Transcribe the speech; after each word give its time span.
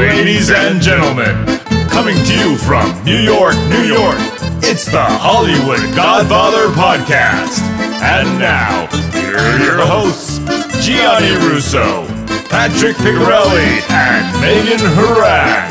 Ladies 0.00 0.50
and 0.50 0.80
gentlemen, 0.80 1.44
coming 1.90 2.16
to 2.24 2.34
you 2.34 2.56
from 2.56 3.04
New 3.04 3.18
York, 3.18 3.54
New 3.68 3.82
York, 3.82 4.16
it's 4.62 4.86
the 4.86 4.98
Hollywood 4.98 5.94
Godfather 5.94 6.68
Podcast. 6.72 7.60
And 8.00 8.38
now, 8.38 8.86
here 9.12 9.36
are 9.36 9.58
your 9.62 9.84
hosts, 9.84 10.38
Gianni 10.82 11.36
Russo, 11.46 12.06
Patrick 12.48 12.96
Picarelli, 12.96 13.82
and 13.90 14.40
Megan 14.40 14.80
Harang. 14.96 15.68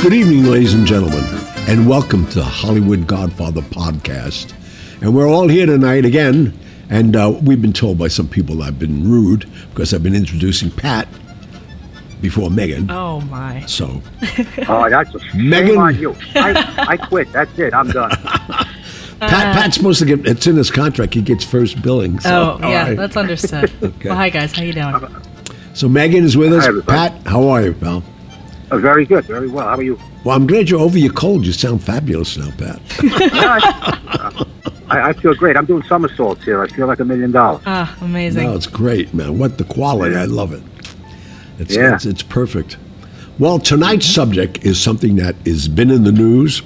Good 0.00 0.12
evening, 0.12 0.44
ladies 0.44 0.74
and 0.74 0.86
gentlemen, 0.86 1.24
and 1.66 1.88
welcome 1.88 2.24
to 2.28 2.34
the 2.36 2.44
Hollywood 2.44 3.08
Godfather 3.08 3.62
podcast. 3.62 4.52
And 5.00 5.12
we're 5.12 5.28
all 5.28 5.48
here 5.48 5.66
tonight 5.66 6.04
again, 6.04 6.56
and 6.90 7.16
uh, 7.16 7.38
we've 7.42 7.60
been 7.62 7.72
told 7.72 7.98
by 7.98 8.08
some 8.08 8.28
people 8.28 8.62
I've 8.62 8.78
been 8.78 9.08
rude 9.10 9.50
because 9.70 9.92
I've 9.94 10.02
been 10.02 10.14
introducing 10.14 10.70
Pat 10.70 11.08
before 12.20 12.50
Megan. 12.50 12.90
Oh 12.90 13.20
my. 13.22 13.64
So, 13.66 14.00
Oh, 14.68 14.88
that's 14.88 15.14
a 15.14 15.36
Megan. 15.36 15.76
on 15.78 15.98
you. 15.98 16.16
I, 16.34 16.86
I 16.88 16.96
quit. 16.96 17.30
That's 17.32 17.56
it. 17.58 17.74
I'm 17.74 17.88
done. 17.90 18.10
Pat, 18.10 19.56
Pat's 19.56 19.76
supposed 19.76 19.98
to 20.00 20.04
get, 20.04 20.26
it's 20.26 20.46
in 20.46 20.56
his 20.56 20.70
contract, 20.70 21.14
he 21.14 21.22
gets 21.22 21.42
first 21.44 21.80
billing. 21.82 22.20
So, 22.20 22.58
Oh 22.62 22.68
yeah, 22.68 22.88
right. 22.88 22.96
that's 22.96 23.16
understood. 23.16 23.72
Okay. 23.82 24.08
Well, 24.08 24.16
hi 24.18 24.28
guys, 24.30 24.52
how 24.52 24.62
you 24.62 24.72
doing? 24.74 24.94
So, 25.74 25.88
Megan 25.88 26.24
is 26.24 26.36
with 26.36 26.52
us. 26.52 26.66
Hi. 26.66 26.80
Pat, 27.08 27.26
how 27.26 27.48
are 27.48 27.62
you, 27.62 27.72
pal? 27.74 28.02
Uh, 28.70 28.78
very 28.78 29.06
good. 29.06 29.24
Very 29.26 29.48
well. 29.48 29.66
How 29.68 29.76
are 29.76 29.82
you? 29.82 29.98
Well, 30.26 30.34
I'm 30.34 30.48
glad 30.48 30.68
you're 30.68 30.80
over 30.80 30.98
your 30.98 31.12
cold. 31.12 31.46
You 31.46 31.52
sound 31.52 31.84
fabulous 31.84 32.36
now, 32.36 32.50
Pat. 32.58 32.80
I, 32.98 34.44
I, 34.90 35.00
I 35.10 35.12
feel 35.12 35.36
great. 35.36 35.56
I'm 35.56 35.66
doing 35.66 35.84
somersaults 35.84 36.42
here. 36.42 36.60
I 36.64 36.66
feel 36.66 36.88
like 36.88 36.98
a 36.98 37.04
million 37.04 37.30
dollars. 37.30 37.62
Ah, 37.64 37.96
amazing. 38.00 38.42
No, 38.42 38.56
it's 38.56 38.66
great, 38.66 39.14
man. 39.14 39.38
What 39.38 39.56
the 39.56 39.62
quality? 39.62 40.16
I 40.16 40.24
love 40.24 40.52
it. 40.52 40.64
It's, 41.60 41.76
Yeah. 41.76 41.94
it's, 41.94 42.06
it's 42.06 42.24
perfect. 42.24 42.76
Well, 43.38 43.60
tonight's 43.60 44.06
subject 44.06 44.66
is 44.66 44.80
something 44.80 45.14
that 45.14 45.36
has 45.46 45.68
been 45.68 45.92
in 45.92 46.02
the 46.02 46.10
news. 46.10 46.60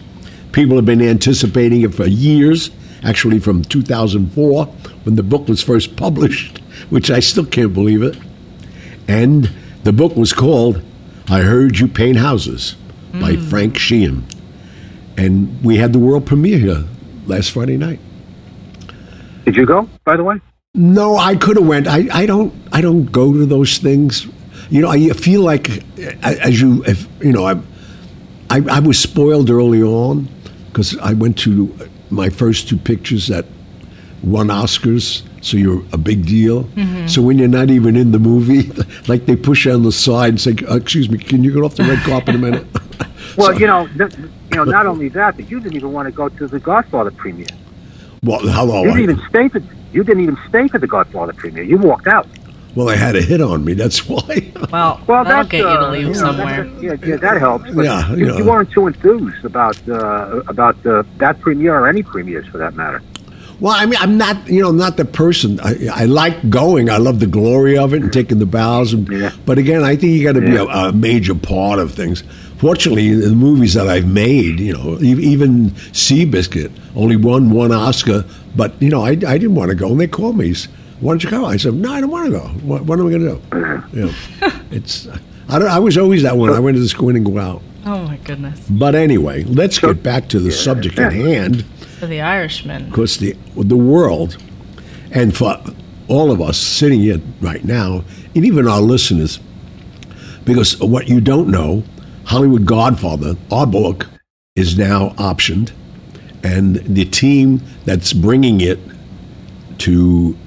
People 0.52 0.76
have 0.76 0.86
been 0.86 1.02
anticipating 1.02 1.82
it 1.82 1.94
for 1.94 2.06
years, 2.06 2.70
actually 3.02 3.40
from 3.40 3.60
2004 3.60 4.64
when 5.04 5.16
the 5.16 5.22
book 5.22 5.48
was 5.48 5.62
first 5.62 5.96
published, 5.96 6.60
which 6.88 7.10
I 7.10 7.20
still 7.20 7.44
can't 7.44 7.74
believe 7.74 8.02
it. 8.02 8.16
And 9.06 9.50
the 9.84 9.92
book 9.92 10.16
was 10.16 10.32
called 10.32 10.80
I 11.28 11.40
Heard 11.40 11.78
You 11.78 11.88
Paint 11.88 12.16
Houses 12.16 12.76
by 13.12 13.36
Frank 13.36 13.78
Sheehan. 13.78 14.26
And 15.16 15.62
we 15.64 15.76
had 15.76 15.92
the 15.92 15.98
world 15.98 16.26
premiere 16.26 16.58
here 16.58 16.84
last 17.26 17.50
Friday 17.50 17.76
night. 17.76 18.00
Did 19.44 19.56
you 19.56 19.66
go, 19.66 19.88
by 20.04 20.16
the 20.16 20.24
way? 20.24 20.40
No, 20.74 21.16
I 21.16 21.34
could 21.34 21.56
have 21.56 21.66
went. 21.66 21.88
I, 21.88 22.06
I 22.12 22.26
don't 22.26 22.54
I 22.72 22.80
don't 22.80 23.06
go 23.06 23.32
to 23.32 23.44
those 23.44 23.78
things. 23.78 24.26
You 24.70 24.82
know, 24.82 24.88
I 24.88 25.08
feel 25.10 25.42
like 25.42 25.68
as 26.22 26.60
you 26.60 26.84
if 26.84 27.08
you 27.20 27.32
know 27.32 27.44
I 27.44 27.54
I, 28.50 28.62
I 28.70 28.78
was 28.80 28.98
spoiled 28.98 29.50
early 29.50 29.82
on 29.82 30.28
because 30.66 30.96
I 30.98 31.12
went 31.14 31.38
to 31.38 31.74
my 32.10 32.28
first 32.30 32.68
two 32.68 32.76
pictures 32.76 33.26
that 33.28 33.46
won 34.22 34.48
Oscars, 34.48 35.22
so 35.40 35.56
you're 35.56 35.82
a 35.92 35.98
big 35.98 36.26
deal. 36.26 36.68
So 37.08 37.22
when 37.22 37.38
you're 37.38 37.48
not 37.48 37.70
even 37.70 37.96
in 37.96 38.12
the 38.12 38.18
movie, 38.20 38.70
like 39.08 39.26
they 39.26 39.34
push 39.34 39.64
you 39.64 39.72
on 39.72 39.82
the 39.82 39.92
side 39.92 40.28
and 40.30 40.40
say, 40.40 40.54
"Uh, 40.68 40.76
"Excuse 40.76 41.10
me, 41.10 41.18
can 41.18 41.42
you 41.42 41.52
get 41.52 41.62
off 41.62 41.74
the 41.74 41.84
red 41.84 41.98
carpet 42.04 42.36
a 42.36 42.38
minute?" 42.38 42.66
Well, 43.36 43.58
you 43.60 43.66
know, 43.66 43.86
th- 43.96 44.12
you 44.50 44.56
know. 44.56 44.64
Not 44.64 44.86
only 44.86 45.08
that, 45.10 45.36
but 45.36 45.50
you 45.50 45.60
didn't 45.60 45.76
even 45.76 45.92
want 45.92 46.06
to 46.06 46.12
go 46.12 46.28
to 46.28 46.46
the 46.46 46.58
Godfather 46.58 47.10
premiere. 47.10 47.46
well, 48.22 48.40
hello. 48.40 48.82
You 48.84 48.90
I- 48.90 48.96
didn't 48.96 49.10
even 49.10 49.28
stay 49.28 49.48
for. 49.48 49.62
You 49.92 50.04
didn't 50.04 50.22
even 50.22 50.38
stay 50.48 50.68
for 50.68 50.78
the 50.78 50.86
Godfather 50.86 51.32
premiere. 51.32 51.64
You 51.64 51.76
walked 51.78 52.06
out. 52.06 52.26
well, 52.76 52.86
they 52.86 52.96
had 52.96 53.16
a 53.16 53.22
hit 53.22 53.40
on 53.40 53.64
me. 53.64 53.72
That's 53.74 54.08
why. 54.08 54.52
Well, 54.70 55.00
Well, 55.06 55.24
that'll 55.24 55.24
that's 55.24 55.48
get 55.48 55.58
you 55.58 55.64
to 55.64 55.80
uh, 55.80 55.90
leave 55.90 56.06
know, 56.06 56.12
somewhere. 56.12 56.64
that's- 56.64 56.82
yeah, 56.82 57.08
yeah, 57.08 57.16
that 57.16 57.38
helps. 57.40 57.70
But 57.72 57.84
Yeah, 57.84 58.12
you, 58.14 58.26
yeah. 58.28 58.36
you 58.38 58.44
weren't 58.44 58.70
too 58.70 58.86
enthused 58.86 59.44
about 59.44 59.76
uh, 59.88 60.42
about 60.48 60.84
uh, 60.86 61.02
that 61.18 61.40
premiere 61.40 61.74
or 61.74 61.88
any 61.88 62.02
premieres 62.02 62.46
for 62.46 62.58
that 62.58 62.74
matter. 62.74 63.02
Well, 63.58 63.74
I 63.76 63.84
mean, 63.84 63.98
I'm 64.00 64.16
not, 64.16 64.48
you 64.48 64.62
know, 64.62 64.70
not 64.72 64.96
the 64.96 65.04
person. 65.04 65.60
I, 65.60 65.88
I 65.92 66.04
like 66.06 66.48
going. 66.48 66.88
I 66.88 66.96
love 66.96 67.20
the 67.20 67.26
glory 67.26 67.76
of 67.76 67.92
it 67.92 68.00
and 68.02 68.10
taking 68.10 68.38
the 68.38 68.46
bows. 68.46 68.94
And, 68.94 69.06
Yeah. 69.08 69.32
But 69.44 69.58
again, 69.58 69.82
I 69.84 69.96
think 69.96 70.12
you 70.14 70.22
got 70.24 70.32
to 70.32 70.40
be 70.40 70.52
Yeah. 70.52 70.62
a, 70.86 70.88
a 70.88 70.92
major 70.92 71.34
part 71.34 71.78
of 71.78 71.92
things. 71.92 72.22
Fortunately, 72.60 73.14
the 73.14 73.34
movies 73.34 73.72
that 73.72 73.88
I've 73.88 74.06
made, 74.06 74.60
you 74.60 74.74
know, 74.74 74.98
even 75.00 75.70
Seabiscuit 75.92 76.70
only 76.94 77.16
won 77.16 77.50
one 77.52 77.72
Oscar. 77.72 78.22
But 78.54 78.74
you 78.82 78.90
know, 78.90 79.02
I, 79.02 79.12
I 79.12 79.14
didn't 79.14 79.54
want 79.54 79.70
to 79.70 79.74
go, 79.74 79.88
and 79.90 79.98
they 79.98 80.06
called 80.06 80.36
me. 80.36 80.54
Why 81.00 81.12
don't 81.12 81.24
you 81.24 81.30
go? 81.30 81.46
I 81.46 81.56
said, 81.56 81.72
No, 81.72 81.90
I 81.90 82.02
don't 82.02 82.10
want 82.10 82.26
to 82.26 82.32
go. 82.32 82.46
What, 82.66 82.82
what 82.82 82.98
am 83.00 83.06
I 83.06 83.10
going 83.10 83.22
to 83.22 83.28
do? 83.30 83.36
Mm-hmm. 83.50 83.96
You 83.96 84.06
know, 84.06 84.52
it's. 84.70 85.08
I, 85.48 85.58
don't, 85.58 85.68
I 85.68 85.78
was 85.78 85.96
always 85.96 86.22
that 86.22 86.36
one. 86.36 86.50
I 86.50 86.58
went 86.60 86.76
to 86.76 86.82
just 86.82 86.98
go 86.98 87.08
in 87.08 87.16
and 87.16 87.24
go 87.24 87.38
out. 87.38 87.62
Oh 87.86 88.04
my 88.06 88.18
goodness. 88.18 88.60
But 88.68 88.94
anyway, 88.94 89.44
let's 89.44 89.78
get 89.78 90.02
back 90.02 90.28
to 90.28 90.38
the 90.38 90.52
subject 90.52 90.98
at 90.98 91.14
hand 91.14 91.64
For 91.98 92.06
the 92.06 92.20
Irishman. 92.20 92.90
because 92.90 93.16
the 93.16 93.34
the 93.56 93.76
world, 93.76 94.36
and 95.12 95.34
for 95.34 95.56
all 96.08 96.30
of 96.30 96.42
us 96.42 96.58
sitting 96.58 97.00
here 97.00 97.22
right 97.40 97.64
now, 97.64 98.04
and 98.34 98.44
even 98.44 98.68
our 98.68 98.82
listeners, 98.82 99.40
because 100.44 100.78
what 100.78 101.08
you 101.08 101.22
don't 101.22 101.48
know, 101.48 101.84
Hollywood 102.30 102.64
Godfather, 102.64 103.34
our 103.50 103.66
book, 103.66 104.06
is 104.54 104.78
now 104.78 105.08
optioned, 105.18 105.72
and 106.44 106.76
the 106.76 107.04
team 107.04 107.60
that's 107.86 108.12
bringing 108.12 108.60
it 108.60 108.78
to 109.78 110.38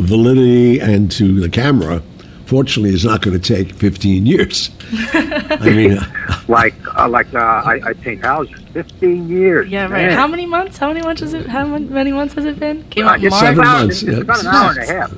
validity 0.00 0.80
and 0.80 1.08
to 1.12 1.38
the 1.38 1.48
camera, 1.48 2.02
fortunately, 2.46 2.92
is 2.92 3.04
not 3.04 3.22
going 3.22 3.40
to 3.40 3.54
take 3.54 3.72
15 3.76 4.26
years. 4.26 4.70
I 5.12 5.70
mean, 5.70 5.98
Like 6.48 6.74
uh, 6.96 7.08
like 7.08 7.32
uh, 7.32 7.38
I, 7.38 7.80
I 7.90 7.92
paint 7.92 8.24
houses. 8.24 8.58
Fifteen 8.72 9.28
years. 9.28 9.68
Yeah, 9.70 9.82
right. 9.82 10.06
man. 10.08 10.12
How 10.16 10.26
many 10.26 10.46
months? 10.46 10.78
How 10.78 10.88
many 10.88 11.02
months 11.02 11.20
has 11.20 11.32
it? 11.34 11.46
How 11.46 11.64
mon- 11.66 11.92
many 11.92 12.10
months 12.10 12.34
has 12.34 12.44
it 12.44 12.58
been? 12.58 12.82
Came 12.90 13.06
Uh, 13.06 13.10
out 13.10 13.18
in 13.20 13.26
it's 13.26 13.30
March. 13.32 13.42
seven 13.44 13.58
about, 13.60 13.78
months, 13.80 14.02
It's 14.02 14.10
yeah. 14.12 14.18
about 14.18 14.40
an 14.40 14.46
hour 14.46 14.70
and 14.70 14.78
a 14.78 14.86
half. 14.86 15.12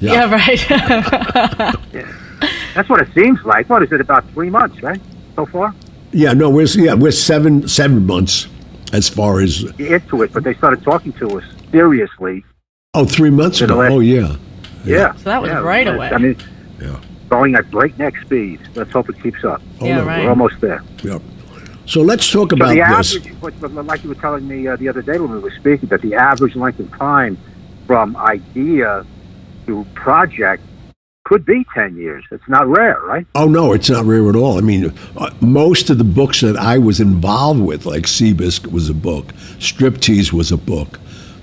Yeah. 0.00 0.20
actually. 0.30 0.68
Yeah, 0.70 2.04
right. 2.04 2.14
That's 2.74 2.88
what 2.88 3.00
it 3.00 3.12
seems 3.14 3.42
like. 3.44 3.68
What 3.68 3.82
is 3.82 3.92
it? 3.92 4.00
About 4.00 4.28
three 4.30 4.50
months, 4.50 4.82
right? 4.82 5.00
So 5.36 5.46
far 5.46 5.74
yeah, 6.14 6.34
no, 6.34 6.50
we're 6.50 6.66
yeah, 6.66 6.92
we're 6.94 7.10
seven 7.10 7.66
seven 7.66 8.04
months 8.06 8.46
as 8.92 9.08
far 9.08 9.40
as 9.40 9.62
into 9.78 10.22
it, 10.22 10.30
but 10.32 10.44
they 10.44 10.52
started 10.54 10.82
talking 10.82 11.12
to 11.14 11.38
us 11.38 11.44
seriously. 11.70 12.44
Oh, 12.92 13.06
three 13.06 13.30
months 13.30 13.62
ago. 13.62 13.76
left. 13.76 13.92
Oh, 13.92 14.00
yeah. 14.00 14.36
Yeah. 14.84 15.14
So 15.14 15.22
that 15.30 15.40
was 15.40 15.50
yeah, 15.50 15.60
right 15.60 15.88
I- 15.88 15.94
away. 15.94 16.10
I 16.10 16.18
mean, 16.18 16.36
Yeah. 16.78 17.00
going 17.30 17.54
at 17.54 17.70
breakneck 17.70 18.18
speed. 18.18 18.60
Let's 18.74 18.92
hope 18.92 19.08
it 19.08 19.22
keeps 19.22 19.42
up. 19.44 19.62
Oh, 19.80 19.86
Yeah, 19.86 19.96
no, 20.00 20.04
right. 20.04 20.22
We're 20.24 20.28
almost 20.28 20.60
there. 20.60 20.82
Yeah. 21.02 21.18
So 21.86 22.02
let's 22.02 22.30
talk 22.30 22.50
So 22.50 22.56
about 22.56 22.68
the 22.68 22.74
this. 22.80 23.16
average, 23.16 23.40
but, 23.40 23.58
but 23.60 23.72
like 23.86 24.02
you 24.02 24.10
were 24.10 24.14
telling 24.16 24.46
me 24.46 24.68
uh, 24.68 24.76
the 24.76 24.90
other 24.90 25.00
day 25.00 25.18
when 25.18 25.30
we 25.30 25.38
were 25.38 25.50
speaking, 25.52 25.88
that 25.88 26.02
the 26.02 26.14
average 26.14 26.54
length 26.56 26.78
of 26.80 26.90
time 26.98 27.38
from 27.86 28.14
idea 28.18 29.06
to 29.66 29.86
project 29.94 30.62
could 31.24 31.44
be 31.44 31.64
10 31.74 31.96
years. 31.96 32.24
It's 32.30 32.48
not 32.48 32.66
rare, 32.66 33.00
right? 33.00 33.26
Oh, 33.34 33.46
no, 33.46 33.72
it's 33.72 33.88
not 33.90 34.04
rare 34.04 34.28
at 34.28 34.36
all. 34.36 34.58
I 34.58 34.60
mean, 34.60 34.92
uh, 35.16 35.30
most 35.40 35.90
of 35.90 35.98
the 35.98 36.04
books 36.04 36.40
that 36.40 36.56
I 36.56 36.78
was 36.78 37.00
involved 37.00 37.60
with, 37.60 37.86
like 37.86 38.04
Seabiscuit 38.04 38.72
was 38.72 38.88
a 38.88 38.94
book, 38.94 39.32
Striptease 39.58 40.32
was 40.32 40.50
a 40.50 40.56
book, 40.56 40.98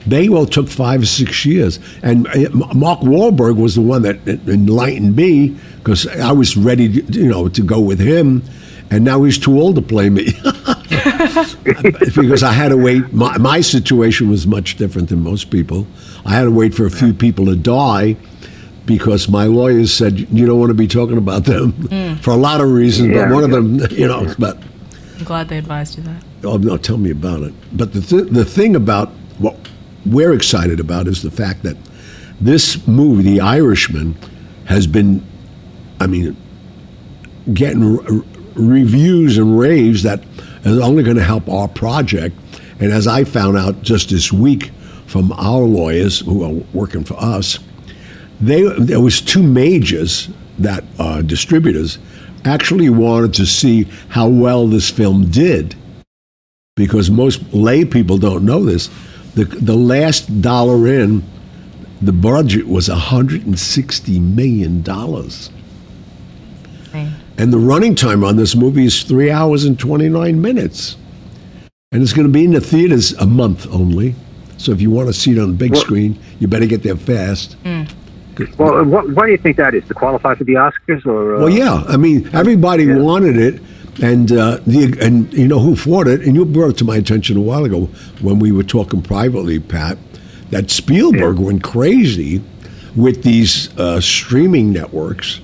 they 0.06 0.28
all 0.28 0.46
took 0.46 0.68
five 0.68 1.02
or 1.02 1.06
six 1.06 1.46
years. 1.46 1.80
And 2.04 2.28
uh, 2.28 2.50
Mark 2.74 3.02
Wahlberg 3.02 3.58
was 3.58 3.76
the 3.76 3.82
one 3.82 4.02
that 4.04 4.28
enlightened 4.28 5.16
me 5.16 5.58
because 5.78 6.08
I 6.08 6.32
was 6.32 6.58
ready, 6.58 7.02
to, 7.02 7.20
you 7.20 7.28
know, 7.28 7.48
to 7.50 7.62
go 7.62 7.80
with 7.80 8.00
him. 8.00 8.44
And 8.92 9.06
now 9.06 9.24
he's 9.24 9.38
too 9.38 9.60
old 9.60 9.76
to 9.76 9.82
play 9.82 10.10
me. 10.10 10.26
because 11.64 12.44
I 12.44 12.54
had 12.54 12.70
to 12.70 12.78
wait. 12.78 13.14
My, 13.14 13.38
my 13.38 13.62
situation 13.62 14.30
was 14.30 14.48
much 14.48 14.78
different 14.78 15.10
than 15.10 15.22
most 15.22 15.52
people. 15.52 15.86
I 16.26 16.32
had 16.32 16.46
to 16.46 16.52
wait 16.52 16.74
for 16.74 16.86
a 16.86 16.92
few 16.92 17.14
people 17.14 17.46
to 17.46 17.56
die 17.56 18.18
because 18.90 19.30
my 19.30 19.46
lawyers 19.46 19.94
said 19.94 20.20
you 20.20 20.48
don't 20.48 20.60
want 20.60 20.72
to 20.72 20.74
be 20.74 20.88
talking 20.88 21.20
about 21.20 21.46
them 21.46 21.74
hmm. 21.74 22.16
for 22.16 22.32
a 22.32 22.36
lot 22.36 22.60
of 22.60 22.72
reasons. 22.72 23.10
Yeah, 23.10 23.26
but 23.26 23.34
one 23.36 23.44
of 23.44 23.52
them, 23.52 23.80
you 23.92 24.08
know, 24.08 24.34
but 24.40 24.58
I'm 25.16 25.26
glad 25.26 25.48
they 25.48 25.60
advised 25.60 25.96
you 25.96 26.04
that. 26.04 26.24
oh 26.44 26.58
no, 26.58 26.76
tell 26.76 26.98
me 26.98 27.12
about 27.12 27.44
it. 27.44 27.54
But 27.72 27.94
the 27.94 28.02
th- 28.02 28.32
the 28.32 28.44
thing 28.44 28.76
about 28.76 29.10
what 29.38 29.56
we're 30.08 30.34
excited 30.34 30.80
about 30.80 31.08
is 31.08 31.22
the 31.22 31.30
fact 31.30 31.62
that 31.64 31.78
this 32.42 32.88
movie, 32.88 33.22
The 33.22 33.42
Irishman, 33.42 34.18
has 34.66 34.88
been, 34.88 35.24
I 36.00 36.08
mean, 36.08 36.36
getting 37.54 38.00
r- 38.00 38.24
reviews 38.56 39.38
and 39.38 39.60
raves 39.60 40.02
that 40.02 40.24
is 40.64 40.80
only 40.80 41.04
going 41.04 41.18
to 41.18 41.24
help 41.24 41.48
our 41.48 41.68
project. 41.68 42.36
And 42.80 42.92
as 42.92 43.06
I 43.06 43.24
found 43.24 43.56
out 43.56 43.84
just 43.84 44.10
this 44.10 44.34
week 44.34 44.72
from 45.06 45.32
our 45.34 45.62
lawyers 45.62 46.22
who 46.22 46.44
are 46.44 46.64
working 46.74 47.04
for 47.04 47.20
us, 47.20 47.60
they 48.42 48.64
there 48.80 49.00
was 49.02 49.22
two 49.22 49.44
majors 49.44 50.30
that 50.60 50.84
uh, 50.98 51.22
distributors 51.22 51.98
actually 52.46 52.90
wanted 52.90 53.34
to 53.36 53.46
see 53.46 53.84
how 54.10 54.28
well 54.28 54.68
this 54.68 54.90
film 54.90 55.30
did 55.30 55.76
because 56.76 57.12
most 57.12 57.54
lay 57.54 57.84
people 57.84 58.18
don't 58.18 58.46
know 58.46 58.64
this. 58.64 58.90
The 59.36 59.44
the 59.46 59.76
last 59.76 60.42
dollar 60.42 60.88
in 60.88 61.24
the 62.02 62.14
budget 62.14 62.66
was 62.68 62.88
160 62.90 64.20
million 64.20 64.82
dollars, 64.82 65.50
and 67.38 67.52
the 67.52 67.58
running 67.60 67.94
time 67.96 68.24
on 68.24 68.38
this 68.38 68.56
movie 68.56 68.86
is 68.86 69.04
three 69.04 69.30
hours 69.30 69.66
and 69.66 69.78
29 69.78 70.42
minutes, 70.42 70.96
and 71.92 72.02
it's 72.02 72.14
going 72.14 72.26
to 72.28 72.32
be 72.34 72.46
in 72.46 72.52
the 72.54 72.62
theaters 72.62 73.12
a 73.14 73.26
month 73.26 73.68
only. 73.68 74.16
So 74.58 74.72
if 74.72 74.82
you 74.82 74.90
want 74.92 75.08
to 75.08 75.14
see 75.14 75.32
it 75.32 75.40
on 75.40 75.50
the 75.50 75.58
big 75.58 75.76
screen, 75.76 76.20
you 76.40 76.48
better 76.48 76.66
get 76.66 76.84
there 76.84 76.98
fast. 76.98 77.56
Well, 78.58 78.84
what, 78.86 79.10
why 79.12 79.26
do 79.26 79.32
you 79.32 79.38
think 79.38 79.58
that 79.58 79.74
is? 79.74 79.86
To 79.88 79.94
qualify 79.94 80.36
for 80.36 80.44
the 80.44 80.54
Oscars, 80.54 81.06
or 81.06 81.36
uh, 81.36 81.40
Well, 81.40 81.50
yeah. 81.50 81.84
I 81.88 81.98
mean, 81.98 82.30
everybody 82.34 82.84
Yeah. 82.86 82.98
wanted 82.98 83.38
it, 83.38 83.62
and 84.02 84.32
uh, 84.32 84.60
the 84.66 84.98
and 85.02 85.32
you 85.34 85.48
know 85.48 85.60
who 85.60 85.76
fought 85.76 86.08
it. 86.08 86.22
And 86.22 86.36
you 86.36 86.46
brought 86.46 86.70
it 86.72 86.78
to 86.78 86.86
my 86.86 86.96
attention 86.98 87.38
a 87.38 87.42
while 87.42 87.66
ago 87.66 87.90
when 88.22 88.40
we 88.40 88.52
were 88.52 88.64
talking 88.64 89.02
privately, 89.02 89.60
Pat, 89.60 89.98
that 90.52 90.72
Spielberg 90.72 91.38
Yeah. 91.40 91.46
went 91.46 91.64
crazy 91.64 92.42
with 92.96 93.24
these 93.24 93.70
uh, 93.78 94.00
streaming 94.02 94.72
networks 94.74 95.40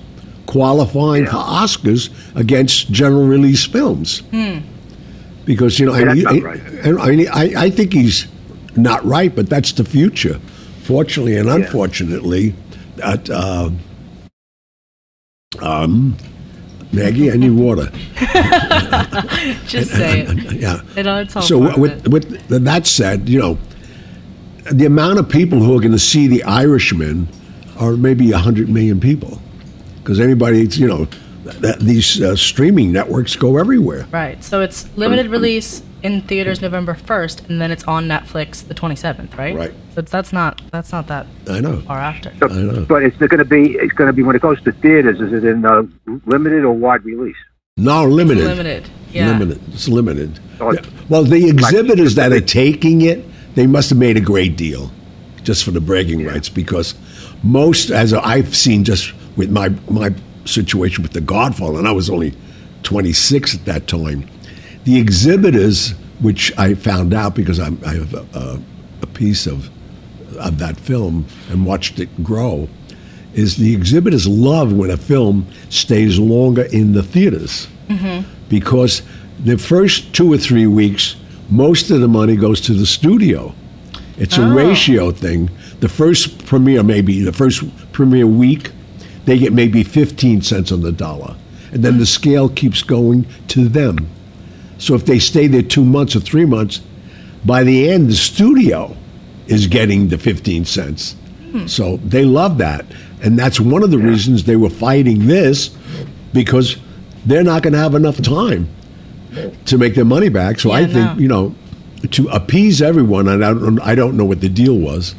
qualifying 0.46 1.24
Yeah. 1.24 1.30
for 1.32 1.36
Oscars 1.38 2.10
against 2.34 2.90
general 2.90 3.26
release 3.26 3.64
films. 3.64 4.22
Because 5.44 5.78
you 5.78 5.86
know, 5.86 5.94
Yeah, 5.96 6.10
and, 6.10 6.18
he- 6.18 6.40
right. 6.40 6.60
and 6.82 6.98
I, 6.98 7.10
mean, 7.14 7.28
I, 7.32 7.52
I 7.66 7.70
think 7.70 7.92
he's 7.92 8.26
not 8.76 9.04
right, 9.04 9.34
but 9.34 9.48
that's 9.48 9.72
the 9.72 9.84
future. 9.84 10.40
Fortunately 10.82 11.36
and 11.36 11.48
unfortunately, 11.48 12.54
that. 12.96 13.30
Uh, 13.30 13.70
um, 15.60 16.16
Maggie, 16.92 17.30
I 17.30 17.36
need 17.36 17.50
water. 17.50 17.90
Just 19.66 19.90
say 19.92 20.20
it. 20.22 20.52
Yeah. 20.52 20.80
It, 20.96 21.06
it's 21.06 21.36
all 21.36 21.42
So 21.42 21.78
with, 21.78 22.06
it. 22.06 22.08
with 22.08 22.48
that 22.48 22.86
said, 22.86 23.28
you 23.28 23.38
know, 23.38 23.58
the 24.72 24.86
amount 24.86 25.18
of 25.18 25.28
people 25.28 25.58
who 25.58 25.76
are 25.76 25.80
going 25.80 25.92
to 25.92 25.98
see 25.98 26.26
The 26.26 26.42
Irishman 26.44 27.28
are 27.78 27.92
maybe 27.92 28.30
100 28.32 28.68
million 28.68 29.00
people. 29.00 29.40
Because 29.98 30.20
anybody, 30.20 30.66
you 30.66 30.86
know, 30.86 31.06
th- 31.60 31.76
these 31.78 32.22
uh, 32.22 32.36
streaming 32.36 32.92
networks 32.92 33.36
go 33.36 33.58
everywhere. 33.58 34.06
Right. 34.12 34.42
So 34.42 34.60
it's 34.60 34.88
limited 34.96 35.28
release 35.28 35.82
in 36.02 36.22
theaters 36.22 36.60
November 36.62 36.94
1st, 36.94 37.48
and 37.48 37.60
then 37.60 37.70
it's 37.70 37.84
on 37.84 38.06
Netflix 38.06 38.66
the 38.66 38.74
27th, 38.74 39.36
right? 39.36 39.54
Right. 39.56 39.74
So 39.96 40.00
it's, 40.00 40.12
that's 40.12 40.30
not 40.30 40.60
that's 40.72 40.92
not 40.92 41.06
that 41.06 41.26
I 41.48 41.60
know. 41.60 41.80
far 41.80 41.96
after. 41.96 42.30
So, 42.38 42.50
I 42.50 42.60
know. 42.60 42.84
but 42.84 43.02
it's 43.02 43.16
going 43.16 43.38
to 43.38 43.46
be 43.46 43.76
it's 43.76 43.94
going 43.94 44.08
to 44.08 44.12
be 44.12 44.22
when 44.22 44.36
it 44.36 44.42
goes 44.42 44.60
to 44.64 44.72
theaters. 44.72 45.22
Is 45.22 45.32
it 45.32 45.42
in 45.42 45.64
uh, 45.64 45.84
limited 46.26 46.64
or 46.64 46.72
wide 46.74 47.02
release? 47.02 47.36
No, 47.78 48.04
limited. 48.04 48.44
Limited. 48.44 48.90
Yeah. 49.10 49.30
Limited. 49.30 49.58
It's 49.72 49.88
limited. 49.88 50.38
Oh, 50.60 50.70
it's- 50.72 50.84
Yeah. 50.84 51.00
Well, 51.08 51.24
the 51.24 51.48
exhibitors 51.48 52.14
that 52.16 52.30
are 52.30 52.42
taking 52.42 53.00
it, 53.00 53.24
they 53.54 53.66
must 53.66 53.88
have 53.88 53.98
made 53.98 54.18
a 54.18 54.20
great 54.20 54.58
deal 54.58 54.90
just 55.44 55.64
for 55.64 55.70
the 55.70 55.80
bragging 55.80 56.26
rights 56.26 56.50
because 56.50 56.94
most, 57.42 57.88
as 57.90 58.12
I've 58.12 58.54
seen 58.54 58.84
just 58.84 59.14
with 59.36 59.50
my, 59.50 59.70
my 59.88 60.14
situation 60.44 61.04
with 61.04 61.12
The 61.12 61.20
Godfather, 61.22 61.78
and 61.78 61.88
I 61.88 61.92
was 61.92 62.10
only 62.10 62.34
26 62.82 63.54
at 63.54 63.64
that 63.64 63.86
time, 63.86 64.28
the 64.84 64.98
exhibitors, 64.98 65.92
which 66.20 66.52
I 66.58 66.74
found 66.74 67.14
out 67.14 67.34
because 67.34 67.58
I'm, 67.60 67.78
I 67.86 67.94
have 67.94 68.12
a, 68.12 68.26
a, 68.38 68.60
a 69.02 69.06
piece 69.06 69.46
of, 69.46 69.70
of 70.36 70.58
that 70.58 70.78
film 70.78 71.26
and 71.50 71.66
watched 71.66 71.98
it 71.98 72.22
grow, 72.22 72.68
is 73.34 73.56
the 73.56 73.74
exhibitors 73.74 74.26
love 74.26 74.72
when 74.72 74.90
a 74.90 74.96
film 74.96 75.46
stays 75.68 76.18
longer 76.18 76.62
in 76.62 76.92
the 76.92 77.02
theaters 77.02 77.68
mm-hmm. 77.88 78.28
because 78.48 79.02
the 79.44 79.58
first 79.58 80.14
two 80.14 80.32
or 80.32 80.38
three 80.38 80.66
weeks, 80.66 81.16
most 81.50 81.90
of 81.90 82.00
the 82.00 82.08
money 82.08 82.36
goes 82.36 82.60
to 82.62 82.72
the 82.72 82.86
studio. 82.86 83.54
It's 84.18 84.38
a 84.38 84.42
Oh. 84.42 84.54
ratio 84.54 85.10
thing. 85.10 85.50
The 85.80 85.88
first 85.88 86.46
premiere, 86.46 86.82
maybe 86.82 87.20
the 87.22 87.32
first 87.32 87.62
premiere 87.92 88.26
week, 88.26 88.70
they 89.26 89.38
get 89.38 89.52
maybe 89.52 89.82
15 89.82 90.40
cents 90.40 90.72
on 90.72 90.80
the 90.80 90.92
dollar. 90.92 91.36
And 91.72 91.82
then 91.82 91.98
the 91.98 92.06
scale 92.06 92.48
keeps 92.48 92.82
going 92.82 93.26
to 93.48 93.68
them. 93.68 94.06
So 94.78 94.94
if 94.94 95.04
they 95.04 95.18
stay 95.18 95.46
there 95.46 95.62
two 95.62 95.84
months 95.84 96.16
or 96.16 96.20
three 96.20 96.44
months, 96.46 96.80
by 97.44 97.62
the 97.62 97.90
end, 97.90 98.08
the 98.08 98.14
studio 98.14 98.96
is 99.48 99.66
getting 99.66 100.08
the 100.08 100.18
15 100.18 100.64
cents. 100.64 101.16
So 101.66 101.96
they 101.98 102.24
love 102.24 102.58
that. 102.58 102.84
And 103.22 103.38
that's 103.38 103.58
one 103.58 103.82
of 103.82 103.90
the 103.90 103.98
reasons 103.98 104.44
they 104.44 104.56
were 104.56 104.70
fighting 104.70 105.26
this 105.26 105.68
because 106.32 106.76
they're 107.24 107.42
not 107.42 107.62
going 107.62 107.72
to 107.72 107.78
have 107.78 107.94
enough 107.94 108.20
time 108.20 108.68
to 109.64 109.78
make 109.78 109.94
their 109.94 110.04
money 110.04 110.28
back. 110.28 110.60
So 110.60 110.70
I 110.70 110.84
think, 110.84 110.94
no. 110.94 111.16
you 111.16 111.28
know, 111.28 111.54
to 112.10 112.28
appease 112.28 112.82
everyone, 112.82 113.26
and 113.28 113.44
I 113.44 113.54
don't, 113.54 113.80
I 113.80 113.94
don't 113.94 114.16
know 114.16 114.24
what 114.24 114.40
the 114.40 114.48
deal 114.48 114.76
was, 114.76 115.14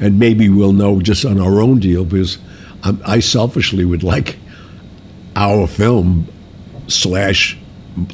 and 0.00 0.18
maybe 0.18 0.48
we'll 0.48 0.72
know 0.72 1.00
just 1.00 1.24
on 1.24 1.40
our 1.40 1.60
own 1.60 1.80
deal 1.80 2.04
because 2.04 2.38
I'm, 2.84 3.00
I 3.04 3.20
selfishly 3.20 3.84
would 3.84 4.02
like 4.02 4.38
our 5.36 5.66
film 5.66 6.28
slash 6.88 7.58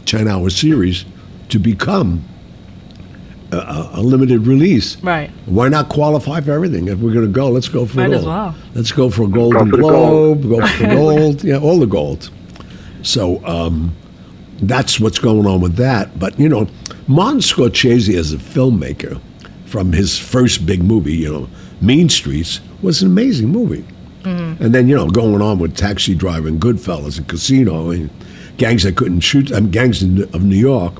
10 0.06 0.26
hour 0.26 0.50
series 0.50 1.04
to 1.50 1.58
become 1.58 2.24
a, 3.52 3.56
a, 3.56 3.90
a 3.94 4.02
limited 4.02 4.46
release. 4.46 4.96
Right. 5.02 5.30
Why 5.46 5.68
not 5.68 5.88
qualify 5.88 6.40
for 6.40 6.52
everything? 6.52 6.88
If 6.88 6.98
we're 6.98 7.12
going 7.12 7.26
to 7.26 7.32
go, 7.32 7.48
let's 7.50 7.68
go 7.68 7.86
for 7.86 7.96
Might 7.96 8.10
it 8.10 8.14
as 8.16 8.26
all. 8.26 8.28
well. 8.28 8.54
Let's 8.74 8.92
go 8.92 9.10
for 9.10 9.24
a 9.24 9.28
Golden 9.28 9.70
for 9.70 9.76
the 9.76 9.82
Globe, 9.82 10.42
go 10.48 10.66
for 10.66 10.86
gold, 10.94 11.44
yeah, 11.44 11.58
all 11.58 11.78
the 11.78 11.86
gold. 11.86 12.30
So 13.02 13.44
um, 13.46 13.94
that's 14.60 15.00
what's 15.00 15.18
going 15.18 15.46
on 15.46 15.60
with 15.60 15.76
that. 15.76 16.18
But 16.18 16.38
you 16.38 16.48
know, 16.48 16.66
Martin 17.06 17.40
Scorsese 17.40 18.16
as 18.18 18.32
a 18.32 18.36
filmmaker, 18.36 19.20
from 19.66 19.92
his 19.92 20.18
first 20.18 20.64
big 20.66 20.82
movie, 20.82 21.14
you 21.14 21.32
know, 21.32 21.48
Mean 21.80 22.08
Streets, 22.08 22.60
was 22.82 23.02
an 23.02 23.08
amazing 23.08 23.48
movie. 23.48 23.84
And 24.24 24.74
then 24.74 24.88
you 24.88 24.94
know, 24.94 25.08
going 25.08 25.40
on 25.40 25.58
with 25.58 25.74
Taxi 25.74 26.14
Driver 26.14 26.48
and 26.48 26.60
Goodfellas 26.60 27.16
and 27.16 27.26
Casino 27.26 27.88
and 27.88 28.10
Gangs 28.58 28.82
That 28.82 28.94
Couldn't 28.94 29.20
Shoot, 29.20 29.50
um, 29.52 29.70
Gangs 29.70 30.02
of 30.02 30.44
New 30.44 30.54
York. 30.54 30.92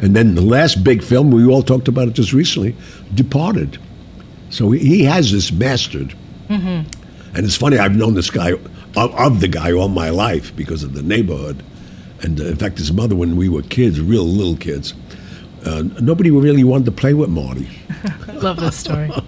And 0.00 0.16
then 0.16 0.34
the 0.34 0.42
last 0.42 0.82
big 0.82 1.02
film, 1.04 1.30
we 1.30 1.46
all 1.46 1.62
talked 1.62 1.86
about 1.86 2.08
it 2.08 2.14
just 2.14 2.32
recently, 2.32 2.74
Departed. 3.14 3.78
So 4.50 4.72
he- 4.72 5.04
has 5.04 5.30
this 5.32 5.52
mastered. 5.52 6.14
And 6.48 6.86
it's 7.44 7.56
funny, 7.56 7.78
I've 7.78 7.96
known 7.96 8.14
this 8.14 8.30
guy, 8.30 8.50
of, 8.52 8.66
of 8.96 9.40
the 9.40 9.48
guy 9.48 9.72
all 9.72 9.88
my 9.88 10.10
life 10.10 10.54
because 10.54 10.82
of 10.84 10.94
the 10.94 11.02
neighborhood. 11.02 11.62
And 12.22 12.40
uh, 12.40 12.44
in 12.44 12.56
fact, 12.56 12.78
his 12.78 12.92
mother, 12.92 13.16
when 13.16 13.36
we 13.36 13.48
were 13.48 13.62
kids, 13.62 14.00
real 14.00 14.24
little 14.24 14.56
kids, 14.56 14.94
uh, 15.64 15.82
nobody 16.00 16.30
really 16.30 16.62
wanted 16.64 16.84
to 16.86 16.92
play 16.92 17.14
with 17.14 17.28
Marty. 17.30 17.68
Love 18.34 18.58
this 18.58 18.76
story. 18.76 19.10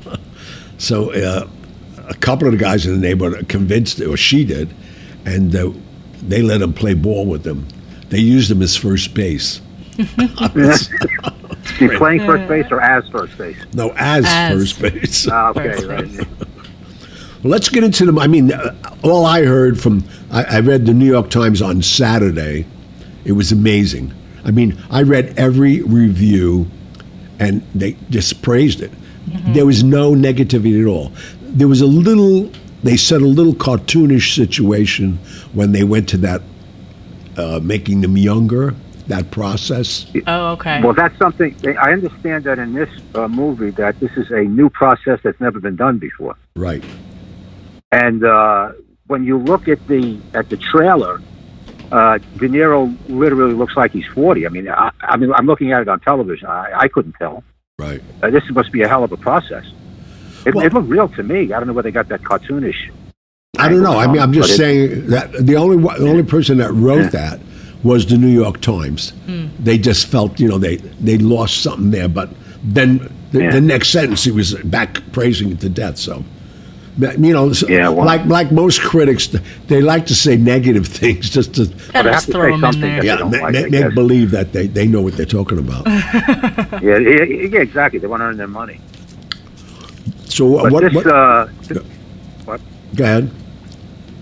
So 0.79 1.11
uh, 1.15 1.49
a 2.07 2.15
couple 2.17 2.47
of 2.47 2.53
the 2.53 2.59
guys 2.59 2.85
in 2.85 2.93
the 2.93 2.99
neighborhood 3.01 3.49
convinced, 3.49 3.99
or 4.03 4.15
she 4.19 4.45
did, 4.45 4.75
and 5.25 5.57
uh, 5.57 5.71
they 6.23 6.43
let 6.43 6.61
him 6.61 6.75
play 6.75 6.93
ball 6.93 7.25
with 7.25 7.45
them. 7.45 7.67
They 8.11 8.19
used 8.19 8.51
him 8.51 8.61
as 8.61 8.77
first 8.77 9.15
base. 9.15 9.63
Is 9.99 10.89
he 11.79 11.89
playing 11.97 12.21
first 12.27 12.49
base 12.49 12.67
or 12.71 12.81
as 12.81 13.09
first 13.09 13.37
base? 13.39 13.57
No, 13.75 13.93
as, 13.97 14.25
As. 14.27 14.73
first 14.73 14.81
base. 14.83 15.29
Ah, 15.29 15.51
okay, 15.51 15.73
First 15.73 15.87
right. 15.87 16.05
base. 16.05 16.27
Well, 17.43 17.51
let's 17.53 17.69
get 17.69 17.85
into 17.85 18.05
them. 18.07 18.19
I 18.19 18.27
mean, 18.27 18.53
uh, 18.53 18.75
all 19.03 19.27
I 19.27 19.45
heard 19.45 19.79
from, 19.81 20.05
I, 20.31 20.45
I 20.57 20.61
read 20.61 20.87
the 20.87 20.95
New 20.95 21.07
York 21.07 21.31
Times 21.31 21.61
on 21.63 21.83
Saturday. 21.83 22.67
It 23.25 23.33
was 23.33 23.53
amazing. 23.53 24.13
I 24.45 24.51
mean, 24.53 24.79
I 24.91 25.03
read 25.03 25.35
every 25.39 25.83
review 25.83 26.67
and 27.39 27.63
they 27.75 27.97
just 28.11 28.41
praised 28.43 28.81
it. 28.81 28.93
There 29.49 29.67
was 29.67 29.83
no 29.83 30.13
negativity 30.13 30.81
at 30.81 30.87
all. 30.87 31.13
There 31.43 31.69
was 31.69 31.81
a 31.81 31.87
little, 31.87 32.51
they 32.85 32.97
said 32.97 33.21
a 33.23 33.27
little 33.27 33.55
cartoonish 33.55 34.35
situation 34.35 35.19
when 35.53 35.73
they 35.73 35.83
went 35.85 36.09
to 36.11 36.17
that, 36.19 36.43
uh, 37.37 37.61
making 37.63 38.01
them 38.01 38.17
younger, 38.17 38.75
that 39.09 39.31
process. 39.31 40.07
Oh, 40.27 40.53
okay. 40.53 40.83
Well, 40.83 40.93
that's 40.95 41.17
something. 41.19 41.55
I 41.79 41.93
understand 41.93 42.45
that 42.45 42.59
in 42.59 42.73
this 42.75 42.89
uh, 43.15 43.29
movie 43.29 43.71
that 43.71 43.99
this 44.01 44.11
is 44.17 44.31
a 44.31 44.43
new 44.43 44.69
process 44.71 45.21
that's 45.23 45.41
never 45.41 45.61
been 45.61 45.77
done 45.77 45.99
before. 45.99 46.37
Right. 46.57 46.85
And 47.93 48.25
uh, 48.25 48.73
when 49.07 49.25
you 49.25 49.39
look 49.39 49.69
at 49.69 49.87
the 49.87 50.19
at 50.35 50.49
the 50.51 50.57
trailer, 50.57 51.21
uh, 51.93 52.19
De 52.19 52.49
Niro 52.49 52.95
literally 53.09 53.55
looks 53.55 53.77
like 53.77 53.93
he's 53.93 54.07
forty. 54.09 54.47
I 54.47 54.49
mean, 54.51 54.69
I, 54.69 54.91
I 55.01 55.17
mean, 55.17 55.33
I'm 55.33 55.47
looking 55.47 55.73
at 55.73 55.83
it 55.83 55.89
on 55.89 56.01
television. 56.01 56.49
I, 56.49 56.73
I 56.75 56.89
couldn't 56.89 57.15
tell. 57.15 57.45
Right. 57.79 58.03
Uh, 58.23 58.31
this 58.31 58.43
must 58.51 58.73
be 58.73 58.83
a 58.83 58.89
hell 58.89 59.05
of 59.05 59.13
a 59.13 59.17
process. 59.17 59.65
It, 60.47 60.55
Well- 60.55 60.65
it 60.67 60.73
looked 60.73 60.89
real 60.89 61.09
to 61.11 61.23
me. 61.23 61.53
I 61.53 61.59
don't 61.59 61.67
know 61.67 61.73
where 61.75 61.83
they 61.83 61.91
got 61.93 62.09
that 62.09 62.23
cartoonish. 62.23 62.91
I 63.59 63.69
don't 63.69 63.83
know. 63.83 63.97
I 63.99 64.07
mean, 64.07 64.21
I'm 64.21 64.33
just 64.33 64.49
But 64.49 64.53
it- 64.55 64.57
saying 64.57 65.07
that 65.09 65.33
the 65.47 65.57
only 65.57 65.77
one- 65.77 65.99
the 66.03 66.09
only 66.11 66.23
person 66.25 66.59
that 66.59 66.73
wrote 66.73 67.13
that 67.13 67.41
was 67.87 68.05
the 68.07 68.17
New 68.19 68.29
York 68.43 68.61
Times. 68.61 69.13
They 69.65 69.79
just 69.79 70.07
felt, 70.09 70.39
you 70.41 70.49
know, 70.49 70.59
they 70.59 70.77
they 71.07 71.19
lost 71.19 71.63
something 71.63 71.91
there. 71.93 72.09
But 72.09 72.29
then 72.75 72.99
the, 73.33 73.41
Yeah. 73.43 73.51
the 73.53 73.61
next 73.61 73.89
sentence, 73.91 74.25
he 74.25 74.33
was 74.33 74.55
back 74.65 75.01
praising 75.13 75.51
it 75.53 75.61
to 75.61 75.69
death. 75.69 75.97
So, 75.99 76.25
you 76.99 77.33
know, 77.33 77.53
so- 77.53 77.69
Yeah, 77.69 77.89
well- 77.91 78.07
like 78.07 78.25
like 78.27 78.51
most 78.53 78.81
critics, 78.83 79.29
they 79.69 79.81
like 79.81 80.07
to 80.07 80.15
say 80.15 80.37
negative 80.37 80.87
things 81.01 81.31
just 81.31 81.55
to 81.55 81.67
Gotta 81.67 81.77
they 81.93 81.99
have 81.99 82.05
just 82.07 82.27
to 82.27 82.33
throw 82.33 82.43
say 82.43 82.51
them 82.51 82.55
in 82.55 82.61
something 82.61 82.81
there. 82.81 82.97
that- 83.01 83.07
yeah, 83.07 83.17
don't 83.17 83.31
like, 83.31 83.43
ma- 83.55 83.59
I 83.59 83.69
make 83.71 83.95
believe 83.95 84.31
that 84.33 84.53
they, 84.53 84.67
they 84.67 84.87
know 84.87 85.03
what 85.03 85.15
they're 85.17 85.27
talking 85.39 85.59
about. 85.59 85.87
Yeah, 86.83 86.99
yeah, 86.99 87.23
yeah, 87.25 87.61
exactly. 87.61 87.99
They 88.01 88.07
want 88.09 88.21
to 88.21 88.27
earn 88.27 88.37
their 88.37 88.49
money. 88.63 88.81
So 90.29 90.47
what? 90.47 90.63
But 90.65 90.73
what, 90.73 90.83
this, 90.85 90.95
what 90.95 91.07
uh, 91.07 91.47
this, 91.63 91.79
go 92.95 93.05
ahead. 93.05 93.31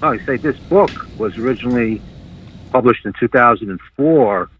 oh, 0.03 0.13
you 0.13 0.21
say 0.27 0.37
this 0.37 0.57
book 0.69 0.91
was 1.19 1.37
originally 1.39 2.01
published 2.75 3.07
in 3.07 3.13
2004, 3.21 4.51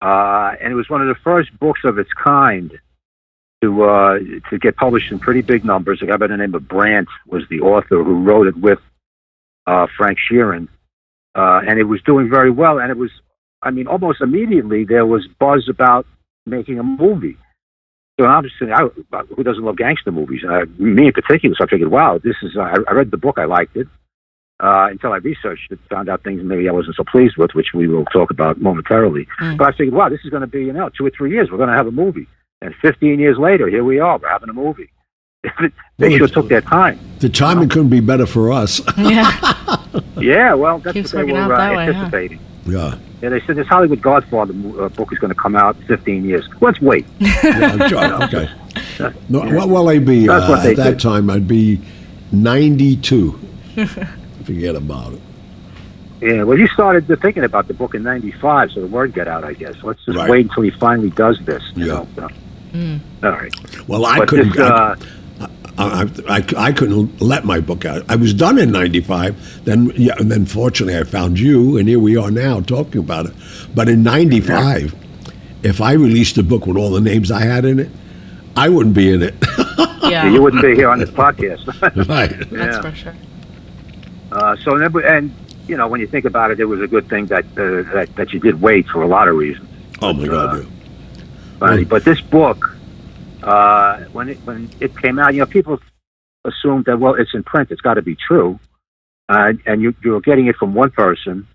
uh, 0.00 0.54
and 0.62 0.72
it 0.72 0.76
was 0.76 0.88
one 0.88 1.02
of 1.02 1.08
the 1.08 1.20
first 1.24 1.50
books 1.58 1.80
of 1.84 1.98
its 1.98 2.10
kind 2.12 2.78
to 3.60 3.82
uh, 3.82 4.18
to 4.48 4.58
get 4.58 4.76
published 4.76 5.10
in 5.10 5.18
pretty 5.18 5.42
big 5.42 5.64
numbers. 5.64 6.00
A 6.00 6.06
guy 6.06 6.16
by 6.16 6.28
the 6.28 6.36
name 6.36 6.54
of 6.54 6.68
Brandt 6.68 7.08
was 7.26 7.42
the 7.50 7.60
author 7.60 8.02
who 8.04 8.22
wrote 8.22 8.46
it 8.46 8.56
with 8.56 8.78
uh, 9.66 9.88
Frank 9.98 10.18
Sheeran, 10.30 10.68
uh, 11.34 11.60
and 11.66 11.78
it 11.78 11.84
was 11.84 12.00
doing 12.02 12.30
very 12.30 12.50
well. 12.50 12.78
And 12.78 12.90
it 12.90 12.96
was, 12.96 13.10
I 13.62 13.70
mean, 13.72 13.88
almost 13.88 14.20
immediately 14.20 14.84
there 14.84 15.04
was 15.04 15.26
buzz 15.38 15.68
about 15.68 16.06
making 16.46 16.78
a 16.78 16.84
movie. 16.84 17.36
So 18.18 18.26
obviously, 18.26 18.70
I, 18.72 18.82
who 19.34 19.42
doesn't 19.42 19.64
love 19.64 19.76
gangster 19.76 20.12
movies? 20.12 20.42
Uh, 20.48 20.66
me 20.78 21.06
in 21.08 21.12
particular. 21.12 21.56
So 21.58 21.64
I 21.64 21.68
figured, 21.68 21.90
wow, 21.90 22.20
this 22.22 22.36
is. 22.42 22.52
Uh, 22.56 22.60
I, 22.60 22.76
I 22.88 22.92
read 22.92 23.10
the 23.10 23.16
book, 23.16 23.38
I 23.38 23.46
liked 23.46 23.76
it. 23.76 23.88
Uh, 24.62 24.88
until 24.90 25.12
I 25.12 25.16
researched 25.16 25.72
it, 25.72 25.78
found 25.88 26.10
out 26.10 26.22
things 26.22 26.42
maybe 26.44 26.68
I 26.68 26.72
wasn't 26.72 26.96
so 26.96 27.04
pleased 27.04 27.38
with, 27.38 27.54
which 27.54 27.68
we 27.72 27.88
will 27.88 28.04
talk 28.06 28.30
about 28.30 28.60
momentarily. 28.60 29.26
Mm. 29.40 29.56
But 29.56 29.68
I 29.68 29.76
figured, 29.76 29.94
wow, 29.94 30.10
this 30.10 30.20
is 30.22 30.30
going 30.30 30.42
to 30.42 30.46
be, 30.46 30.64
you 30.64 30.72
know, 30.72 30.90
two 30.90 31.06
or 31.06 31.10
three 31.10 31.30
years, 31.32 31.50
we're 31.50 31.56
going 31.56 31.70
to 31.70 31.76
have 31.76 31.86
a 31.86 31.90
movie. 31.90 32.26
And 32.60 32.74
15 32.82 33.18
years 33.18 33.38
later, 33.38 33.68
here 33.68 33.84
we 33.84 34.00
are, 34.00 34.18
we're 34.18 34.28
having 34.28 34.50
a 34.50 34.52
movie. 34.52 34.90
they 35.98 36.10
Well, 36.10 36.18
sure 36.18 36.28
took 36.28 36.48
their 36.48 36.60
time. 36.60 36.98
The 37.20 37.30
timing 37.30 37.70
couldn't 37.70 37.88
be 37.88 38.00
better 38.00 38.26
for 38.26 38.52
us. 38.52 38.80
Yeah. 38.98 39.76
Yeah, 40.18 40.54
well, 40.54 40.78
that's 40.78 40.92
Keeps 40.94 41.14
what 41.14 41.26
they 41.26 41.32
working 41.32 41.48
were 41.48 41.54
uh, 41.54 41.58
that 41.58 41.76
way, 41.76 41.86
huh? 41.86 41.92
anticipating. 41.92 42.40
yeah. 42.66 42.98
Yeah, 43.22 43.28
they 43.30 43.40
said 43.40 43.56
this 43.56 43.66
Hollywood 43.66 44.00
Godfather 44.00 44.52
uh, 44.78 44.88
book 44.90 45.12
is 45.12 45.18
going 45.18 45.32
to 45.32 45.38
come 45.40 45.56
out 45.56 45.76
in 45.76 45.86
15 45.86 46.24
years. 46.24 46.46
Let's 46.60 46.80
wait. 46.80 47.06
yeah 47.18 47.88
sure, 47.88 48.22
okay. 48.24 48.50
No, 49.28 49.40
what 49.40 49.68
will 49.68 49.88
I 49.88 49.98
be 49.98 50.26
That's 50.26 50.44
uh, 50.44 50.48
what 50.48 50.62
they 50.62 50.70
at 50.72 50.76
that 50.76 51.00
time? 51.00 51.28
I'd 51.28 51.48
be 51.48 51.80
92. 52.32 53.38
Forget 54.54 54.74
about 54.74 55.12
it. 55.12 55.20
Yeah, 56.20 56.42
well, 56.42 56.58
you 56.58 56.66
started 56.66 57.06
thinking 57.22 57.44
about 57.44 57.68
the 57.68 57.74
book 57.74 57.94
in 57.94 58.02
'95, 58.02 58.72
so 58.72 58.80
the 58.80 58.86
word 58.88 59.14
got 59.14 59.28
out. 59.28 59.44
I 59.44 59.52
guess. 59.54 59.74
Let's 59.84 60.04
just 60.04 60.18
Right. 60.18 60.28
wait 60.28 60.46
until 60.46 60.64
he 60.64 60.70
finally 60.70 61.10
does 61.10 61.38
this. 61.46 61.62
you 61.76 61.86
Yeah. 61.86 61.92
know, 61.94 62.08
so. 62.16 62.28
All 63.28 63.30
right. 63.30 63.54
Well, 63.88 64.04
I 64.04 64.18
But 64.18 64.28
couldn't. 64.28 64.50
this, 64.50 64.58
uh, 64.60 64.96
I, 65.78 65.84
I, 66.28 66.36
I, 66.36 66.44
I 66.56 66.72
couldn't 66.72 67.20
let 67.22 67.44
my 67.44 67.60
book 67.60 67.84
out. 67.84 68.02
I 68.08 68.16
was 68.16 68.34
done 68.34 68.58
in 68.58 68.70
'95. 68.72 69.64
Then, 69.64 69.92
yeah, 69.96 70.14
and 70.18 70.30
then 70.32 70.44
fortunately, 70.46 70.98
I 70.98 71.04
found 71.04 71.38
you, 71.38 71.78
and 71.78 71.88
here 71.88 72.00
we 72.00 72.16
are 72.16 72.30
now 72.30 72.60
talking 72.60 72.98
about 73.00 73.26
it. 73.26 73.32
But 73.74 73.88
in 73.88 74.02
'95, 74.02 74.94
if 75.62 75.80
I 75.80 75.92
released 75.92 76.36
a 76.38 76.42
book 76.42 76.66
with 76.66 76.76
all 76.76 76.90
the 76.90 77.00
names 77.00 77.30
I 77.30 77.42
had 77.42 77.64
in 77.64 77.78
it, 77.78 77.88
I 78.56 78.68
wouldn't 78.68 78.96
be 78.96 79.12
in 79.12 79.22
it. 79.22 79.34
Yeah. 80.10 80.28
you 80.28 80.42
wouldn't 80.42 80.60
be 80.62 80.74
here 80.74 80.88
on 80.88 80.98
this 80.98 81.10
podcast. 81.10 81.66
right. 82.08 82.30
That's 82.50 82.50
Yeah. 82.76 82.80
for 82.80 82.92
sure. 82.96 83.14
Uh, 84.32 84.56
so, 84.56 84.76
and 84.76 85.34
you 85.66 85.76
know, 85.76 85.88
when 85.88 86.00
you 86.00 86.06
think 86.06 86.24
about 86.24 86.50
it, 86.50 86.60
it 86.60 86.64
was 86.64 86.80
a 86.80 86.86
good 86.86 87.08
thing 87.08 87.26
that 87.26 87.44
uh, 87.52 87.82
that, 87.92 88.14
that 88.16 88.32
you 88.32 88.40
did 88.40 88.60
wait 88.60 88.86
for 88.88 89.02
a 89.02 89.06
lot 89.06 89.28
of 89.28 89.36
reasons. 89.36 89.68
Oh 90.02 90.12
my 90.12 90.24
Uh, 90.24 90.26
God. 90.28 90.66
yeah. 91.60 91.84
But 91.84 92.04
this 92.04 92.20
book, 92.20 92.76
uh, 93.42 93.98
when 94.12 94.28
it 94.28 94.38
when 94.44 94.70
it 94.80 94.96
came 94.96 95.18
out, 95.18 95.34
you 95.34 95.40
know, 95.40 95.46
people 95.46 95.78
assumed 96.44 96.86
that 96.86 96.98
well, 96.98 97.14
it's 97.14 97.34
in 97.34 97.42
print, 97.42 97.70
it's 97.70 97.80
got 97.80 97.94
to 97.94 98.02
be 98.02 98.16
true, 98.16 98.58
uh, 99.28 99.52
and 99.66 99.82
you 99.82 99.94
you're 100.02 100.20
getting 100.20 100.46
it 100.46 100.56
from 100.56 100.74
one 100.74 100.90
person, 100.90 101.46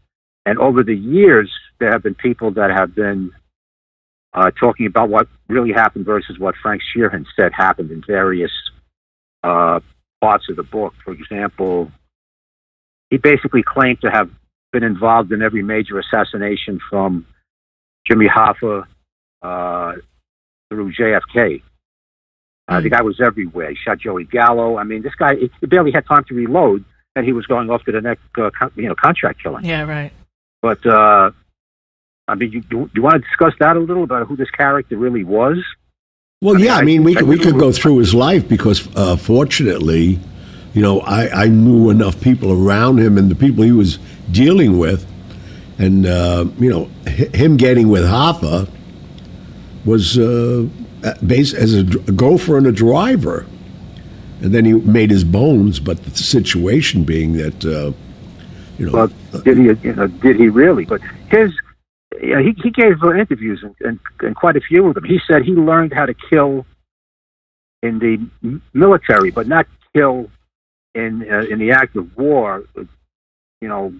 and 0.45 0.59
over 0.59 0.83
the 0.83 0.95
years, 0.95 1.51
there 1.79 1.91
have 1.91 2.03
been 2.03 2.15
people 2.15 2.51
that 2.51 2.69
have 2.71 2.93
been 2.93 3.31
uh, 4.33 4.51
talking 4.51 4.85
about 4.85 5.09
what 5.09 5.27
really 5.47 5.71
happened 5.71 6.05
versus 6.05 6.37
what 6.37 6.55
Frank 6.61 6.81
Sheeran 6.81 7.25
said 7.35 7.51
happened 7.53 7.89
in 7.91 8.03
various 8.05 8.51
uh, 9.43 9.79
parts 10.21 10.49
of 10.49 10.55
the 10.57 10.63
book. 10.63 10.93
For 11.03 11.13
example, 11.13 11.91
he 13.15 13.17
basically 13.17 13.63
claimed 13.63 14.01
to 14.01 14.11
have 14.11 14.29
been 14.73 14.83
involved 14.83 15.31
in 15.31 15.41
every 15.41 15.63
major 15.63 15.97
assassination 15.99 16.81
from 16.89 17.25
Jimmy 18.05 18.27
Hoffa 18.27 18.85
uh, 19.41 19.93
through 20.69 20.91
JFK. 20.91 21.61
Uh, 22.67 22.81
The 22.81 22.89
guy 22.89 23.01
was 23.01 23.21
everywhere. 23.21 23.69
He 23.69 23.77
shot 23.77 23.99
Joey 23.99 24.25
Gallo. 24.25 24.77
I 24.77 24.83
mean, 24.83 25.01
this 25.01 25.15
guy 25.15 25.35
he 25.35 25.49
he 25.61 25.65
barely 25.67 25.93
had 25.93 26.05
time 26.05 26.25
to 26.25 26.33
reload, 26.33 26.83
and 27.15 27.25
he 27.25 27.31
was 27.31 27.45
going 27.45 27.69
off 27.69 27.83
to 27.85 27.93
the 27.93 28.01
next, 28.01 28.23
uh, 28.37 28.49
con- 28.57 28.71
you 28.75 28.89
know, 28.89 28.95
contract 28.95 29.41
killing. 29.41 29.63
Yeah, 29.63 29.83
right. 29.83 30.11
But 30.61 30.85
uh, 30.85 31.31
I 32.27 32.35
mean, 32.35 32.51
you, 32.51 32.63
you, 32.71 32.89
you 32.95 33.01
want 33.01 33.13
to 33.15 33.19
discuss 33.29 33.53
that 33.59 33.77
a 33.77 33.79
little 33.79 34.03
about 34.03 34.27
who 34.27 34.35
this 34.35 34.49
character 34.51 34.97
really 34.97 35.23
was? 35.23 35.57
Well, 36.41 36.55
I 36.55 36.57
mean, 36.57 36.65
yeah, 36.65 36.75
I 36.75 36.79
I- 36.79 36.83
mean, 36.83 37.03
we 37.05 37.15
I 37.15 37.19
could, 37.19 37.29
we 37.29 37.35
really 37.37 37.45
could 37.51 37.59
go 37.61 37.71
through 37.71 37.97
his 37.99 38.13
life 38.13 38.43
because, 38.49 38.79
uh, 38.97 39.15
fortunately, 39.15 40.19
you 40.75 40.81
know, 40.81 40.99
I, 40.99 41.45
I 41.45 41.47
knew 41.47 41.89
enough 41.89 42.19
people 42.19 42.51
around 42.51 42.99
him 42.99 43.17
and 43.17 43.31
the 43.31 43.35
people 43.35 43.63
he 43.63 43.71
was 43.71 43.97
dealing 44.29 44.77
with, 44.77 45.09
and 45.79 46.05
uh, 46.05 46.45
you 46.59 46.69
know, 46.69 46.91
h- 47.07 47.33
him 47.33 47.55
getting 47.55 47.87
with 47.87 48.03
Hoffa 48.03 48.69
was 49.85 50.19
uh, 50.19 50.67
based 51.25 51.55
as 51.55 51.73
a, 51.73 51.79
a 51.79 52.11
gopher 52.11 52.57
and 52.57 52.67
a 52.67 52.73
driver, 52.73 53.45
and 54.41 54.53
then 54.53 54.65
he 54.65 54.73
made 54.73 55.11
his 55.11 55.23
bones. 55.23 55.79
But 55.79 56.03
the 56.03 56.17
situation 56.17 57.05
being 57.05 57.33
that, 57.37 57.63
uh, 57.65 57.93
you 58.77 58.87
know, 58.87 58.91
Well, 59.31 59.41
did 59.43 59.57
he? 59.57 59.63
You 59.87 59.93
know, 59.93 60.07
did 60.07 60.35
he 60.35 60.49
really? 60.49 60.83
But 60.83 60.99
his, 61.29 61.53
yeah, 62.21 62.41
he 62.41 62.51
he 62.61 62.69
gave 62.69 63.01
uh, 63.01 63.13
interviews 63.13 63.63
and, 63.63 63.75
and 63.79 63.99
and 64.19 64.35
quite 64.35 64.57
a 64.57 64.61
few 64.61 64.87
of 64.87 64.95
them. 64.95 65.05
He 65.05 65.21
said 65.25 65.43
he 65.43 65.53
learned 65.53 65.93
how 65.93 66.05
to 66.05 66.13
kill 66.13 66.65
in 67.81 67.99
the 67.99 68.59
military, 68.73 69.31
but 69.31 69.47
not 69.47 69.67
kill 69.95 70.29
in 70.95 71.27
uh, 71.31 71.41
in 71.51 71.59
the 71.59 71.71
act 71.71 71.95
of 71.95 72.15
war. 72.17 72.63
You 73.61 73.67
know, 73.67 73.93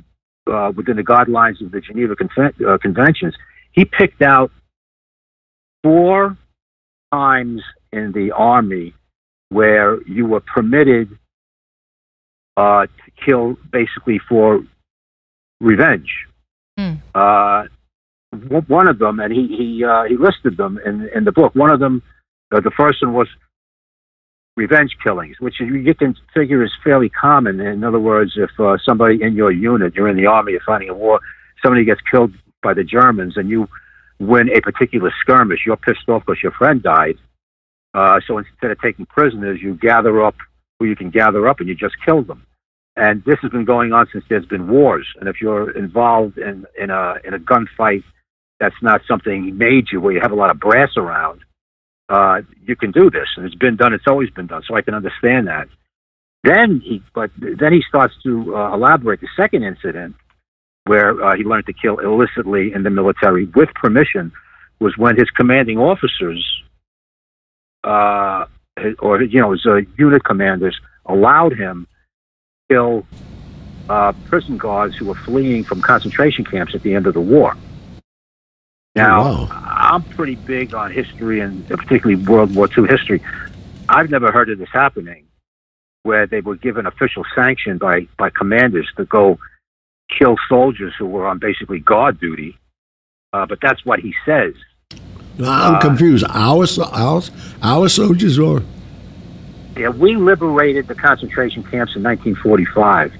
uh, 0.51 0.71
within 0.75 0.95
the 0.97 1.03
guidelines 1.03 1.63
of 1.63 1.71
the 1.71 1.81
Geneva 1.81 2.15
Conven- 2.15 2.67
uh, 2.67 2.77
Conventions, 2.77 3.35
he 3.71 3.85
picked 3.85 4.21
out 4.21 4.51
four 5.83 6.37
times 7.11 7.61
in 7.91 8.11
the 8.11 8.31
army 8.31 8.93
where 9.49 10.01
you 10.03 10.25
were 10.25 10.41
permitted 10.41 11.17
uh, 12.57 12.85
to 12.85 13.11
kill 13.25 13.57
basically 13.71 14.19
for 14.27 14.61
revenge. 15.59 16.11
W- 18.33 18.65
one 18.67 18.87
of 18.87 18.99
them, 18.99 19.19
and 19.19 19.31
he 19.31 19.47
he 19.47 19.83
uh, 19.83 20.03
he 20.03 20.17
listed 20.17 20.57
them 20.57 20.79
in 20.85 21.09
in 21.15 21.23
the 21.23 21.31
book. 21.31 21.55
One 21.55 21.71
of 21.71 21.79
them, 21.79 22.01
uh, 22.53 22.59
the 22.59 22.71
first 22.71 23.01
one 23.01 23.13
was 23.13 23.27
revenge 24.55 24.95
killings, 25.03 25.39
which 25.39 25.59
you 25.59 25.75
you 25.75 25.93
can 25.93 26.15
figure 26.33 26.63
is 26.63 26.71
fairly 26.83 27.09
common. 27.09 27.59
In 27.59 27.83
other 27.83 27.99
words, 27.99 28.33
if 28.35 28.51
uh, 28.59 28.77
somebody 28.83 29.21
in 29.21 29.35
your 29.35 29.51
unit, 29.51 29.95
you're 29.95 30.07
in 30.07 30.17
the 30.17 30.25
army, 30.25 30.53
you're 30.53 30.61
fighting 30.61 30.89
a 30.89 30.93
war, 30.93 31.19
somebody 31.61 31.85
gets 31.85 32.01
killed 32.09 32.33
by 32.63 32.73
the 32.73 32.83
Germans, 32.83 33.37
and 33.37 33.49
you 33.49 33.67
win 34.19 34.49
a 34.49 34.61
particular 34.61 35.11
skirmish, 35.21 35.61
you're 35.65 35.77
pissed 35.77 36.07
off 36.07 36.23
because 36.25 36.41
your 36.41 36.53
friend 36.53 36.81
died. 36.81 37.17
Uh, 37.93 38.19
so 38.25 38.37
instead 38.37 38.71
of 38.71 38.79
taking 38.81 39.05
prisoners, 39.05 39.59
you 39.61 39.75
gather 39.75 40.23
up 40.23 40.35
who 40.79 40.85
you 40.85 40.95
can 40.95 41.09
gather 41.09 41.47
up, 41.47 41.59
and 41.59 41.69
you 41.69 41.75
just 41.75 41.95
kill 42.03 42.23
them. 42.23 42.45
And 42.97 43.23
this 43.25 43.37
has 43.41 43.51
been 43.51 43.65
going 43.65 43.91
on 43.91 44.07
since 44.11 44.23
there's 44.29 44.45
been 44.45 44.69
wars. 44.69 45.07
And 45.19 45.27
if 45.27 45.41
you're 45.41 45.71
involved 45.71 46.37
in 46.37 46.65
in 46.79 46.89
a 46.89 47.15
in 47.25 47.33
a 47.33 47.39
gunfight, 47.39 48.03
that's 48.59 48.75
not 48.81 49.01
something 49.07 49.57
major 49.57 49.99
where 49.99 50.13
you 50.13 50.21
have 50.21 50.31
a 50.31 50.35
lot 50.35 50.49
of 50.49 50.59
brass 50.59 50.91
around. 50.95 51.41
Uh, 52.07 52.41
you 52.65 52.75
can 52.75 52.91
do 52.91 53.09
this, 53.09 53.27
and 53.35 53.45
it's 53.45 53.55
been 53.55 53.75
done. 53.75 53.93
It's 53.93 54.07
always 54.07 54.29
been 54.29 54.47
done, 54.47 54.63
so 54.67 54.75
I 54.75 54.81
can 54.81 54.93
understand 54.93 55.47
that. 55.47 55.67
Then 56.43 56.79
he, 56.83 57.01
but 57.15 57.31
then 57.37 57.73
he 57.73 57.81
starts 57.87 58.13
to 58.23 58.55
uh, 58.55 58.73
elaborate 58.73 59.21
the 59.21 59.27
second 59.35 59.63
incident 59.63 60.15
where 60.85 61.19
uh, 61.23 61.35
he 61.35 61.43
learned 61.43 61.65
to 61.65 61.73
kill 61.73 61.97
illicitly 61.97 62.71
in 62.73 62.83
the 62.83 62.91
military 62.91 63.45
with 63.55 63.69
permission 63.73 64.31
was 64.79 64.95
when 64.97 65.17
his 65.17 65.29
commanding 65.31 65.79
officers, 65.79 66.63
uh, 67.83 68.45
or 68.99 69.23
you 69.23 69.41
know, 69.41 69.51
his 69.51 69.65
uh, 69.65 69.77
unit 69.97 70.23
commanders 70.23 70.79
allowed 71.07 71.53
him 71.53 71.87
to 72.69 72.73
kill 72.75 73.07
uh, 73.89 74.11
prison 74.25 74.57
guards 74.57 74.95
who 74.95 75.05
were 75.05 75.15
fleeing 75.15 75.63
from 75.63 75.81
concentration 75.81 76.45
camps 76.45 76.75
at 76.75 76.83
the 76.83 76.93
end 76.93 77.07
of 77.07 77.13
the 77.13 77.21
war. 77.21 77.55
Now, 78.95 79.23
wow. 79.23 79.47
I'm 79.95 80.03
pretty 80.03 80.35
big 80.35 80.73
on 80.73 80.91
history 80.91 81.39
and 81.39 81.65
particularly 81.69 82.17
World 82.17 82.53
War 82.53 82.67
II 82.77 82.85
history. 82.85 83.21
I've 83.87 84.09
never 84.09 84.29
heard 84.29 84.49
of 84.49 84.59
this 84.59 84.67
happening 84.73 85.25
where 86.03 86.27
they 86.27 86.41
were 86.41 86.57
given 86.57 86.85
official 86.85 87.23
sanction 87.33 87.77
by, 87.77 88.05
by 88.17 88.29
commanders 88.29 88.91
to 88.97 89.05
go 89.05 89.39
kill 90.19 90.35
soldiers 90.49 90.93
who 90.99 91.05
were 91.05 91.25
on 91.25 91.39
basically 91.39 91.79
guard 91.79 92.19
duty. 92.19 92.57
Uh, 93.31 93.45
but 93.45 93.59
that's 93.61 93.85
what 93.85 93.99
he 94.01 94.13
says. 94.25 94.53
I'm 95.39 95.75
uh, 95.75 95.79
confused. 95.79 96.25
Our, 96.27 96.65
our, 96.91 97.21
our 97.63 97.87
soldiers 97.87 98.37
or 98.37 98.63
Yeah, 99.77 99.89
we 99.89 100.17
liberated 100.17 100.87
the 100.87 100.95
concentration 100.95 101.63
camps 101.63 101.95
in 101.95 102.03
1945. 102.03 103.13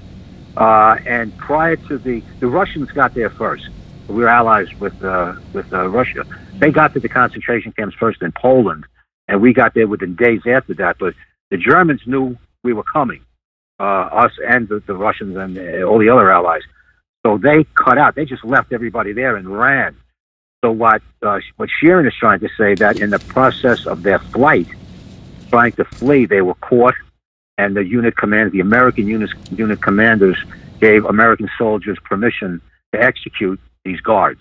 Uh, 0.58 0.98
and 1.06 1.34
prior 1.38 1.76
to 1.76 1.96
the, 1.96 2.22
the 2.40 2.48
Russians 2.48 2.90
got 2.90 3.14
there 3.14 3.30
first. 3.30 3.66
We 4.08 4.16
were 4.16 4.28
allies 4.28 4.68
with, 4.78 5.02
uh, 5.02 5.36
with 5.54 5.72
uh, 5.72 5.88
Russia. 5.88 6.24
They 6.58 6.70
got 6.70 6.94
to 6.94 7.00
the 7.00 7.08
concentration 7.08 7.72
camps 7.72 7.96
first 7.96 8.22
in 8.22 8.32
Poland, 8.32 8.84
and 9.28 9.40
we 9.40 9.52
got 9.52 9.74
there 9.74 9.86
within 9.86 10.16
days 10.16 10.40
after 10.46 10.74
that. 10.74 10.96
But 10.98 11.14
The 11.50 11.58
Germans 11.58 12.00
knew 12.06 12.36
we 12.62 12.72
were 12.72 12.82
coming, 12.82 13.22
uh, 13.78 13.82
us 13.82 14.32
and 14.46 14.68
the, 14.68 14.80
the 14.80 14.94
Russians 14.94 15.36
and 15.36 15.58
uh, 15.58 15.86
all 15.86 15.98
the 15.98 16.08
other 16.08 16.30
allies. 16.30 16.62
So 17.24 17.38
they 17.38 17.64
cut 17.74 17.98
out. 17.98 18.14
They 18.14 18.24
just 18.24 18.44
left 18.44 18.72
everybody 18.72 19.12
there 19.12 19.36
and 19.36 19.48
ran. 19.48 19.96
So 20.64 20.70
what 20.72 21.02
uh, 21.22 21.40
what 21.56 21.68
Sheeran 21.68 22.06
is 22.06 22.14
trying 22.14 22.40
to 22.40 22.48
say 22.56 22.74
that 22.76 23.00
in 23.00 23.10
the 23.10 23.18
process 23.18 23.86
of 23.86 24.02
their 24.02 24.18
flight, 24.18 24.68
trying 25.50 25.72
to 25.72 25.84
flee, 25.84 26.26
they 26.26 26.40
were 26.40 26.54
caught, 26.54 26.94
and 27.58 27.76
the 27.76 27.84
unit 27.84 28.16
commanders, 28.16 28.52
the 28.52 28.60
American 28.60 29.06
unit 29.06 29.30
unit 29.50 29.82
commanders, 29.82 30.38
gave 30.80 31.04
American 31.04 31.50
soldiers 31.58 31.98
permission 32.04 32.60
to 32.92 33.02
execute 33.02 33.60
these 33.84 34.00
guards. 34.00 34.40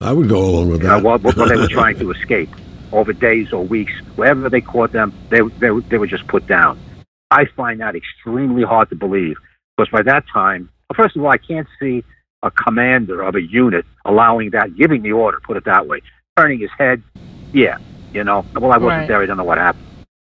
I 0.00 0.12
would 0.12 0.28
go 0.28 0.38
along 0.48 0.68
with 0.68 0.82
You 0.82 0.88
know, 0.88 0.94
that. 1.00 1.02
while, 1.02 1.18
while 1.18 1.48
they 1.48 1.56
were 1.56 1.66
trying 1.68 1.98
to 1.98 2.10
escape 2.12 2.50
over 2.92 3.12
days 3.12 3.52
or 3.52 3.64
weeks, 3.64 3.92
wherever 4.14 4.48
they 4.48 4.60
caught 4.60 4.92
them, 4.92 5.12
they 5.28 5.40
they 5.58 5.70
they 5.88 5.98
were 5.98 6.06
just 6.06 6.26
put 6.28 6.46
down. 6.46 6.78
I 7.30 7.46
find 7.56 7.80
that 7.80 7.96
extremely 7.96 8.62
hard 8.62 8.88
to 8.90 8.96
believe 8.96 9.36
because 9.76 9.90
by 9.90 10.02
that 10.02 10.24
time, 10.32 10.70
well, 10.88 11.04
first 11.04 11.16
of 11.16 11.22
all, 11.24 11.30
I 11.30 11.36
can't 11.36 11.66
see 11.80 12.04
a 12.42 12.50
commander 12.50 13.22
of 13.22 13.34
a 13.34 13.42
unit 13.42 13.84
allowing 14.04 14.50
that, 14.50 14.76
giving 14.76 15.02
the 15.02 15.12
order, 15.12 15.40
put 15.44 15.56
it 15.56 15.64
that 15.64 15.86
way, 15.88 16.00
turning 16.36 16.60
his 16.60 16.70
head. 16.78 17.02
Yeah, 17.52 17.78
you 18.12 18.22
know. 18.22 18.46
Well, 18.54 18.70
I 18.72 18.78
wasn't 18.78 19.00
Right. 19.00 19.08
there; 19.08 19.20
I 19.22 19.26
don't 19.26 19.36
know 19.36 19.44
what 19.44 19.58
happened. 19.58 19.84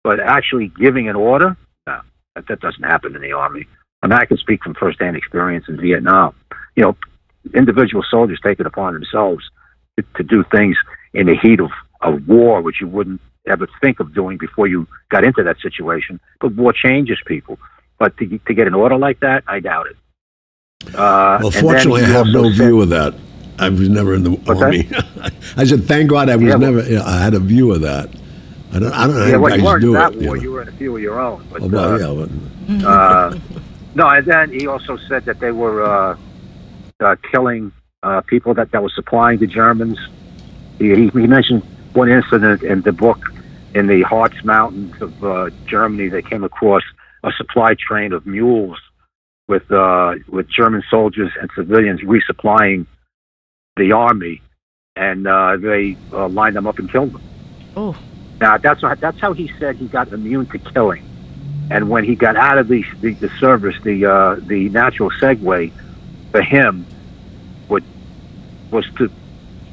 But 0.03 0.21
actually 0.21 0.69
giving 0.79 1.09
an 1.09 1.17
order, 1.17 1.57
no, 1.85 1.99
that, 2.35 2.47
that 2.47 2.61
doesn't 2.61 2.83
happen 2.83 3.15
in 3.17 3.21
the 3.21 3.33
army. 3.33 3.67
And 4.01 4.13
I 4.13 4.23
can 4.25 4.37
speak 4.37 4.63
from 4.63 4.75
firsthand 4.75 5.17
experience 5.17 5.65
in 5.67 5.75
Vietnam. 5.77 6.33
You 6.77 6.83
know, 6.83 6.95
individual 7.53 8.03
soldiers 8.09 8.39
take 8.41 8.61
it 8.61 8.65
upon 8.65 8.93
themselves 8.93 9.43
to, 9.97 10.05
to 10.15 10.23
do 10.23 10.43
things 10.51 10.77
in 11.13 11.27
the 11.27 11.35
heat 11.35 11.59
of, 11.59 11.71
of 12.01 12.27
war, 12.27 12.61
which 12.61 12.79
you 12.81 12.87
wouldn't 12.87 13.21
ever 13.47 13.67
think 13.81 13.99
of 13.99 14.13
doing 14.13 14.37
before 14.37 14.67
you 14.67 14.87
got 15.09 15.23
into 15.23 15.43
that 15.43 15.57
situation. 15.59 16.19
But 16.39 16.53
war 16.55 16.73
changes 16.73 17.19
people. 17.25 17.59
But 17.97 18.15
to, 18.17 18.37
to 18.37 18.53
get 18.53 18.67
an 18.67 18.73
order 18.75 18.97
like 18.97 19.19
that, 19.21 19.43
I 19.47 19.59
doubt 19.59 19.87
it. 19.87 19.97
Uh, 20.95 21.39
Well, 21.41 21.51
fortunately, 21.51 22.03
I 22.03 22.07
have 22.09 22.27
no 22.27 22.43
said- 22.51 22.53
view 22.67 22.81
of 22.81 22.89
that. 22.89 23.15
I 23.59 23.69
was 23.69 23.89
never 23.89 24.13
in 24.13 24.21
the 24.23 24.39
army. 24.47 24.87
I 25.57 25.63
said, 25.63 25.85
thank 25.85 26.11
God 26.11 26.29
I 26.29 26.35
was 26.35 26.45
Yeah, 26.45 26.55
never. 26.57 26.83
You 26.87 26.97
know, 26.97 27.03
I 27.05 27.17
had 27.23 27.33
a 27.33 27.39
view 27.39 27.73
of 27.73 27.81
that. 27.81 28.07
I 28.71 28.77
don't. 28.77 28.93
I 28.93 29.07
don't 29.07 29.15
know 29.15 29.25
Yeah, 29.25 29.31
how 29.31 29.39
well, 29.39 29.57
you 29.57 29.63
guys 29.63 29.81
do 29.81 29.87
in 29.87 29.93
that 29.93 30.13
it. 30.13 30.21
you 30.21 30.27
war. 30.27 30.35
know. 30.37 30.43
You 30.43 30.51
were 30.51 30.61
in 30.61 30.67
a 30.67 30.71
few 30.73 30.95
of 30.95 31.01
your 31.01 31.19
own. 31.19 31.47
But, 31.51 31.61
Oh, 31.63 31.67
well, 31.67 31.93
uh, 32.13 32.25
yeah, 32.67 32.77
but 32.77 32.85
uh, 32.87 33.37
no, 33.95 34.07
and 34.09 34.25
then 34.27 34.51
he 34.51 34.67
also 34.67 34.95
said 35.09 35.25
that 35.25 35.39
they 35.39 35.49
were 35.51 35.81
uh, 35.83 36.17
uh, 36.99 37.15
killing 37.31 37.71
uh, 38.07 38.21
people 38.21 38.53
that, 38.53 38.71
that 38.71 38.81
were 38.81 38.89
supplying 38.89 39.39
the 39.39 39.47
Germans. 39.47 39.99
He, 40.79 40.95
he, 40.95 41.07
he 41.09 41.27
mentioned 41.27 41.63
one 41.93 42.09
incident 42.09 42.63
in 42.63 42.81
the 42.81 42.91
book 42.91 43.19
in 43.73 43.87
the 43.87 44.01
Harz 44.03 44.43
Mountains 44.43 45.01
of 45.01 45.23
uh, 45.23 45.49
Germany. 45.65 46.07
They 46.07 46.21
came 46.21 46.43
across 46.43 46.83
a 47.23 47.31
supply 47.33 47.75
train 47.75 48.13
of 48.13 48.25
mules 48.25 48.79
with 49.47 49.69
uh, 49.71 50.15
with 50.27 50.47
German 50.49 50.83
soldiers 50.89 51.31
and 51.39 51.49
civilians 51.55 52.01
resupplying 52.01 52.85
the 53.75 53.91
army, 53.91 54.41
and 54.95 55.27
uh, 55.27 55.57
they 55.57 55.97
uh, 56.13 56.27
lined 56.29 56.55
them 56.55 56.67
up 56.67 56.79
and 56.79 56.91
killed 56.91 57.13
them. 57.13 57.21
Oh, 57.75 57.95
Now 58.39 58.57
that's 58.57 58.81
how, 58.81 58.95
that's 58.95 59.19
how 59.19 59.33
he 59.33 59.51
said 59.59 59.75
he 59.75 59.87
got 59.87 60.11
immune 60.13 60.45
to 60.47 60.59
killing. 60.59 61.03
And 61.69 61.89
when 61.89 62.05
he 62.05 62.15
got 62.15 62.37
out 62.37 62.57
of 62.57 62.67
the 62.69 62.83
the, 63.01 63.13
the 63.15 63.29
service, 63.39 63.75
the 63.83 64.05
uh, 64.05 64.35
the 64.47 64.69
natural 64.69 65.09
segue 65.11 65.71
for 66.31 66.41
him 66.41 66.85
was 68.71 68.85
to 68.97 69.09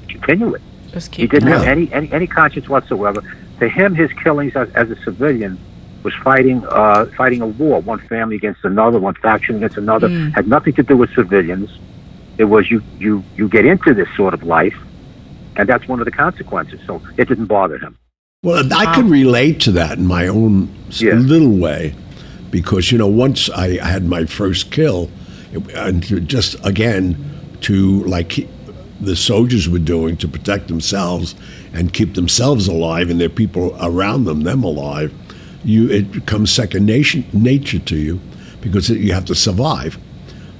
continue 0.08 0.54
it. 0.54 0.62
just 0.92 1.14
He 1.14 1.26
didn't 1.26 1.48
have 1.48 1.64
any, 1.64 1.92
any 1.92 2.10
any 2.12 2.26
conscience 2.26 2.68
whatsoever. 2.68 3.20
To 3.60 3.68
him, 3.68 3.94
his 3.94 4.12
killings 4.22 4.54
as, 4.56 4.68
as 4.74 4.90
a 4.90 4.96
civilian 5.02 5.58
was 6.02 6.14
fighting 6.14 6.64
uh, 6.68 7.06
fighting 7.16 7.40
a 7.40 7.46
war, 7.46 7.80
one 7.80 7.98
family 8.00 8.36
against 8.36 8.64
another, 8.64 8.98
one 8.98 9.14
faction 9.14 9.56
against 9.56 9.76
another. 9.76 10.08
Mm. 10.08 10.32
Had 10.34 10.46
nothing 10.48 10.74
to 10.74 10.82
do 10.82 10.96
with 10.96 11.10
civilians. 11.14 11.70
It 12.38 12.44
was 12.44 12.70
you 12.70 12.82
you 12.98 13.22
you 13.36 13.48
get 13.48 13.64
into 13.64 13.94
this 13.94 14.08
sort 14.16 14.34
of 14.34 14.42
life, 14.42 14.76
and 15.56 15.68
that's 15.68 15.86
one 15.88 16.00
of 16.00 16.04
the 16.04 16.10
consequences. 16.10 16.80
So 16.86 17.00
it 17.16 17.28
didn't 17.28 17.46
bother 17.46 17.78
him. 17.78 17.96
Well, 18.42 18.70
I 18.74 18.94
could 18.94 19.06
relate 19.06 19.60
to 19.60 19.72
that 19.72 19.96
in 19.98 20.06
my 20.06 20.26
own 20.28 20.68
Yeah. 20.90 21.14
little 21.14 21.56
way, 21.56 21.94
because 22.50 22.92
you 22.92 22.98
know, 22.98 23.06
once 23.06 23.48
I 23.48 23.82
had 23.82 24.04
my 24.04 24.26
first 24.26 24.70
kill, 24.70 25.10
it, 25.52 25.62
and 25.74 26.28
just 26.28 26.56
again 26.66 27.16
to 27.62 28.04
like 28.04 28.32
he- 28.32 28.48
the 29.04 29.16
soldiers 29.16 29.68
were 29.68 29.78
doing 29.78 30.16
to 30.18 30.28
protect 30.28 30.68
themselves 30.68 31.34
and 31.72 31.92
keep 31.92 32.14
themselves 32.14 32.68
alive 32.68 33.10
and 33.10 33.20
their 33.20 33.28
people 33.28 33.76
around 33.80 34.24
them 34.24 34.42
them 34.42 34.62
alive, 34.64 35.12
you 35.64 35.90
it 35.90 36.12
becomes 36.12 36.50
second 36.52 36.86
nation 36.86 37.24
nature 37.32 37.78
to 37.78 37.96
you 37.96 38.20
because 38.60 38.88
you 38.90 39.12
have 39.12 39.24
to 39.26 39.34
survive. 39.34 39.98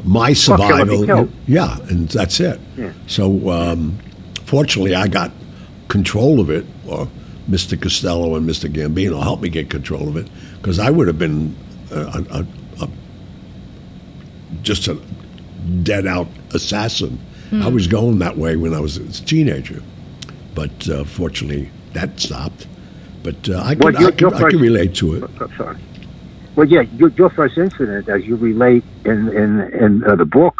My 0.05 0.35
kill 0.35 0.55
or 0.55 0.59
be 0.59 0.65
survival, 0.75 1.07
killed. 1.07 1.33
yeah, 1.47 1.79
and 1.89 2.09
that's 2.11 2.39
it. 2.41 2.61
Yeah. 2.77 2.93
So, 3.07 3.51
um, 3.51 3.99
fortunately, 4.45 4.95
I 4.95 5.09
got 5.09 5.33
control 5.89 6.41
of 6.41 6.51
it, 6.51 6.67
or 6.87 7.09
Mr. 7.49 7.81
Costello 7.81 8.37
and 8.37 8.49
Mr. 8.49 8.71
Gambino 8.71 9.23
helped 9.23 9.43
me 9.43 9.49
get 9.49 9.71
control 9.71 10.09
of 10.09 10.17
it, 10.17 10.29
because 10.59 10.79
I 10.79 10.91
would 10.91 11.07
have 11.07 11.19
been 11.19 11.57
a, 11.91 12.01
a, 12.01 12.25
a, 12.31 12.47
a, 12.83 12.89
just 14.63 14.89
a 14.89 15.01
dead 15.83 16.07
out 16.07 16.29
assassin. 16.51 17.19
I 17.53 17.69
was 17.69 17.87
going 17.87 18.19
that 18.19 18.37
way 18.37 18.57
when 18.57 18.75
I 18.75 18.81
was 18.81 18.97
a 18.97 19.09
teenager, 19.25 19.83
but 20.55 20.89
uh, 20.89 21.05
fortunately, 21.05 21.71
that 21.93 22.19
stopped. 22.19 22.67
But 23.23 23.49
uh, 23.49 23.55
I, 23.59 23.75
Well, 23.75 23.93
could, 23.93 24.01
your- 24.01 24.09
I, 24.09 24.11
could, 24.11 24.21
your 24.21 24.35
I 24.35 24.51
could 24.51 24.61
relate 24.61 24.95
to 24.97 25.15
it. 25.15 25.31
Oh, 25.41 25.49
sorry. 25.57 25.77
Well, 26.57 26.67
yeah, 26.69 26.83
your, 26.97 27.11
your 27.11 27.31
first 27.31 27.57
incident, 27.59 28.09
as 28.09 28.25
you 28.25 28.37
relate 28.37 28.85
in 29.05 29.29
in 29.29 29.61
in 29.73 30.05
uh, 30.05 30.17
the 30.17 30.25
book, 30.25 30.57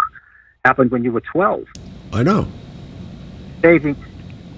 happened 0.65 0.91
when 0.91 1.05
you 1.05 1.13
were 1.13 1.21
twelve. 1.21 1.67
I 2.13 2.23
know. 2.23 2.47
Saving 3.63 3.97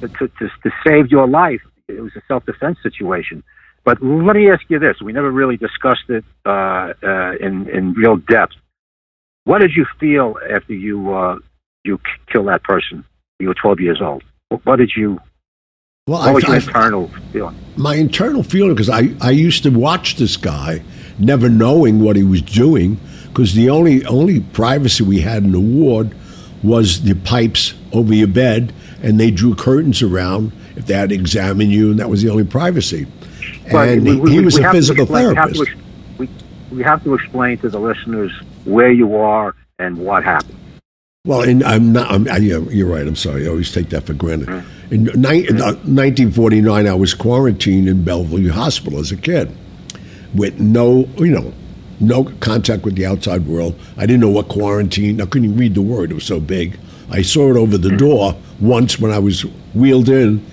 to, 0.00 0.08
to 0.08 0.28
to 0.28 0.48
to 0.62 0.70
save 0.84 1.10
your 1.10 1.26
life, 1.26 1.62
it 1.88 2.00
was 2.00 2.12
a 2.16 2.22
self 2.28 2.44
defense 2.46 2.78
situation. 2.82 3.42
But 3.84 4.02
let 4.02 4.36
me 4.36 4.50
ask 4.50 4.62
you 4.68 4.78
this: 4.78 5.00
We 5.02 5.12
never 5.12 5.30
really 5.30 5.56
discussed 5.56 6.08
it 6.08 6.24
uh, 6.44 6.92
uh, 7.02 7.32
in 7.40 7.68
in 7.68 7.92
real 7.94 8.16
depth. 8.16 8.54
What 9.44 9.58
did 9.60 9.72
you 9.76 9.86
feel 10.00 10.36
after 10.50 10.72
you 10.74 11.12
uh, 11.14 11.38
you 11.86 11.98
k- 11.98 12.04
killed 12.32 12.48
that 12.48 12.62
person? 12.62 13.04
You 13.38 13.48
were 13.48 13.54
twelve 13.54 13.80
years 13.80 14.00
old. 14.02 14.22
What, 14.48 14.64
what 14.66 14.76
did 14.76 14.92
you? 14.96 15.20
Well, 16.08 16.20
What 16.20 16.34
was 16.34 16.44
your 16.44 16.52
I, 16.52 16.58
internal 16.58 17.08
feeling? 17.32 17.56
my 17.76 17.94
internal 17.96 18.42
feeling 18.42 18.74
because 18.74 18.88
I, 18.90 19.10
I 19.20 19.30
used 19.30 19.62
to 19.64 19.70
watch 19.70 20.16
this 20.16 20.36
guy 20.36 20.82
never 21.18 21.48
knowing 21.48 22.00
what 22.00 22.14
he 22.16 22.22
was 22.22 22.42
doing 22.42 22.98
because 23.28 23.54
the 23.54 23.70
only 23.70 24.04
only 24.06 24.40
privacy 24.40 25.02
we 25.02 25.20
had 25.20 25.42
in 25.42 25.50
the 25.52 25.60
ward 25.60 26.14
was 26.62 27.02
the 27.02 27.14
pipes 27.14 27.74
over 27.92 28.14
your 28.14 28.28
bed 28.28 28.72
and 29.02 29.18
they 29.18 29.30
drew 29.30 29.54
curtains 29.54 30.00
around 30.02 30.52
if 30.76 30.86
they 30.86 30.94
had 30.94 31.08
to 31.10 31.14
examine 31.14 31.70
you 31.70 31.90
and 31.90 31.98
that 31.98 32.08
was 32.08 32.22
the 32.22 32.30
only 32.30 32.44
privacy 32.44 33.06
But 33.72 33.88
and 33.88 34.04
we- 34.04 34.10
he, 34.14 34.20
we- 34.20 34.30
he 34.32 34.40
was 34.40 34.56
a 34.58 34.70
physical 34.70 35.02
explain- 35.04 35.28
we 35.30 35.34
have 35.34 35.48
to 35.52 35.54
therapist 35.64 35.78
We, 36.18 36.28
we 36.70 36.82
have 36.84 37.02
to 37.04 37.14
explain 37.14 37.58
to 37.58 37.68
the 37.68 37.80
listeners 37.80 38.32
where 38.64 38.92
you 38.92 39.16
are 39.16 39.54
and 39.80 39.98
what 39.98 40.22
happened. 40.24 40.56
Well, 41.26 41.42
and 41.42 41.62
I'm 41.64 41.92
not. 41.92 42.10
I'm, 42.10 42.28
I, 42.28 42.36
yeah, 42.38 42.58
you're 42.70 42.88
right. 42.88 43.06
I'm 43.06 43.16
sorry. 43.16 43.46
I 43.46 43.50
always 43.50 43.72
take 43.72 43.88
that 43.90 44.04
for 44.04 44.14
granted. 44.14 44.48
In, 44.90 45.04
ni- 45.16 45.48
in, 45.48 45.60
uh, 45.60 45.74
1949, 45.82 46.86
I 46.86 46.94
was 46.94 47.12
quarantined 47.14 47.88
in 47.88 48.04
Bellevue 48.04 48.50
Hospital 48.50 49.00
as 49.00 49.10
a 49.10 49.16
kid, 49.16 49.50
with 50.34 50.60
no, 50.60 51.08
you 51.18 51.26
know, 51.32 51.52
no 51.98 52.24
contact 52.40 52.84
with 52.84 52.94
the 52.94 53.04
outside 53.06 53.46
world. 53.46 53.78
I 53.96 54.02
didn't 54.06 54.20
know 54.20 54.30
what 54.30 54.48
quarantine. 54.48 55.20
I 55.20 55.26
couldn't 55.26 55.46
even 55.46 55.58
read 55.58 55.74
the 55.74 55.82
word. 55.82 56.12
It 56.12 56.14
was 56.14 56.24
so 56.24 56.38
big. 56.38 56.78
I 57.10 57.22
saw 57.22 57.50
it 57.50 57.56
over 57.56 57.76
the 57.76 57.96
door 57.96 58.36
once 58.60 58.98
when 59.00 59.10
I 59.10 59.18
was 59.18 59.42
wheeled 59.74 60.08
in, 60.08 60.44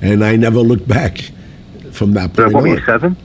and 0.00 0.24
I 0.24 0.36
never 0.36 0.60
looked 0.60 0.88
back 0.88 1.30
from 1.90 2.12
that 2.14 2.34
So 2.34 2.44
point 2.44 2.54
what 2.54 2.62
were 2.62 2.68
on. 2.70 2.78
you, 2.78 2.84
seven? 2.86 3.16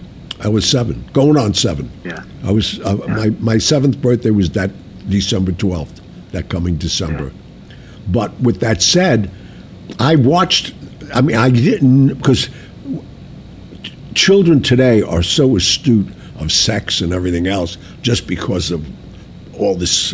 I 0.42 0.50
was 0.50 0.70
seven, 0.70 1.04
going 1.14 1.38
on 1.38 1.54
seven. 1.54 1.90
Yeah. 2.04 2.24
I 2.44 2.52
was 2.52 2.80
uh, 2.82 2.96
my 3.08 3.30
my 3.40 3.58
seventh 3.58 4.02
birthday 4.02 4.30
was 4.32 4.50
that 4.52 4.72
December 5.10 5.52
twelfth, 5.54 5.97
that 6.32 6.50
coming 6.50 6.78
December. 6.78 7.32
But 8.08 8.40
with 8.40 8.60
that 8.62 8.82
said, 8.82 9.32
I 10.00 10.16
watched. 10.16 10.74
I 11.14 11.22
mean, 11.22 11.38
I 11.38 11.50
didn't 11.50 12.16
because 12.16 12.50
children 14.14 14.62
today 14.62 15.02
are 15.02 15.24
so 15.24 15.56
astute 15.56 16.08
of 16.40 16.52
sex 16.52 17.02
and 17.02 17.14
everything 17.14 17.48
else 17.48 17.78
just 18.02 18.28
because 18.28 18.72
of 18.72 18.86
all 19.60 19.76
this 19.76 20.14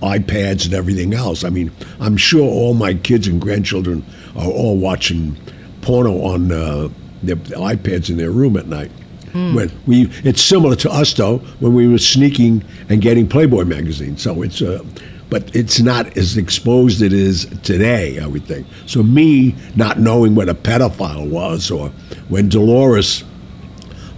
iPads 0.00 0.64
and 0.64 0.74
everything 0.74 1.14
else. 1.14 1.44
I 1.44 1.50
mean, 1.50 1.70
I'm 2.00 2.16
sure 2.16 2.42
all 2.42 2.74
my 2.74 2.94
kids 2.94 3.26
and 3.28 3.40
grandchildren 3.40 4.04
are 4.36 4.48
all 4.48 4.76
watching 4.76 5.36
porno 5.80 6.22
on 6.22 6.50
uh, 6.52 6.88
their 7.22 7.36
iPads 7.36 8.10
in 8.10 8.16
their 8.16 8.30
room 8.30 8.56
at 8.56 8.66
night. 8.66 8.90
When 9.32 9.72
we, 9.86 10.10
it's 10.24 10.42
similar 10.42 10.76
to 10.76 10.90
us 10.90 11.14
though 11.14 11.38
when 11.60 11.72
we 11.72 11.88
were 11.88 11.98
sneaking 11.98 12.62
and 12.90 13.00
getting 13.00 13.26
Playboy 13.26 13.64
magazine. 13.64 14.18
So 14.18 14.42
it's, 14.42 14.60
uh, 14.60 14.84
but 15.32 15.56
it's 15.56 15.80
not 15.80 16.14
as 16.18 16.36
exposed 16.36 17.00
it 17.00 17.10
is 17.10 17.46
today. 17.62 18.18
I 18.18 18.26
would 18.26 18.44
think. 18.44 18.66
So 18.84 19.02
me 19.02 19.54
not 19.74 19.98
knowing 19.98 20.34
what 20.34 20.50
a 20.50 20.54
pedophile 20.54 21.26
was, 21.26 21.70
or 21.70 21.88
when 22.28 22.50
Dolores 22.50 23.24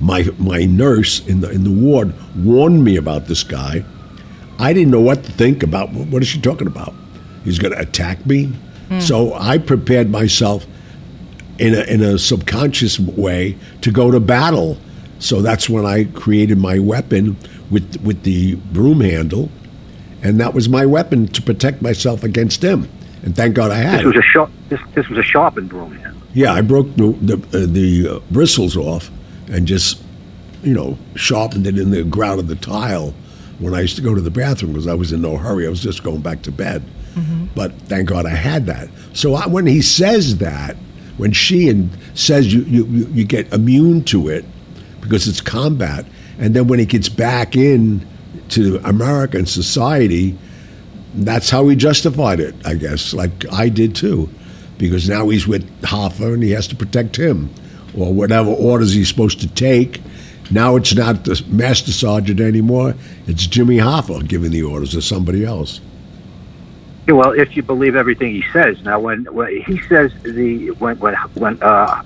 my 0.01 0.25
my 0.39 0.65
nurse 0.65 1.25
in 1.29 1.41
the 1.41 1.51
in 1.51 1.63
the 1.63 1.71
ward 1.71 2.13
warned 2.45 2.83
me 2.83 2.97
about 2.97 3.29
this 3.29 3.45
guy. 3.45 3.85
I 4.59 4.73
didn't 4.73 4.91
know 4.91 5.01
what 5.01 5.23
to 5.23 5.31
think 5.31 5.63
about. 5.63 5.93
What 5.93 6.21
is 6.21 6.27
she 6.27 6.41
talking 6.41 6.67
about? 6.67 6.93
He's 7.45 7.61
going 7.61 7.73
to 7.75 7.81
attack 7.81 8.27
me. 8.27 8.47
Hmm. 8.89 8.99
So 8.99 9.35
I 9.35 9.59
prepared 9.59 10.11
myself 10.11 10.67
in 11.61 11.75
a, 11.75 11.83
in 11.83 12.03
a 12.03 12.19
subconscious 12.19 12.99
way 12.99 13.57
to 13.83 13.93
go 13.93 14.11
to 14.11 14.19
battle. 14.19 14.79
So 15.21 15.43
that's 15.43 15.69
when 15.69 15.87
I 15.87 16.05
created 16.05 16.59
my 16.59 16.81
weapon 16.81 17.37
with 17.71 18.01
with 18.03 18.25
the 18.25 18.57
broom 18.73 19.01
handle, 19.01 19.49
and 20.25 20.41
that 20.41 20.55
was 20.55 20.69
my 20.69 20.85
weapon 20.87 21.29
to 21.29 21.43
protect 21.43 21.83
myself 21.83 22.25
against 22.25 22.65
him. 22.65 22.91
And 23.23 23.37
thank 23.37 23.55
God 23.55 23.71
I 23.71 23.77
had. 23.77 24.01
This 24.01 24.03
it. 24.03 24.07
was 24.07 24.17
a 24.17 24.23
sharp. 24.23 24.51
This 24.69 24.81
this 24.95 25.09
was 25.09 25.19
a 25.19 25.23
sharpened 25.23 25.69
broom 25.69 25.95
handle. 25.97 26.21
Yeah, 26.33 26.53
I 26.53 26.63
broke 26.63 26.93
the 26.97 27.13
the, 27.13 27.35
uh, 27.37 27.67
the 27.67 28.17
uh, 28.17 28.21
bristles 28.31 28.77
off 28.77 29.11
and 29.49 29.69
just, 29.69 30.03
you 30.63 30.75
know, 30.75 30.99
sharpened 31.15 31.67
it 31.67 31.79
in 31.79 31.91
the 31.91 32.03
ground 32.03 32.41
of 32.41 32.49
the 32.49 32.57
tile 32.57 33.15
when 33.61 33.75
I 33.75 33.83
used 33.83 33.97
to 33.97 34.03
go 34.03 34.15
to 34.15 34.21
the 34.21 34.31
bathroom 34.31 34.73
because 34.73 34.89
I 34.89 34.95
was 34.95 35.13
in 35.13 35.23
no 35.23 35.37
hurry. 35.37 35.67
I 35.67 35.71
was 35.71 35.81
just 35.81 36.03
going 36.03 36.23
back 36.23 36.43
to 36.43 36.51
bed. 36.53 36.83
But 37.55 37.73
thank 37.83 38.09
God 38.09 38.27
I 38.27 38.35
had 38.35 38.67
that. 38.67 38.89
So 39.13 39.35
I, 39.35 39.47
when 39.47 39.67
he 39.69 39.81
says 39.83 40.39
that, 40.39 40.77
when 41.17 41.31
Sheehan 41.31 41.91
says 42.15 42.53
you, 42.53 42.63
you, 42.63 42.85
you, 42.87 43.07
you 43.13 43.25
get 43.25 43.53
immune 43.53 44.03
to 44.07 44.29
it 44.29 44.45
because 45.01 45.29
it's 45.29 45.41
combat, 45.41 46.07
and 46.41 46.55
then 46.57 46.67
when 46.67 46.81
he 46.81 46.87
gets 46.87 47.09
back 47.09 47.55
in 47.55 48.05
to 48.51 48.81
American 48.85 49.47
society, 49.47 50.37
that's 51.15 51.51
how 51.51 51.69
he 51.69 51.77
justified 51.77 52.41
it, 52.41 52.55
I 52.65 52.75
guess, 52.75 53.15
like 53.15 53.51
I 53.53 53.69
did 53.69 53.95
too, 53.95 54.29
because 54.79 55.09
now 55.09 55.29
he's 55.29 55.47
with 55.47 55.69
Hoffa 55.83 56.35
and 56.35 56.43
he 56.43 56.51
has 56.51 56.67
to 56.69 56.77
protect 56.77 57.17
him, 57.17 57.51
or 57.97 58.13
whatever 58.13 58.51
orders 58.51 58.93
he's 58.93 59.09
supposed 59.09 59.41
to 59.41 59.49
take. 59.49 60.01
Now 60.51 60.77
it's 60.77 60.95
not 60.95 61.25
the 61.25 61.43
master 61.49 61.93
sergeant 61.93 62.41
anymore; 62.41 62.95
it's 63.27 63.47
Jimmy 63.47 63.79
Hoffa 63.79 64.27
giving 64.27 64.51
the 64.51 64.63
orders, 64.63 64.95
or 64.95 65.01
somebody 65.01 65.45
else. 65.45 65.81
Well, 67.07 67.33
if 67.33 67.55
you 67.55 67.63
believe 67.63 67.97
everything 67.97 68.33
he 68.33 68.45
says, 68.51 68.83
now 68.83 68.99
when, 68.99 69.25
when 69.27 69.61
he 69.63 69.79
says 69.89 70.13
the 70.23 70.71
when 70.73 70.99
when 70.99 71.15
when 71.35 71.63
uh, 71.63 72.03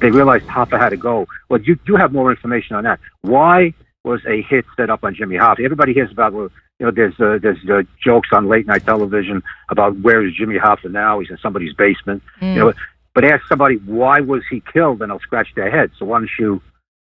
they 0.00 0.10
realized 0.10 0.46
Hoffa 0.46 0.78
had 0.78 0.90
to 0.90 0.96
go, 0.96 1.26
well, 1.48 1.60
you 1.60 1.78
you 1.86 1.96
have 1.96 2.12
more 2.12 2.30
information 2.30 2.76
on 2.76 2.84
that. 2.84 3.00
Why 3.22 3.74
was 4.06 4.24
a 4.24 4.40
hit 4.42 4.64
set 4.76 4.88
up 4.88 5.04
on 5.04 5.14
Jimmy 5.14 5.36
Hoffa? 5.36 5.64
Everybody 5.64 5.92
hears 5.92 6.10
about 6.10 6.32
well, 6.32 6.48
you 6.78 6.86
know, 6.86 6.92
there's 6.92 7.18
uh, 7.20 7.38
there's 7.42 7.58
uh, 7.68 7.82
jokes 8.02 8.28
on 8.32 8.48
late 8.48 8.66
night 8.66 8.84
television 8.84 9.42
about 9.68 9.98
where 10.00 10.24
is 10.24 10.34
Jimmy 10.34 10.56
Hoffa 10.56 10.90
now? 10.90 11.20
He's 11.20 11.30
in 11.30 11.38
somebody's 11.38 11.74
basement. 11.74 12.22
You 12.40 12.54
know, 12.54 12.72
but 13.14 13.24
ask 13.24 13.46
somebody 13.46 13.76
why 13.76 14.20
was 14.20 14.42
he 14.48 14.62
killed, 14.72 15.02
and 15.02 15.10
they'll 15.10 15.20
scratch 15.20 15.48
their 15.54 15.70
head. 15.70 15.90
So 15.98 16.06
why 16.06 16.18
don't 16.20 16.30
you 16.38 16.62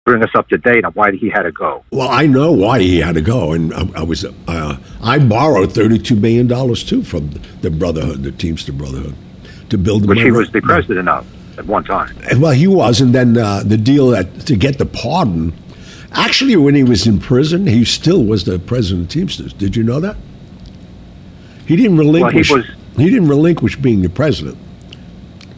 bring 0.05 0.23
us 0.23 0.31
up 0.35 0.49
to 0.49 0.59
date 0.59 0.85
on 0.85 0.93
why 0.93 1.13
he 1.13 1.29
had 1.29 1.43
to 1.43 1.53
go? 1.53 1.85
Well, 1.93 2.09
I 2.09 2.27
know 2.27 2.53
why 2.53 2.81
he 2.81 3.01
had 3.01 3.15
to 3.15 3.21
go, 3.21 3.53
and 3.53 3.73
I, 3.73 3.89
I 3.97 4.03
was 4.03 4.25
uh, 4.25 4.77
I 5.03 5.19
borrowed 5.19 5.73
thirty-two 5.73 6.17
million 6.17 6.49
dollars 6.49 6.83
too 6.83 7.03
from 7.03 7.31
the 7.61 7.71
Brotherhood, 7.71 8.23
the 8.23 8.33
Teamster 8.33 8.73
Brotherhood, 8.73 9.15
to 9.69 9.79
build. 9.79 10.09
Which 10.09 10.17
my 10.17 10.25
he 10.25 10.31
was 10.33 10.51
the 10.51 10.63
president 10.63 11.09
of 11.09 11.27
at 11.59 11.67
one 11.67 11.85
time. 11.85 12.17
Well, 12.39 12.53
he 12.53 12.67
was, 12.67 13.01
and 13.01 13.15
then 13.15 13.37
uh, 13.37 13.63
the 13.65 13.77
deal 13.77 14.09
that 14.09 14.47
to 14.47 14.57
get 14.57 14.79
the 14.79 14.87
pardon. 14.87 15.53
Actually, 16.13 16.57
when 16.57 16.75
he 16.75 16.83
was 16.83 17.07
in 17.07 17.19
prison, 17.21 17.67
he 17.67 17.85
still 17.85 18.25
was 18.25 18.45
the 18.45 18.59
president 18.59 19.05
of 19.07 19.09
Teamsters. 19.11 19.53
Did 19.53 19.77
you 19.77 19.83
know 19.83 20.01
that? 20.01 20.17
He 21.67 21.77
didn't 21.77 21.99
relinquish. 21.99 22.51
was- 22.51 22.67
he 22.97 23.05
didn't 23.11 23.29
relinquish 23.29 23.77
being 23.77 24.03
the 24.03 24.09
president. 24.09 24.57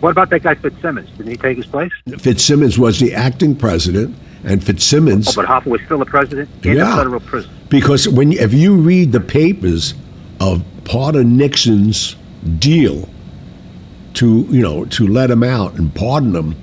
What 0.00 0.10
about 0.10 0.30
that 0.30 0.42
guy 0.42 0.54
Fitzsimmons? 0.54 1.08
Didn't 1.16 1.30
he 1.30 1.36
take 1.36 1.56
his 1.56 1.66
place? 1.66 1.90
Fitzsimmons 2.18 2.78
was 2.78 3.00
the 3.00 3.14
acting 3.14 3.54
president, 3.54 4.14
and 4.44 4.62
Fitzsimmons. 4.62 5.28
Oh, 5.28 5.32
but 5.36 5.46
Hoffa 5.46 5.66
was 5.66 5.80
still 5.86 5.98
the 5.98 6.04
president 6.04 6.48
in 6.64 6.76
Yeah. 6.76 6.90
the 6.90 6.96
federal 6.96 7.20
prison. 7.20 7.50
Because 7.70 8.08
when 8.08 8.32
if 8.32 8.52
you 8.52 8.74
read 8.74 9.12
the 9.12 9.20
papers 9.20 9.94
of 10.40 10.62
part 10.84 11.14
of 11.16 11.24
Nixon's 11.24 12.16
deal 12.58 13.08
to 14.14 14.46
you 14.50 14.60
know 14.60 14.84
to 14.86 15.06
let 15.06 15.30
him 15.30 15.42
out 15.42 15.74
and 15.76 15.94
pardon 15.94 16.34
him, 16.34 16.56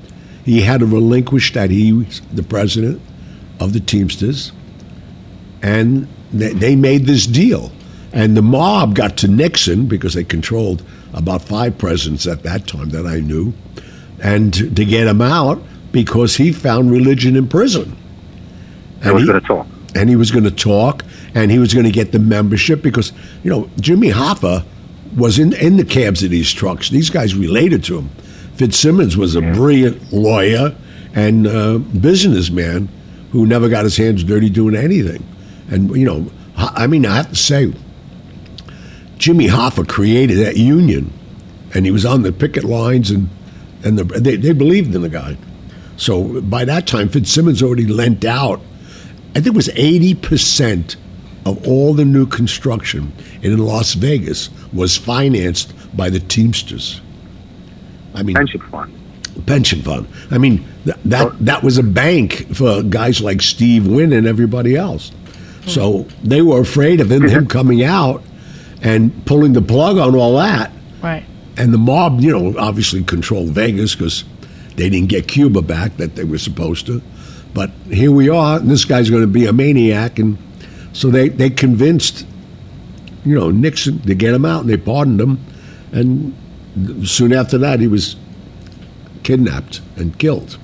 he 0.45 0.61
had 0.61 0.81
to 0.81 0.85
relinquish 0.85 1.53
that 1.53 1.71
he 1.71 1.91
was 1.93 2.21
the 2.33 2.43
president 2.43 3.01
of 3.59 3.73
the 3.73 3.79
Teamsters, 3.79 4.51
and 5.61 6.07
they, 6.31 6.53
they 6.53 6.75
made 6.75 7.05
this 7.05 7.25
deal. 7.25 7.71
And 8.11 8.35
the 8.35 8.41
mob 8.41 8.95
got 8.95 9.17
to 9.17 9.27
Nixon 9.27 9.85
because 9.85 10.13
they 10.15 10.23
controlled 10.23 10.83
about 11.13 11.43
five 11.43 11.77
presidents 11.77 12.25
at 12.25 12.43
that 12.43 12.67
time 12.67 12.89
that 12.89 13.05
I 13.05 13.19
knew, 13.19 13.53
and 14.21 14.53
to, 14.53 14.85
get 14.85 15.07
him 15.07 15.21
out 15.21 15.61
because 15.91 16.35
he 16.35 16.51
found 16.51 16.91
religion 16.91 17.35
in 17.35 17.47
prison. 17.47 17.95
I 19.03 19.11
was 19.11 19.25
going 19.25 19.39
to 19.39 19.47
talk. 19.47 19.67
and 19.95 20.09
he 20.09 20.15
was 20.15 20.29
going 20.31 20.43
to 20.43 20.51
talk 20.51 21.05
and 21.33 21.51
he 21.51 21.59
was 21.59 21.73
going 21.73 21.85
to 21.85 21.91
get 21.91 22.11
the 22.11 22.19
membership 22.19 22.81
because 22.81 23.13
you 23.43 23.49
know 23.49 23.69
Jimmy 23.79 24.09
Hoffa 24.09 24.65
was 25.15 25.39
in 25.39 25.53
in 25.53 25.77
the 25.77 25.85
cabs 25.85 26.21
of 26.23 26.31
these 26.31 26.51
trucks. 26.51 26.89
These 26.89 27.09
guys 27.09 27.33
related 27.33 27.83
to 27.85 27.99
him. 27.99 28.09
Fitzsimmons 28.55 29.15
was 29.15 29.35
a 29.35 29.41
brilliant 29.41 30.11
lawyer 30.11 30.75
and 31.15 31.47
uh, 31.47 31.77
businessman 31.77 32.89
who 33.31 33.45
never 33.45 33.69
got 33.69 33.83
his 33.83 33.97
hands 33.97 34.23
dirty 34.23 34.49
doing 34.49 34.75
anything. 34.75 35.25
And 35.69 35.95
you 35.95 36.05
know, 36.05 36.31
I 36.55 36.87
mean, 36.87 37.05
I 37.05 37.15
have 37.15 37.29
to 37.29 37.35
say, 37.35 37.73
Jimmy 39.17 39.47
Hoffa 39.47 39.87
created 39.87 40.37
that 40.39 40.57
union, 40.57 41.13
and 41.73 41.85
he 41.85 41.91
was 41.91 42.05
on 42.05 42.23
the 42.23 42.31
picket 42.31 42.63
lines 42.63 43.11
and 43.11 43.29
and 43.83 43.97
the, 43.97 44.03
they 44.03 44.35
they 44.35 44.53
believed 44.53 44.93
in 44.95 45.01
the 45.01 45.09
guy. 45.09 45.37
So 45.97 46.41
by 46.41 46.65
that 46.65 46.87
time, 46.87 47.09
Fitzsimmons 47.09 47.61
already 47.61 47.85
lent 47.85 48.23
out 48.23 48.61
I 49.31 49.33
think 49.41 49.47
it 49.47 49.55
was 49.55 49.67
80% 49.69 50.95
of 51.45 51.67
all 51.67 51.93
the 51.93 52.05
new 52.05 52.25
construction 52.25 53.13
in 53.41 53.57
Las 53.59 53.93
Vegas 53.93 54.49
was 54.73 54.97
financed 54.97 55.73
by 55.95 56.09
the 56.09 56.19
Teamsters. 56.19 56.99
I 58.15 58.23
mean, 58.23 58.35
Pension 58.35 58.59
fund. 58.61 58.98
Pension 59.45 59.81
fund. 59.81 60.07
I 60.31 60.37
mean, 60.37 60.65
th- 60.85 60.97
that 61.05 61.45
that 61.45 61.63
was 61.63 61.77
a 61.77 61.83
bank 61.83 62.55
for 62.55 62.83
guys 62.83 63.21
like 63.21 63.41
Steve 63.41 63.87
Wynn 63.87 64.13
and 64.13 64.27
everybody 64.27 64.75
else. 64.75 65.11
So 65.67 66.07
they 66.23 66.41
were 66.41 66.61
afraid 66.61 66.99
of 66.99 67.11
him, 67.11 67.23
him 67.23 67.29
mm-hmm. 67.29 67.47
coming 67.47 67.83
out 67.83 68.23
and 68.81 69.25
pulling 69.25 69.53
the 69.53 69.61
plug 69.61 69.97
on 69.97 70.15
all 70.15 70.37
that. 70.37 70.71
Right. 71.01 71.23
And 71.57 71.73
the 71.73 71.77
mob, 71.77 72.21
you 72.21 72.31
know, 72.31 72.57
obviously 72.57 73.03
controlled 73.03 73.49
Vegas 73.49 73.93
because 73.93 74.23
they 74.75 74.89
didn't 74.89 75.09
get 75.09 75.27
Cuba 75.27 75.61
back 75.61 75.97
that 75.97 76.15
they 76.15 76.23
were 76.23 76.37
supposed 76.37 76.85
to. 76.87 77.01
But 77.53 77.71
here 77.89 78.11
we 78.11 78.29
are, 78.29 78.57
and 78.57 78.69
this 78.69 78.85
guy's 78.85 79.09
going 79.09 79.23
to 79.23 79.27
be 79.27 79.45
a 79.45 79.53
maniac, 79.53 80.19
and 80.19 80.37
so 80.93 81.09
they 81.09 81.29
they 81.29 81.49
convinced, 81.49 82.25
you 83.25 83.35
know, 83.35 83.49
Nixon 83.49 83.99
to 84.01 84.15
get 84.15 84.33
him 84.33 84.45
out, 84.45 84.61
and 84.61 84.69
they 84.69 84.77
pardoned 84.77 85.19
him, 85.19 85.43
and 85.91 86.35
soon 87.07 87.33
after 87.33 87.57
that 87.57 87.79
he 87.79 87.87
was 87.87 88.15
kidnapped 89.29 89.79
and 89.95 90.17
killed. 90.17 90.57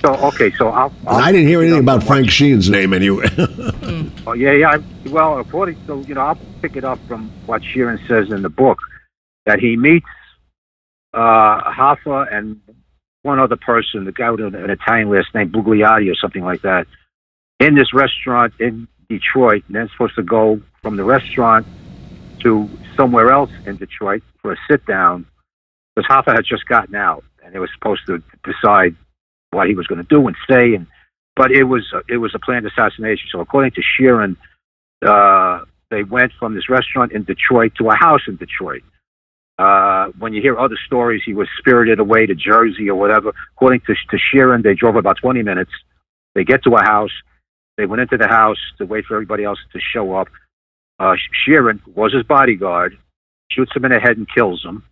So 0.00 0.12
okay, 0.14 0.50
so 0.58 0.70
I'll. 0.70 0.92
I'll 1.06 1.18
I 1.18 1.30
didn't 1.30 1.46
hear 1.46 1.60
anything 1.60 1.78
about 1.78 2.02
Frank 2.02 2.28
Sheehan's 2.28 2.68
name 2.68 2.92
anyway. 2.92 3.28
Oh, 4.24 4.32
yeah, 4.34 4.52
yeah. 4.52 4.70
I, 4.70 5.08
well, 5.10 5.38
according 5.38 5.84
to 5.86 6.02
you 6.08 6.14
know, 6.14 6.22
I'll 6.22 6.38
pick 6.62 6.76
it 6.76 6.84
up 6.84 6.98
from 7.08 7.30
what 7.46 7.60
Sheeran 7.62 7.98
says 8.08 8.32
in 8.32 8.42
the 8.42 8.48
book 8.48 8.78
that 9.46 9.58
he 9.58 9.76
meets 9.76 10.06
uh, 11.12 11.60
Hoffa 11.70 12.32
and 12.32 12.60
one 13.22 13.38
other 13.38 13.56
person, 13.56 14.04
the 14.04 14.12
guy 14.12 14.30
with 14.30 14.40
an 14.40 14.70
Italian 14.70 15.10
last 15.10 15.34
name, 15.34 15.50
Bugliotti 15.50 16.10
or 16.10 16.14
something 16.14 16.42
like 16.42 16.62
that, 16.62 16.86
in 17.60 17.74
this 17.74 17.92
restaurant 17.92 18.54
in 18.60 18.88
Detroit. 19.08 19.64
And 19.66 19.76
then 19.76 19.88
supposed 19.90 20.14
to 20.14 20.22
go 20.22 20.60
from 20.82 20.96
the 20.96 21.04
restaurant 21.04 21.66
to 22.40 22.68
somewhere 22.96 23.30
else 23.30 23.50
in 23.66 23.76
Detroit 23.76 24.22
for 24.40 24.52
a 24.52 24.56
sit 24.70 24.86
down 24.86 25.26
because 25.94 26.08
Hoffa 26.08 26.34
had 26.34 26.44
just 26.44 26.66
gotten 26.66 26.94
out 26.94 27.24
and 27.44 27.54
they 27.54 27.58
were 27.58 27.70
supposed 27.74 28.02
to 28.06 28.22
decide 28.44 28.96
what 29.50 29.68
he 29.68 29.74
was 29.74 29.86
going 29.86 30.00
to 30.00 30.08
do 30.08 30.26
and 30.26 30.36
say 30.48 30.74
and 30.74 30.86
but 31.34 31.50
it 31.50 31.64
was 31.64 31.84
it 32.08 32.18
was 32.18 32.34
a 32.34 32.38
planned 32.38 32.66
assassination. 32.66 33.28
So 33.30 33.40
according 33.40 33.72
to 33.72 33.82
Sheeran, 33.82 34.36
uh, 35.06 35.64
they 35.90 36.02
went 36.02 36.32
from 36.38 36.54
this 36.54 36.68
restaurant 36.68 37.12
in 37.12 37.24
Detroit 37.24 37.72
to 37.78 37.88
a 37.88 37.94
house 37.94 38.22
in 38.28 38.36
Detroit. 38.36 38.82
Uh, 39.58 40.08
when 40.18 40.32
you 40.32 40.42
hear 40.42 40.58
other 40.58 40.76
stories, 40.86 41.22
he 41.24 41.34
was 41.34 41.48
spirited 41.58 42.00
away 42.00 42.26
to 42.26 42.34
Jersey 42.34 42.88
or 42.88 42.96
whatever. 42.96 43.32
According 43.54 43.80
to, 43.86 43.94
to 43.94 44.18
Sheeran, 44.18 44.62
they 44.62 44.74
drove 44.74 44.96
about 44.96 45.18
20 45.18 45.42
minutes. 45.42 45.70
They 46.34 46.44
get 46.44 46.64
to 46.64 46.74
a 46.74 46.82
house. 46.82 47.12
They 47.76 47.86
went 47.86 48.02
into 48.02 48.16
the 48.16 48.28
house 48.28 48.58
to 48.78 48.86
wait 48.86 49.04
for 49.04 49.14
everybody 49.14 49.44
else 49.44 49.58
to 49.72 49.80
show 49.80 50.14
up. 50.14 50.28
Uh, 50.98 51.16
Sheeran 51.46 51.80
was 51.94 52.12
his 52.12 52.22
bodyguard, 52.24 52.98
shoots 53.50 53.74
him 53.74 53.84
in 53.84 53.92
the 53.92 54.00
head 54.00 54.16
and 54.16 54.26
kills 54.32 54.64
him. 54.64 54.82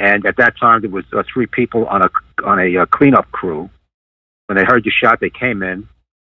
And 0.00 0.24
at 0.24 0.38
that 0.38 0.58
time, 0.58 0.80
there 0.80 0.90
was 0.90 1.04
uh, 1.12 1.22
three 1.32 1.46
people 1.46 1.86
on 1.86 2.00
a 2.00 2.10
on 2.42 2.58
a 2.58 2.78
uh, 2.78 2.86
cleanup 2.86 3.30
crew. 3.32 3.68
When 4.46 4.56
they 4.56 4.64
heard 4.64 4.82
the 4.82 4.90
shot, 4.90 5.20
they 5.20 5.28
came 5.28 5.62
in. 5.62 5.86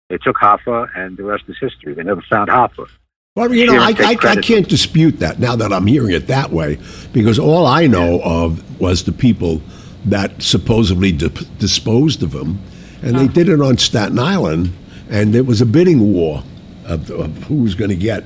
They 0.09 0.17
took 0.17 0.37
Hoffa, 0.37 0.89
and 0.97 1.15
the 1.15 1.23
rest 1.23 1.43
is 1.47 1.55
history. 1.61 1.93
They 1.93 2.01
never 2.01 2.23
found 2.23 2.49
Hoffa. 2.49 2.89
Well, 3.35 3.53
you 3.53 3.67
know, 3.67 3.79
I, 3.79 3.93
I, 3.99 4.17
I 4.21 4.35
can't 4.37 4.67
dispute 4.67 5.19
that 5.19 5.39
now 5.39 5.55
that 5.55 5.71
I'm 5.71 5.85
hearing 5.85 6.15
it 6.15 6.25
that 6.27 6.49
way, 6.49 6.79
because 7.13 7.37
all 7.37 7.67
I 7.67 7.85
know 7.85 8.19
of 8.23 8.81
was 8.81 9.03
the 9.03 9.11
people 9.11 9.61
that 10.05 10.41
supposedly 10.41 11.11
di- 11.11 11.29
disposed 11.59 12.23
of 12.23 12.33
him, 12.33 12.59
and 13.03 13.15
they 13.17 13.27
did 13.27 13.49
it 13.49 13.61
on 13.61 13.77
Staten 13.77 14.17
Island, 14.17 14.73
and 15.11 15.31
there 15.31 15.43
was 15.43 15.61
a 15.61 15.65
bidding 15.67 16.11
war 16.11 16.43
of, 16.85 17.11
of 17.11 17.37
who 17.43 17.61
was 17.61 17.75
going 17.75 17.89
to 17.89 17.95
get 17.95 18.23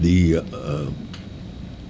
the 0.00 0.38
uh, 0.38 0.90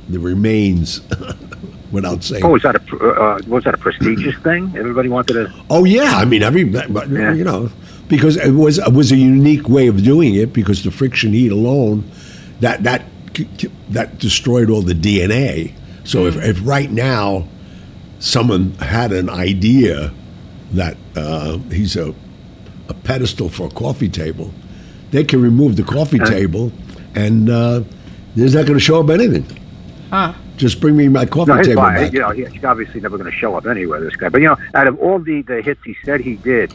the 0.09 0.19
remains. 0.19 1.03
Without 1.93 2.23
saying, 2.23 2.45
Oh, 2.45 2.51
was 2.51 2.63
that 2.63 2.77
a 2.77 2.97
uh, 2.97 3.41
was 3.49 3.65
that 3.65 3.75
a 3.75 3.79
prestigious 3.79 4.37
thing? 4.43 4.73
Everybody 4.77 5.09
wanted 5.09 5.35
to. 5.35 5.53
Oh 5.71 5.85
yeah, 5.85 6.13
I 6.17 6.25
mean 6.25 6.43
every 6.43 6.65
but, 6.65 7.09
Yeah. 7.09 7.33
you 7.33 7.45
know 7.45 7.71
because 8.09 8.37
it 8.37 8.53
was 8.53 8.79
it 8.79 8.93
was 8.93 9.11
a 9.13 9.17
unique 9.17 9.69
way 9.69 9.87
of 9.87 10.03
doing 10.03 10.35
it 10.35 10.53
because 10.53 10.83
the 10.83 10.91
friction 10.91 11.33
heat 11.33 11.51
alone 11.53 12.09
that 12.61 12.83
that 12.83 13.03
that 13.89 14.19
destroyed 14.19 14.71
all 14.71 14.83
the 14.83 14.95
DNA. 14.95 15.73
So 16.05 16.27
if, 16.27 16.37
if 16.37 16.59
right 16.67 16.91
now 16.91 17.47
someone 18.19 18.73
had 18.75 19.13
an 19.13 19.31
idea 19.31 20.13
that 20.73 20.97
uh, 21.17 21.59
he's 21.71 21.97
a 21.97 22.15
a 22.89 22.95
pedestal 22.95 23.49
for 23.49 23.69
a 23.69 23.71
coffee 23.71 24.09
table, 24.09 24.53
they 25.13 25.23
can 25.25 25.41
remove 25.41 25.77
the 25.77 25.85
coffee 25.85 26.19
table 26.19 26.73
and 27.15 27.49
uh, 27.49 27.83
there's 28.35 28.55
not 28.55 28.67
going 28.67 28.79
to 28.79 28.85
show 28.85 29.01
up 29.01 29.11
anything. 29.11 29.47
Huh. 30.11 30.35
Just 30.61 30.81
bring 30.81 30.97
me 30.97 31.09
my 31.09 31.25
coffee 31.27 31.53
No, 31.53 31.63
table 31.63 31.83
body, 31.83 32.11
you 32.13 32.21
know, 32.21 32.31
he's 32.31 32.65
obviously 32.65 33.01
never 33.01 33.17
going 33.17 33.31
to 33.31 33.37
show 33.37 33.57
up 33.57 33.67
anywhere. 33.67 34.01
This 34.01 34.15
guy, 34.15 34.29
but 34.29 34.41
you 34.43 34.49
know, 34.49 34.57
out 34.75 34.87
of 34.87 34.99
all 35.01 35.19
the, 35.19 35.41
the 35.43 35.63
hits 35.63 35.81
he 35.85 35.97
said 36.05 36.21
he 36.21 36.37
did, 36.37 36.75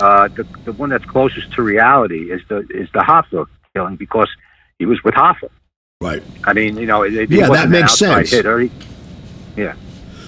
uh, 0.00 0.26
the 0.28 0.42
the 0.64 0.72
one 0.72 0.90
that's 0.90 1.04
closest 1.04 1.52
to 1.52 1.62
reality 1.62 2.32
is 2.32 2.42
the 2.48 2.66
is 2.70 2.88
the 2.92 2.98
Hoffa 3.00 3.46
killing 3.74 3.96
because 3.96 4.28
he 4.78 4.86
was 4.86 5.02
with 5.04 5.14
Hoffa. 5.14 5.48
Right. 6.00 6.22
I 6.44 6.52
mean, 6.52 6.76
you 6.76 6.86
know, 6.86 7.02
it, 7.04 7.14
it 7.14 7.30
Yeah, 7.30 7.48
that 7.50 7.68
makes 7.70 7.96
sense. 7.96 8.30
Hit, 8.32 8.44
he- 8.44 8.70
yeah, 9.56 9.74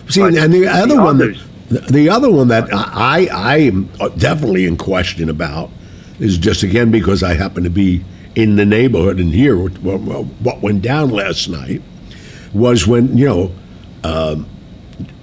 See, 0.09 0.21
But 0.21 0.37
and 0.37 0.53
the 0.53 0.69
other 0.69 1.01
one, 1.03 1.19
that, 1.19 1.25
others- 1.31 1.89
the 1.91 2.09
other 2.11 2.31
one 2.31 2.49
that 2.49 2.69
I 2.73 3.27
I 3.33 3.57
am 3.59 3.87
definitely 4.19 4.67
in 4.67 4.77
question 4.77 5.29
about 5.29 5.71
is 6.21 6.39
just 6.39 6.63
again 6.63 6.91
because 6.93 7.23
I 7.25 7.35
happen 7.35 7.65
to 7.65 7.71
be 7.71 8.05
in 8.37 8.57
the 8.57 8.65
neighborhood 8.65 9.19
and 9.19 9.33
hear 9.33 9.57
what, 9.57 9.79
what, 9.79 10.27
what 10.27 10.61
went 10.61 10.83
down 10.83 11.11
last 11.11 11.49
night 11.49 11.83
was 12.55 12.87
when 12.87 13.17
you 13.17 13.27
know 13.27 13.53
um, 14.05 14.47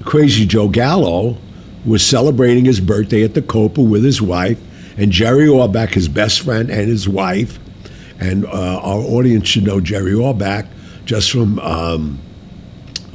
Crazy 0.04 0.46
Joe 0.46 0.67
Gallo 0.67 1.38
was 1.86 2.06
celebrating 2.06 2.65
his 2.65 2.80
birthday 2.80 3.24
at 3.24 3.34
the 3.34 3.41
Copa 3.41 3.82
with 3.82 4.04
his 4.04 4.22
wife 4.22 4.60
and 4.98 5.12
Jerry 5.12 5.48
Orbach, 5.48 5.94
his 5.94 6.08
best 6.08 6.41
friend, 6.41 6.70
and 6.70 6.88
his 6.88 7.08
wife. 7.08 7.58
And 8.20 8.46
uh, 8.46 8.50
our 8.84 9.00
audience 9.02 9.48
should 9.48 9.63
know 9.63 9.80
Jerry 9.80 10.12
Orbach 10.12 10.67
just 11.06 11.32
from 11.32 11.58
um, 11.60 12.20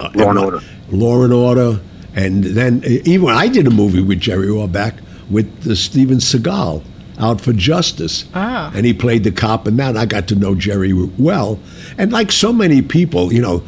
uh, 0.00 0.10
Law 0.14 0.30
and 0.30 0.38
Order. 0.38 0.60
Law 0.90 1.22
and 1.22 1.32
Order, 1.32 1.80
and 2.14 2.42
then 2.42 2.82
even 2.84 3.28
I 3.28 3.46
did 3.48 3.66
a 3.66 3.70
movie 3.70 4.02
with 4.02 4.20
Jerry 4.20 4.48
Orbach 4.48 4.98
with 5.30 5.46
uh, 5.68 5.74
Steven 5.76 6.18
Seagal, 6.18 6.82
Out 7.18 7.40
for 7.40 7.52
Justice, 7.52 8.24
Ah. 8.34 8.72
and 8.74 8.84
he 8.86 8.92
played 8.92 9.22
the 9.24 9.30
cop 9.32 9.68
in 9.68 9.76
that. 9.76 9.96
I 9.96 10.06
got 10.06 10.26
to 10.28 10.34
know 10.34 10.54
Jerry 10.56 10.92
well, 10.92 11.60
and 11.98 12.10
like 12.12 12.32
so 12.32 12.52
many 12.52 12.82
people, 12.82 13.32
you 13.32 13.40
know, 13.42 13.62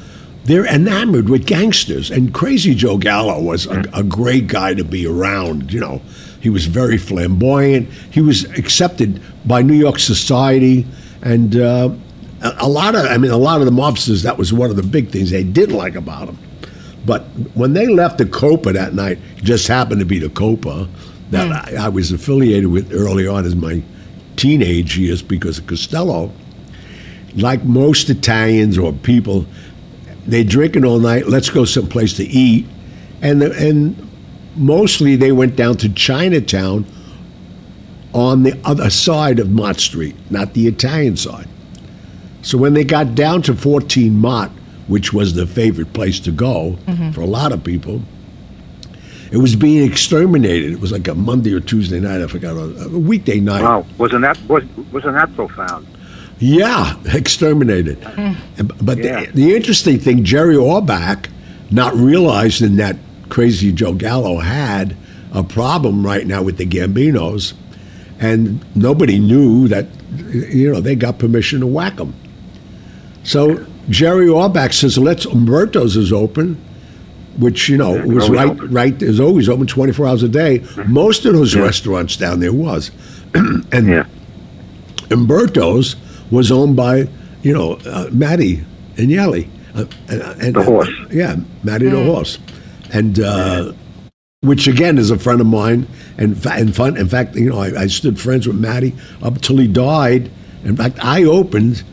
they're 0.49 0.67
enamored 0.67 1.29
with 1.29 1.47
gangsters. 1.47 2.11
And 2.11 2.35
Crazy 2.35 2.75
Joe 2.75 2.99
Gallo 2.99 3.41
was 3.41 3.67
a, 3.67 3.85
a 3.93 4.03
great 4.03 4.47
guy 4.47 4.75
to 4.75 4.83
be 4.83 5.07
around. 5.07 5.73
You 5.73 5.81
know, 5.81 6.03
he 6.41 6.51
was 6.51 6.67
very 6.67 6.99
flamboyant. 6.99 7.89
He 8.11 8.21
was 8.21 8.45
accepted 8.59 9.23
by 9.47 9.63
New 9.63 9.75
York 9.75 9.99
society, 9.99 10.87
and. 11.23 11.57
Uh, 11.57 11.91
a 12.41 12.55
a 12.61 12.69
lot 12.69 12.95
of, 12.95 13.05
I 13.05 13.19
mean, 13.19 13.33
a 13.33 13.37
lot 13.37 13.59
of 13.61 13.67
the 13.67 13.73
mobsters. 13.73 14.23
That 14.23 14.39
was 14.39 14.53
one 14.53 14.71
of 14.71 14.77
the 14.77 14.83
big 14.85 15.11
things 15.11 15.31
they 15.31 15.43
didn't 15.43 15.77
like 15.77 15.97
about 15.97 16.29
him. 16.29 16.39
But 17.05 17.23
when 17.55 17.73
they 17.73 17.89
left 17.89 18.19
the 18.19 18.27
Copa 18.27 18.73
that 18.73 18.95
night, 18.95 19.19
it 19.37 19.43
just 19.45 19.67
happened 19.67 20.01
to 20.01 20.07
be 20.07 20.19
the 20.19 20.29
Copa 20.29 20.89
that 21.31 21.51
I, 21.51 21.87
I 21.87 21.89
was 21.89 22.13
affiliated 22.13 22.71
with 22.71 22.93
early 22.93 23.27
on 23.27 23.45
as 23.45 23.57
my 23.57 23.83
teenage 24.37 24.97
years 24.97 25.23
because 25.23 25.59
of 25.59 25.67
Costello. 25.67 26.31
Like 27.35 27.65
most 27.65 28.09
Italians 28.09 28.79
or 28.79 28.93
people, 28.93 29.47
they 30.29 30.45
drinking 30.45 30.85
all 30.85 30.99
night. 30.99 31.27
Let's 31.27 31.51
go 31.51 31.65
someplace 31.65 32.13
to 32.15 32.25
eat, 32.25 32.67
and 33.23 33.43
the, 33.43 33.53
and 33.53 33.97
mostly 34.57 35.17
they 35.17 35.33
went 35.33 35.57
down 35.57 35.77
to 35.79 35.89
Chinatown 35.89 36.85
on 38.13 38.43
the 38.43 38.59
other 38.65 38.91
side 38.91 39.39
of 39.39 39.51
Mott 39.51 39.81
Street, 39.81 40.17
not 40.31 40.53
the 40.55 40.67
Italian 40.67 41.17
side. 41.17 41.49
So 42.43 42.59
when 42.59 42.75
they 42.75 42.85
got 42.85 43.15
down 43.15 43.43
to 43.43 43.55
14 43.55 44.15
Mott, 44.15 44.51
which 44.87 45.13
was 45.13 45.35
the 45.35 45.47
favorite 45.47 45.93
place 45.93 46.21
to 46.21 46.31
go 46.31 46.79
mm-hmm. 46.87 47.11
for 47.11 47.21
a 47.21 47.27
lot 47.27 47.53
of 47.53 47.65
people, 47.65 48.03
it 49.31 49.37
was 49.37 49.57
being 49.57 49.89
exterminated. 49.89 50.73
It 50.73 50.81
was 50.81 50.93
like 50.93 51.09
a 51.09 51.15
Monday 51.15 51.53
or 51.53 51.61
Tuesday 51.61 52.01
night. 52.01 52.23
I 52.23 52.27
forgot 52.27 52.57
a, 52.57 52.85
a 52.85 52.99
weekday 52.99 53.41
night. 53.41 53.63
wow, 53.63 53.85
wasn't 53.99 54.23
that 54.23 54.39
was 54.49 54.65
wasn't 54.93 55.15
that 55.15 55.35
profound? 55.35 55.87
Yeah, 56.39 56.95
exterminated. 57.13 57.99
And- 58.17 58.37
But 58.81 58.99
Yeah. 58.99 59.25
the, 59.27 59.33
the 59.33 59.57
interesting 59.57 59.99
thing, 59.99 60.25
Jerry 60.25 60.55
Orbach, 60.57 61.27
not 61.71 61.97
realizing 61.97 62.77
that 62.77 62.97
Crazy 63.29 63.73
Joe 63.73 63.93
Gallo 63.93 64.39
had 64.39 64.95
a 65.33 65.43
problem 65.43 66.05
right 66.07 66.27
now 66.27 66.43
with 66.43 66.57
the 66.57 66.65
Gambinos, 66.67 67.53
and 68.21 68.65
nobody 68.75 69.19
knew 69.19 69.69
that, 69.69 69.87
you 70.33 70.73
know, 70.73 70.81
they 70.81 70.95
got 70.97 71.19
permission 71.19 71.61
to 71.61 71.67
whack 71.67 71.99
him. 71.99 72.15
So 73.25 73.65
Jerry 73.91 74.27
Orbach 74.27 74.73
says, 74.73 74.97
let's, 74.97 75.27
Umberto's 75.27 75.97
is 75.97 76.13
open, 76.13 76.57
which, 77.37 77.69
you 77.69 77.77
know, 77.77 77.97
Yeah, 77.97 78.05
was 78.05 78.31
right, 78.31 78.49
open. 78.49 78.71
right, 78.73 79.03
is 79.03 79.21
always 79.21 79.49
open 79.49 79.67
24 79.67 80.07
hours 80.07 80.23
a 80.23 80.29
day. 80.29 80.61
Mm-hmm. 80.61 80.93
Most 80.93 81.25
of 81.27 81.35
those 81.35 81.55
restaurants 81.55 82.17
down 82.17 82.41
there 82.41 82.53
was. 82.53 82.91
and 83.35 83.87
Yeah, 83.87 84.07
Umberto's 85.11 85.97
was 86.31 86.51
owned 86.51 86.77
by, 86.77 87.09
you 87.43 87.53
know, 87.53 87.75
uh, 87.87 88.09
Matty 88.13 88.65
Ianniello. 88.97 89.49
Uh, 89.75 89.85
and, 90.09 90.23
and, 90.43 90.55
The 90.57 90.63
horse. 90.63 90.91
yeah, 91.11 91.37
Matty 91.63 91.89
the 91.89 92.03
horse. 92.05 92.39
And, 92.93 93.21
uh, 93.21 93.73
which 94.41 94.69
again 94.69 94.99
is 94.99 95.11
a 95.11 95.19
friend 95.19 95.41
of 95.41 95.47
mine. 95.47 95.87
And, 96.17 96.45
and 96.47 96.75
fun, 96.75 96.97
in 96.97 97.09
fact, 97.09 97.37
you 97.37 97.51
know, 97.51 97.59
I, 97.61 97.83
I 97.83 97.87
stood 97.87 98.19
friends 98.21 98.47
with 98.47 98.57
Matty 98.57 98.95
up 99.23 99.41
till 99.41 99.59
he 99.59 99.69
died. 99.69 100.31
In 100.65 100.77
fact, 100.77 100.99
I 101.03 101.25
opened 101.25 101.85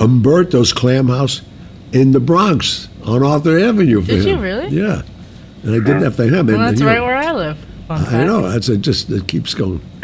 Umberto's 0.00 0.72
Clam 0.72 1.08
House 1.08 1.42
in 1.92 2.12
the 2.12 2.20
Bronx 2.20 2.88
on 3.04 3.22
Arthur 3.22 3.58
Avenue. 3.58 4.00
For 4.02 4.08
Did 4.08 4.24
you 4.24 4.38
really? 4.38 4.68
Yeah. 4.68 5.02
And 5.62 5.74
I 5.74 5.84
did 5.84 6.02
that 6.02 6.12
for 6.12 6.24
him. 6.24 6.46
Well, 6.46 6.56
and, 6.56 6.64
that's 6.64 6.80
you 6.80 6.86
know, 6.86 6.92
right 6.92 7.02
where 7.02 7.16
I 7.16 7.32
live. 7.32 7.58
I 7.90 8.24
know. 8.24 8.48
That's 8.48 8.68
it. 8.68 8.82
Just 8.82 9.10
it 9.10 9.26
keeps 9.26 9.54
going. 9.54 9.80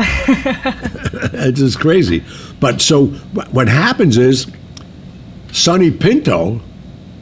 it's 1.32 1.58
just 1.60 1.80
crazy. 1.80 2.22
But 2.60 2.80
so 2.80 3.06
what 3.06 3.68
happens 3.68 4.16
is, 4.18 4.46
Sonny 5.52 5.90
Pinto 5.90 6.60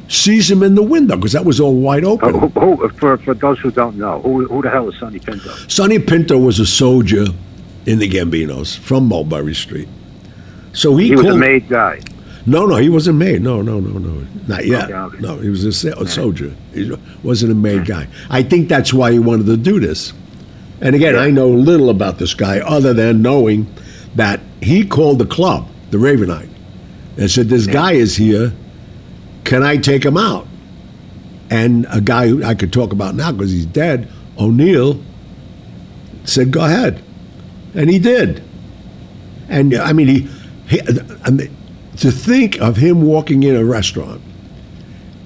sees 0.08 0.50
him 0.50 0.62
in 0.62 0.74
the 0.74 0.82
window 0.82 1.16
because 1.16 1.32
that 1.32 1.44
was 1.44 1.60
all 1.60 1.74
wide 1.74 2.04
Uh, 2.04 2.10
open. 2.12 2.38
who, 2.38 2.48
who, 2.48 2.88
for 2.90 3.16
for 3.18 3.34
those 3.34 3.58
who 3.60 3.70
don't 3.70 3.96
know, 3.96 4.20
who 4.22 4.46
who 4.46 4.62
the 4.62 4.70
hell 4.70 4.88
is 4.88 4.98
Sonny 4.98 5.18
Pinto? 5.18 5.50
Sonny 5.68 5.98
Pinto 5.98 6.38
was 6.38 6.60
a 6.60 6.66
soldier 6.66 7.26
in 7.86 7.98
the 7.98 8.08
Gambinos 8.08 8.76
from 8.78 9.06
Mulberry 9.08 9.54
Street. 9.54 9.88
So 10.72 10.96
he, 10.96 11.08
He 11.08 11.16
was 11.16 11.26
a 11.26 11.36
made 11.36 11.68
guy. 11.68 12.00
No, 12.46 12.66
no, 12.66 12.76
he 12.76 12.88
wasn't 12.88 13.18
made. 13.18 13.42
No, 13.42 13.62
no, 13.62 13.78
no, 13.78 13.98
no, 13.98 14.26
not 14.48 14.66
yet. 14.66 14.90
Okay. 14.90 15.18
No, 15.20 15.38
he 15.38 15.48
was 15.48 15.64
a 15.64 15.72
soldier. 16.06 16.52
He 16.74 16.90
wasn't 17.22 17.52
a 17.52 17.54
made 17.54 17.84
guy. 17.86 18.08
I 18.30 18.42
think 18.42 18.68
that's 18.68 18.92
why 18.92 19.12
he 19.12 19.18
wanted 19.20 19.46
to 19.46 19.56
do 19.56 19.78
this. 19.78 20.12
And 20.80 20.96
again, 20.96 21.14
I 21.14 21.30
know 21.30 21.46
little 21.48 21.88
about 21.90 22.18
this 22.18 22.34
guy 22.34 22.58
other 22.58 22.92
than 22.94 23.22
knowing 23.22 23.72
that 24.16 24.40
he 24.61 24.87
called 24.87 25.18
the 25.18 25.27
club, 25.27 25.68
the 25.90 25.98
Ravenite, 25.98 26.48
and 27.16 27.31
said, 27.31 27.48
"This 27.48 27.66
guy 27.66 27.92
is 27.92 28.16
here. 28.16 28.53
Can 29.44 29.62
I 29.62 29.77
take 29.77 30.05
him 30.05 30.16
out?" 30.16 30.46
And 31.51 31.87
a 31.90 32.01
guy 32.01 32.29
who 32.29 32.44
I 32.44 32.55
could 32.55 32.72
talk 32.72 32.92
about 32.92 33.14
now 33.14 33.33
because 33.33 33.51
he's 33.51 33.66
dead, 33.66 34.09
O'Neill, 34.38 35.01
said, 36.25 36.51
"Go 36.51 36.64
ahead," 36.64 37.03
and 37.75 37.90
he 37.90 37.98
did. 37.98 38.42
And 39.48 39.75
I 39.75 39.92
mean, 39.92 40.09
he, 40.09 40.29
he 40.68 40.81
I 41.25 41.31
mean, 41.31 41.55
to 41.98 42.11
think 42.11 42.61
of 42.61 42.77
him 42.77 43.03
walking 43.03 43.42
in 43.42 43.57
a 43.57 43.64
restaurant 43.64 44.22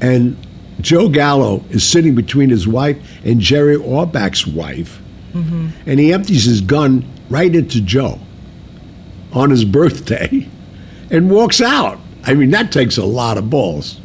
and 0.00 0.36
Joe 0.80 1.08
Gallo 1.08 1.64
is 1.70 1.84
sitting 1.84 2.14
between 2.14 2.50
his 2.50 2.68
wife 2.68 2.96
and 3.24 3.40
Jerry 3.40 3.76
Orbach's 3.76 4.46
wife, 4.46 5.00
mm-hmm. 5.32 5.68
and 5.86 5.98
he 5.98 6.12
empties 6.12 6.44
his 6.44 6.60
gun 6.60 7.04
right 7.30 7.54
into 7.54 7.80
Joe 7.80 8.20
on 9.36 9.50
his 9.50 9.64
birthday 9.64 10.48
and 11.10 11.30
walks 11.30 11.60
out. 11.60 12.00
I 12.24 12.34
mean, 12.34 12.50
that 12.50 12.72
takes 12.72 12.96
a 12.96 13.04
lot 13.04 13.38
of 13.38 13.48
balls. 13.50 14.00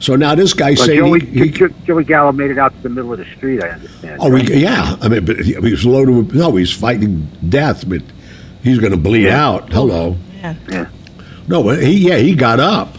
So 0.00 0.14
now 0.14 0.34
this 0.36 0.54
guy 0.54 0.74
But 0.76 0.84
saying 0.86 0.98
Joey, 1.00 1.20
he, 1.20 1.40
he, 1.40 1.50
Jo- 1.50 1.68
Joey 1.84 2.04
Gallo 2.04 2.30
made 2.30 2.52
it 2.52 2.58
out 2.58 2.72
to 2.76 2.82
the 2.82 2.88
middle 2.88 3.12
of 3.12 3.18
the 3.18 3.24
street. 3.36 3.62
I 3.62 3.70
understand. 3.70 4.18
Oh, 4.22 4.30
right? 4.30 4.48
he, 4.48 4.62
yeah. 4.62 4.96
I 5.00 5.08
mean, 5.08 5.24
but 5.24 5.40
he, 5.40 5.54
he 5.54 5.58
was 5.72 5.84
loaded 5.84 6.14
with 6.14 6.34
no. 6.34 6.54
He's 6.54 6.72
fighting 6.72 7.28
death, 7.48 7.86
but 7.88 8.00
he's 8.62 8.78
going 8.78 8.92
to 8.92 8.96
bleed 8.96 9.24
Yeah. 9.24 9.44
out. 9.44 9.72
Hello. 9.72 10.16
Yeah. 10.36 10.54
yeah. 10.70 10.86
No, 11.48 11.64
but 11.64 11.82
he 11.82 12.08
yeah 12.08 12.18
he 12.18 12.36
got 12.36 12.60
up, 12.60 12.94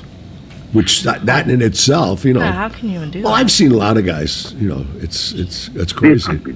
which 0.74 1.04
that, 1.04 1.26
that 1.26 1.50
in 1.50 1.62
itself, 1.62 2.26
you 2.26 2.34
know. 2.34 2.42
Yeah, 2.42 2.52
how 2.52 2.68
can 2.70 2.90
you 2.90 2.98
even 2.98 3.12
do 3.12 3.20
that? 3.22 3.26
well, 3.26 3.34
that? 3.36 3.40
I've 3.42 3.52
seen 3.52 3.72
a 3.72 3.78
lot 3.78 3.96
of 3.98 4.06
guys. 4.06 4.52
You 4.56 4.68
know, 4.68 4.86
it's 4.98 5.32
it's 5.32 5.70
it's 5.76 5.94
crazy. 5.94 6.38
See, 6.38 6.54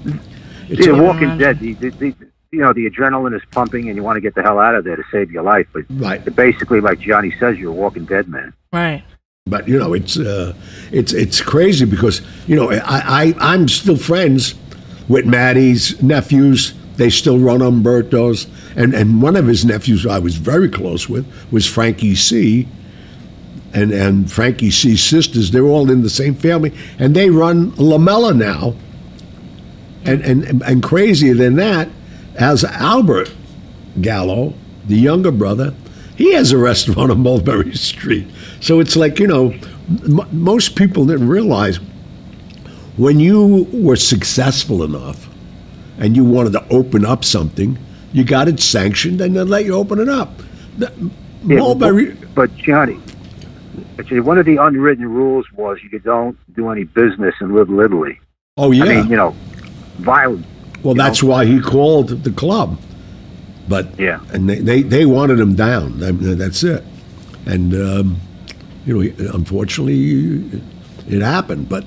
It's 0.70 0.86
The 0.86 0.94
a- 0.94 1.02
Walking 1.02 1.38
Dead. 1.38 1.60
The, 1.60 1.74
the, 1.76 1.90
the, 1.92 2.16
you 2.54 2.60
know 2.60 2.72
the 2.72 2.90
adrenaline 2.90 3.36
is 3.36 3.42
pumping 3.52 3.88
and 3.90 3.98
you 3.98 4.04
want 4.04 4.16
to 4.18 4.22
get 4.22 4.36
the 4.36 4.44
hell 4.44 4.60
out 4.60 4.76
of 4.76 4.84
there 4.84 4.96
to 4.96 5.04
save 5.12 5.32
your 5.32 5.44
life. 5.44 5.68
But 5.74 5.84
Right. 5.90 6.24
basically, 6.36 6.80
like 6.80 7.00
Johnny 7.00 7.34
says, 7.40 7.58
you're 7.58 7.72
a 7.72 7.76
walking 7.76 8.06
dead 8.06 8.28
man. 8.30 8.54
Right. 8.72 9.04
But 9.46 9.68
you 9.68 9.78
know, 9.78 9.94
it's 9.94 10.18
uh, 10.18 10.54
it's 10.92 11.12
it's 11.14 11.42
crazy 11.42 11.86
because 11.86 12.22
you 12.48 12.56
know 12.56 12.72
I, 12.72 12.78
I 13.26 13.36
I'm 13.40 13.68
still 13.68 13.98
friends 13.98 14.56
with 15.10 15.26
Matty's 15.26 16.02
nephews. 16.02 16.74
They 16.96 17.10
still 17.10 17.40
run 17.40 17.62
Umberto's, 17.62 18.48
and 18.76 18.94
and 18.94 19.22
one 19.22 19.36
of 19.36 19.48
his 19.48 19.66
nephews 19.66 20.06
I 20.06 20.20
was 20.20 20.36
very 20.38 20.70
close 20.70 21.10
with 21.10 21.26
was 21.52 21.68
Frankie 21.68 22.16
C. 22.16 22.68
And 23.76 23.92
and 23.92 24.32
Frankie 24.32 24.70
C's 24.70 25.04
sisters, 25.04 25.50
they're 25.50 25.66
all 25.66 25.90
in 25.90 26.04
the 26.04 26.10
same 26.10 26.36
family, 26.36 26.72
and 27.00 27.16
they 27.16 27.32
run 27.32 27.72
Lamella 27.72 28.38
now. 28.38 28.76
And 30.06 30.22
and 30.22 30.62
and 30.62 30.84
crazier 30.84 31.34
than 31.34 31.56
that, 31.56 31.90
as 32.36 32.64
Albert 32.64 33.32
Gallo, 34.02 34.54
the 34.86 34.96
younger 34.96 35.32
brother, 35.32 35.74
he 36.16 36.34
has 36.34 36.52
a 36.54 36.58
restaurant 36.58 37.12
on 37.12 37.22
Mulberry 37.22 37.74
Street. 37.76 38.28
So 38.60 38.80
it's 38.80 38.96
like, 38.96 39.20
you 39.20 39.28
know, 39.28 39.54
m- 40.04 40.28
most 40.32 40.76
people 40.76 41.06
didn't 41.06 41.28
realize 41.28 41.80
when 42.98 43.20
you 43.20 43.68
were 43.74 43.96
successful 43.96 44.84
enough 44.84 45.28
and 45.98 46.16
you 46.16 46.24
wanted 46.24 46.54
to 46.54 46.68
open 46.70 47.06
up 47.06 47.24
something, 47.26 47.78
you 48.12 48.24
got 48.24 48.48
it 48.48 48.60
sanctioned 48.60 49.20
and 49.22 49.36
they 49.36 49.42
let 49.42 49.66
you 49.66 49.74
open 49.74 50.00
it 50.00 50.10
up. 50.10 50.32
The, 50.78 50.92
Yeah, 51.46 51.58
Mulberry, 51.58 52.12
but, 52.12 52.36
but 52.36 52.56
Johnny, 52.58 53.00
actually, 54.00 54.20
one 54.22 54.38
of 54.38 54.46
the 54.46 54.58
unwritten 54.58 55.08
rules 55.10 55.52
was 55.54 55.80
you 55.92 56.00
don't 56.00 56.38
do 56.56 56.70
any 56.70 56.84
business 56.84 57.36
in 57.42 57.54
Little 57.54 57.80
Italy. 57.80 58.20
oh, 58.58 58.72
yeah. 58.72 58.84
I 58.84 58.88
mean, 58.88 59.10
you 59.10 59.18
know, 59.18 59.36
violent. 59.98 60.46
Well, 60.84 60.94
that's 60.96 61.24
why 61.24 61.46
he 61.46 61.60
called 61.62 62.10
the 62.10 62.32
club. 62.32 62.80
But 63.68 63.98
Yeah. 63.98 64.20
and 64.34 64.50
they, 64.50 64.60
they, 64.60 64.82
they 64.82 65.06
wanted 65.06 65.40
him 65.40 65.56
down. 65.56 65.94
That's 66.00 66.64
it. 66.64 66.84
And 67.46 67.74
um, 67.74 68.18
you 68.86 68.94
know, 69.04 69.32
unfortunately, 69.34 70.62
it 71.08 71.22
happened. 71.22 71.70
But 71.70 71.86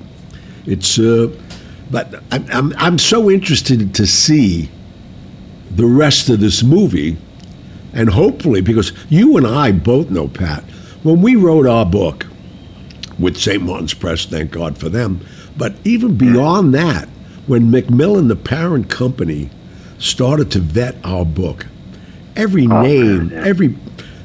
it's 0.66 0.98
uh, 0.98 1.28
but 1.90 2.22
I'm, 2.30 2.46
I'm 2.50 2.72
I'm 2.76 2.98
so 2.98 3.30
interested 3.30 3.94
to 3.94 4.06
see 4.06 4.70
the 5.70 5.86
rest 5.86 6.28
of 6.30 6.40
this 6.40 6.62
movie, 6.62 7.16
and 7.92 8.08
hopefully, 8.10 8.60
because 8.62 8.92
you 9.10 9.36
and 9.36 9.46
I 9.46 9.72
both 9.72 10.10
know 10.10 10.28
Pat, 10.28 10.62
when 11.02 11.20
we 11.22 11.36
wrote 11.36 11.66
our 11.66 11.84
book 11.86 12.26
with 13.18 13.36
St. 13.36 13.62
Martin's 13.62 13.94
Press, 13.94 14.24
thank 14.26 14.50
God 14.50 14.76
for 14.78 14.88
them. 14.88 15.20
But 15.56 15.74
even 15.84 16.16
beyond 16.16 16.74
that, 16.74 17.08
when 17.46 17.70
Macmillan, 17.70 18.28
the 18.28 18.36
parent 18.36 18.88
company, 18.90 19.50
started 19.98 20.50
to 20.52 20.58
vet 20.58 20.96
our 21.04 21.24
book, 21.24 21.66
every 22.36 22.66
Oh, 22.66 22.82
name, 22.82 23.28
man, 23.28 23.46
every 23.46 23.76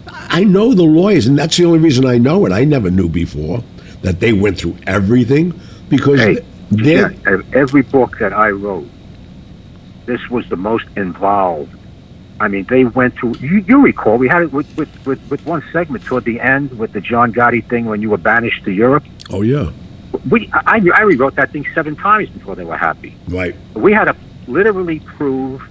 I 0.07 0.43
know 0.45 0.73
the 0.73 0.83
lawyers, 0.83 1.27
and 1.27 1.37
that's 1.37 1.57
the 1.57 1.65
only 1.65 1.79
reason 1.79 2.05
I 2.05 2.17
know 2.17 2.45
it. 2.45 2.51
I 2.51 2.63
never 2.63 2.89
knew 2.89 3.09
before 3.09 3.63
that 4.01 4.19
they 4.19 4.33
went 4.33 4.57
through 4.59 4.77
everything 4.87 5.59
because 5.89 6.19
Hey, 6.19 6.39
they're 6.71 7.11
yeah, 7.11 7.41
every 7.53 7.81
book 7.81 8.17
that 8.19 8.31
I 8.33 8.49
wrote, 8.49 8.87
this 10.05 10.29
was 10.29 10.47
the 10.49 10.55
most 10.55 10.85
involved. 10.95 11.75
I 12.39 12.47
mean, 12.47 12.65
they 12.69 12.85
went 12.85 13.13
through. 13.15 13.35
You, 13.39 13.57
you 13.67 13.81
recall 13.81 14.17
we 14.17 14.27
had 14.27 14.41
it 14.41 14.51
with, 14.53 14.75
with, 14.75 14.89
with, 15.05 15.19
with 15.29 15.45
one 15.45 15.63
segment 15.71 16.03
toward 16.05 16.23
the 16.23 16.39
end 16.39 16.77
with 16.79 16.91
the 16.93 17.01
John 17.01 17.31
Gotti 17.33 17.63
thing 17.67 17.85
when 17.85 18.01
you 18.01 18.09
were 18.09 18.17
banished 18.17 18.63
to 18.65 18.71
Europe. 18.71 19.03
oh 19.31 19.41
yeah, 19.43 19.71
We 20.29 20.49
I, 20.53 20.81
I 20.93 21.01
rewrote 21.01 21.35
that 21.35 21.51
thing 21.51 21.65
seven 21.73 21.95
times 21.95 22.29
before 22.29 22.55
they 22.55 22.63
were 22.63 22.77
happy. 22.77 23.15
right. 23.27 23.55
We 23.75 23.93
had 23.93 24.05
to 24.05 24.15
literally 24.47 24.99
prove 24.99 25.61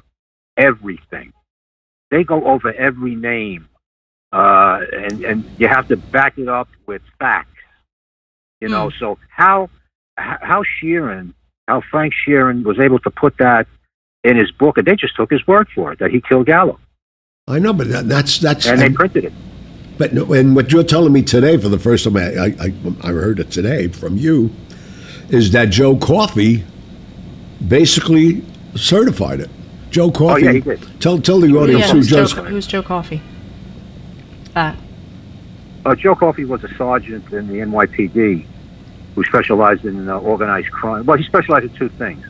everything. 0.57 1.33
They 2.11 2.25
go 2.25 2.45
over 2.45 2.73
every 2.73 3.15
name, 3.15 3.69
uh, 4.33 4.81
and 4.93 5.25
and 5.25 5.51
you 5.59 5.69
have 5.69 5.89
to 5.89 5.97
back 5.97 6.39
it 6.39 6.49
up 6.49 6.69
with 6.87 7.03
facts. 7.19 7.49
You 8.61 8.69
know, 8.69 8.91
so 8.91 9.19
how 9.29 9.71
how 10.17 10.63
Sheeran, 10.63 11.35
how 11.69 11.83
Frank 11.91 12.13
Sheeran 12.27 12.65
was 12.65 12.79
able 12.79 12.99
to 13.01 13.11
put 13.11 13.39
that 13.39 13.67
in 14.25 14.37
his 14.37 14.51
book, 14.51 14.77
and 14.79 14.87
they 14.87 14.97
just 14.97 15.17
took 15.17 15.31
his 15.31 15.47
word 15.47 15.69
for 15.75 15.93
it 15.93 15.99
that 16.01 16.11
he 16.11 16.21
killed 16.21 16.47
Gallo, 16.47 16.79
I 17.51 17.59
know, 17.59 17.73
but 17.73 17.89
that, 17.89 18.09
that's 18.09 18.39
that's 18.39 18.67
and 18.67 18.81
they 18.81 18.91
printed 18.91 19.25
it. 19.25 19.33
But 20.01 20.15
no- 20.15 20.33
and 20.33 20.57
what 20.57 20.73
you're 20.73 20.83
telling 20.83 21.13
me 21.13 21.21
today, 21.21 21.59
for 21.59 21.69
the 21.69 21.79
first 21.79 22.05
time 22.05 22.17
I, 22.17 22.23
I, 22.35 22.47
I, 22.59 22.73
I 23.03 23.13
heard 23.13 23.39
it 23.39 23.51
today 23.51 23.89
from 23.89 24.17
you, 24.17 24.51
is 25.29 25.51
that 25.53 25.67
Joe 25.67 25.95
Coffey 25.95 26.65
basically 27.69 28.43
certified 28.77 29.41
it. 29.41 29.51
Joe 29.91 30.11
Coffey. 30.11 30.33
Oh, 30.33 30.37
yeah, 30.47 30.53
he 30.53 30.61
did. 30.61 31.01
Tell 31.03 31.21
tell 31.21 31.39
the 31.39 31.55
audience 31.55 31.83
Yeah, 31.83 31.89
who 31.89 31.97
who's 31.99 32.09
Joe, 32.09 32.25
Joe. 32.25 32.45
who's 32.45 32.67
Joe 32.67 32.83
Coffey? 32.83 33.21
Uh, 34.57 34.75
Uh, 35.85 35.95
Joe 35.95 36.15
Coffey 36.15 36.47
was 36.47 36.65
a 36.65 36.75
sergeant 36.77 37.31
in 37.31 37.49
the 37.49 37.57
NYPD 37.59 38.47
who 39.15 39.25
specialized 39.25 39.85
in 39.85 40.09
uh, 40.09 40.17
organized 40.19 40.71
crime. 40.71 41.05
Well, 41.05 41.19
he 41.19 41.25
specialized 41.25 41.65
in 41.67 41.75
two 41.77 41.91
things 41.91 42.25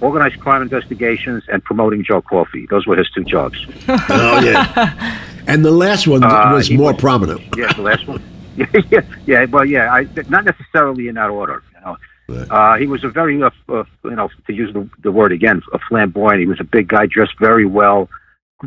organized 0.00 0.40
crime 0.40 0.62
investigations 0.62 1.44
and 1.48 1.62
promoting 1.62 2.02
Joe 2.02 2.22
Coffey. 2.22 2.66
Those 2.66 2.86
were 2.88 2.96
his 2.96 3.08
two 3.10 3.22
jobs. 3.22 3.56
Oh 3.88 4.40
yeah. 4.40 5.20
And 5.46 5.64
the 5.64 5.70
last 5.70 6.06
one 6.06 6.22
Uh, 6.24 6.52
was 6.52 6.70
more 6.70 6.92
was- 6.92 7.00
prominent. 7.00 7.40
Yeah, 7.56 7.72
the 7.72 7.82
last 7.82 8.06
one. 8.06 8.22
Yeah, 8.56 8.66
yeah, 8.90 9.00
yeah. 9.26 9.44
Well, 9.46 9.64
yeah, 9.64 9.92
I, 9.92 10.06
not 10.28 10.44
necessarily 10.44 11.08
in 11.08 11.16
that 11.16 11.28
order. 11.30 11.62
You 11.74 11.80
know, 11.84 11.96
Right. 12.28 12.46
uh, 12.50 12.74
he 12.78 12.86
was 12.86 13.02
a 13.02 13.08
very, 13.08 13.42
uh, 13.42 13.50
uh, 13.68 13.82
you 14.04 14.14
know, 14.14 14.28
to 14.46 14.52
use 14.52 14.72
the, 14.72 14.88
the 15.02 15.10
word 15.10 15.32
again, 15.32 15.60
a 15.72 15.78
flamboyant. 15.88 16.38
He 16.40 16.46
was 16.46 16.60
a 16.60 16.64
big 16.64 16.86
guy, 16.88 17.06
dressed 17.06 17.34
very 17.40 17.66
well, 17.66 18.08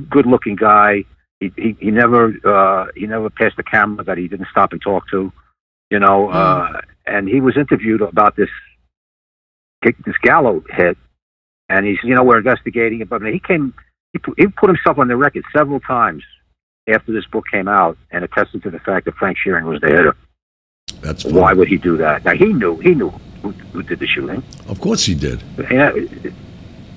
good-looking 0.10 0.58
guy. 0.58 1.06
He 1.40 1.52
he, 1.58 1.78
he 1.80 1.90
never 1.92 2.34
uh, 2.44 2.88
he 2.96 3.06
never 3.08 3.30
passed 3.30 3.58
a 3.60 3.64
camera 3.64 4.04
that 4.04 4.18
he 4.18 4.28
didn't 4.28 4.48
stop 4.52 4.74
and 4.74 4.82
talk 4.82 5.08
to. 5.12 5.32
You 5.90 6.00
know, 6.00 6.30
uh, 6.30 6.82
and 7.06 7.28
he 7.30 7.40
was 7.40 7.56
interviewed 7.56 8.02
about 8.02 8.36
this 8.36 8.50
this 10.06 10.18
Gallo 10.22 10.64
hit, 10.70 10.98
and 11.70 11.86
he's 11.86 12.00
you 12.04 12.14
know 12.14 12.24
we're 12.24 12.40
investigating 12.40 13.00
it, 13.02 13.10
but 13.10 13.22
he 13.22 13.40
came 13.40 13.74
he 14.14 14.20
put, 14.20 14.34
he 14.38 14.48
put 14.48 14.70
himself 14.70 14.98
on 15.00 15.08
the 15.08 15.16
record 15.16 15.46
several 15.56 15.80
times 15.80 16.24
after 16.88 17.12
this 17.12 17.26
book 17.26 17.46
came 17.52 17.68
out 17.68 17.98
and 18.12 18.24
attested 18.24 18.64
to 18.64 18.70
the 18.70 18.80
fact 18.80 19.06
that 19.06 19.16
Frank 19.16 19.38
Sheeran 19.38 19.64
was 19.66 19.82
the 19.82 19.88
hitter. 19.88 20.16
That's 21.02 21.24
fine. 21.24 21.34
Why 21.36 21.54
would 21.54 21.68
he 21.68 21.78
do 21.78 21.98
that? 21.98 22.24
Now 22.26 22.34
he 22.34 22.46
knew 22.54 22.78
he 22.78 22.96
knew 22.96 23.10
who, 23.42 23.52
who 23.52 23.84
did 23.84 24.00
the 24.00 24.08
shooting. 24.08 24.42
Of 24.68 24.80
course 24.80 25.04
he 25.06 25.14
did. 25.14 25.44
Yeah, 25.58 25.92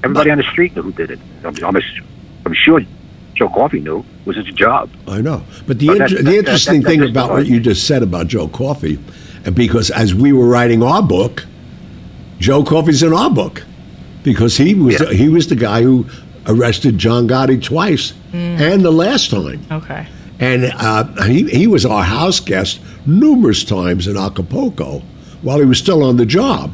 everybody 0.04 0.30
on 0.30 0.38
the 0.38 0.44
street 0.44 0.74
knew 0.76 0.82
who 0.82 0.92
did 0.92 1.10
it. 1.10 1.18
I'm, 1.44 1.54
I'm, 1.64 1.76
I'm 2.46 2.54
sure 2.54 2.80
Joe 3.34 3.48
Coffey 3.48 3.80
knew 3.80 3.98
it 4.00 4.26
was 4.26 4.36
his 4.36 4.46
job. 4.46 4.90
I 5.08 5.20
know. 5.20 5.42
But 5.66 5.78
the, 5.78 5.88
But 5.88 5.96
inter- 6.02 6.08
that- 6.08 6.16
the 6.16 6.22
that- 6.30 6.34
interesting 6.38 6.82
that- 6.82 6.88
thing 6.88 7.02
about 7.08 7.30
what 7.30 7.46
you 7.46 7.58
just 7.60 7.86
said 7.86 8.02
about 8.02 8.28
Joe 8.28 8.48
Coffey, 8.48 8.98
and 9.44 9.54
because 9.54 9.90
as 9.90 10.14
we 10.14 10.32
were 10.32 10.46
writing 10.46 10.82
our 10.82 11.02
book, 11.02 11.44
Joe 12.38 12.62
Coffey's 12.62 13.02
in 13.02 13.12
our 13.12 13.30
book 13.30 13.64
because 14.22 14.56
he 14.56 14.74
was 14.74 15.00
Yeah. 15.00 15.10
he 15.12 15.28
was 15.28 15.48
the 15.48 15.56
guy 15.56 15.82
who 15.82 16.06
arrested 16.50 16.98
John 16.98 17.28
Gotti 17.28 17.62
twice 17.62 18.12
and 18.32 18.82
the 18.84 18.90
last 18.90 19.30
time. 19.30 19.64
okay. 19.70 20.06
And 20.38 20.72
uh, 20.74 21.04
he, 21.24 21.48
he 21.50 21.66
was 21.66 21.84
our 21.84 22.02
house 22.02 22.40
guest 22.40 22.80
numerous 23.06 23.62
times 23.62 24.06
in 24.06 24.16
Acapulco 24.16 25.02
while 25.42 25.58
he 25.58 25.66
was 25.66 25.78
still 25.78 26.02
on 26.02 26.16
the 26.16 26.24
job. 26.24 26.72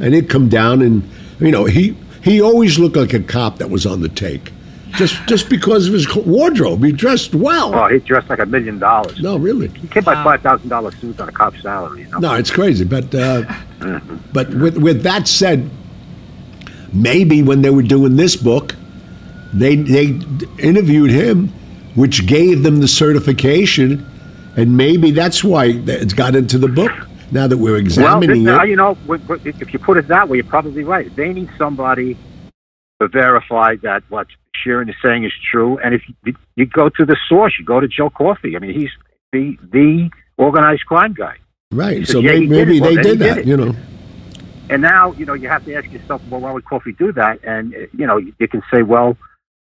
And 0.00 0.14
he'd 0.14 0.30
come 0.30 0.48
down 0.48 0.80
and, 0.80 1.02
you 1.38 1.50
know, 1.50 1.66
he, 1.66 1.94
he 2.22 2.40
always 2.40 2.78
looked 2.78 2.96
like 2.96 3.12
a 3.12 3.20
cop 3.20 3.58
that 3.58 3.68
was 3.68 3.84
on 3.84 4.00
the 4.00 4.08
take. 4.08 4.52
Just, 4.92 5.22
just 5.28 5.50
because 5.50 5.86
of 5.86 5.92
his 5.92 6.08
wardrobe. 6.16 6.82
He 6.82 6.92
dressed 6.92 7.34
well. 7.34 7.74
Oh, 7.74 7.88
he 7.88 7.98
dressed 7.98 8.30
like 8.30 8.38
a 8.38 8.46
million 8.46 8.78
dollars. 8.78 9.20
No, 9.20 9.36
really. 9.36 9.68
He 9.68 9.86
came 9.88 10.04
by 10.04 10.14
five 10.24 10.40
thousand 10.40 10.70
dollar 10.70 10.90
suits 10.92 11.20
on 11.20 11.28
a 11.28 11.32
cop's 11.32 11.60
salary. 11.60 12.04
You 12.04 12.08
know? 12.08 12.18
No, 12.20 12.34
it's 12.36 12.50
crazy. 12.50 12.86
But, 12.86 13.14
uh, 13.14 13.42
but 14.32 14.48
with, 14.54 14.78
with 14.78 15.02
that 15.02 15.28
said, 15.28 15.68
maybe 16.94 17.42
when 17.42 17.60
they 17.60 17.68
were 17.70 17.82
doing 17.82 18.16
this 18.16 18.34
book, 18.34 18.74
they, 19.52 19.76
they 19.76 20.18
interviewed 20.58 21.10
him, 21.10 21.48
which 21.94 22.26
gave 22.26 22.62
them 22.62 22.80
the 22.80 22.88
certification, 22.88 24.06
and 24.56 24.76
maybe 24.76 25.10
that's 25.10 25.42
why 25.44 25.66
it's 25.66 26.12
got 26.14 26.34
into 26.34 26.58
the 26.58 26.68
book. 26.68 26.92
Now 27.30 27.46
that 27.46 27.58
we're 27.58 27.72
Well, 27.72 27.80
examining 27.80 28.44
this- 28.44 28.58
uh, 28.58 28.62
it, 28.62 28.70
you 28.70 28.76
know, 28.76 28.96
if 29.44 29.72
you 29.72 29.78
put 29.78 29.98
it 29.98 30.08
that 30.08 30.28
way, 30.28 30.38
you're 30.38 30.46
probably 30.46 30.82
right. 30.82 31.14
They 31.14 31.32
need 31.32 31.50
somebody 31.58 32.16
to 33.00 33.08
verify 33.08 33.76
that 33.82 34.02
what 34.08 34.28
Sheeran 34.64 34.88
is 34.88 34.94
saying 35.02 35.24
is 35.24 35.32
true. 35.50 35.78
And 35.78 35.94
if 35.94 36.02
you, 36.24 36.34
you 36.56 36.64
go 36.66 36.88
to 36.88 37.04
the 37.04 37.16
source, 37.28 37.54
you 37.58 37.64
go 37.66 37.80
to 37.80 37.86
Joe 37.88 38.08
Coffey. 38.08 38.56
I 38.56 38.60
mean, 38.60 38.72
he's 38.72 38.90
the 39.32 39.58
the 39.70 40.10
organized 40.38 40.86
crime 40.86 41.12
guy. 41.12 41.36
right? 41.70 42.06
So 42.08 42.20
yeah, 42.20 42.30
maybe, 42.32 42.46
did 42.46 42.50
maybe. 42.50 42.80
Well, 42.80 42.94
they 42.94 43.02
did 43.02 43.18
did 43.18 43.18
that, 43.20 43.38
it. 43.38 43.46
you 43.46 43.56
know. 43.58 43.76
And 44.70 44.82
now, 44.82 45.12
you 45.12 45.24
know, 45.26 45.34
you 45.34 45.48
have 45.48 45.64
to 45.66 45.74
ask 45.74 45.90
yourself, 45.92 46.22
well, 46.30 46.40
why 46.40 46.52
would 46.52 46.64
Coffey 46.64 46.92
do 46.92 47.12
that? 47.12 47.42
And, 47.44 47.74
uh, 47.74 47.78
you 47.96 48.06
know, 48.06 48.16
you 48.16 48.48
can 48.48 48.62
say, 48.72 48.82
well, 48.82 49.16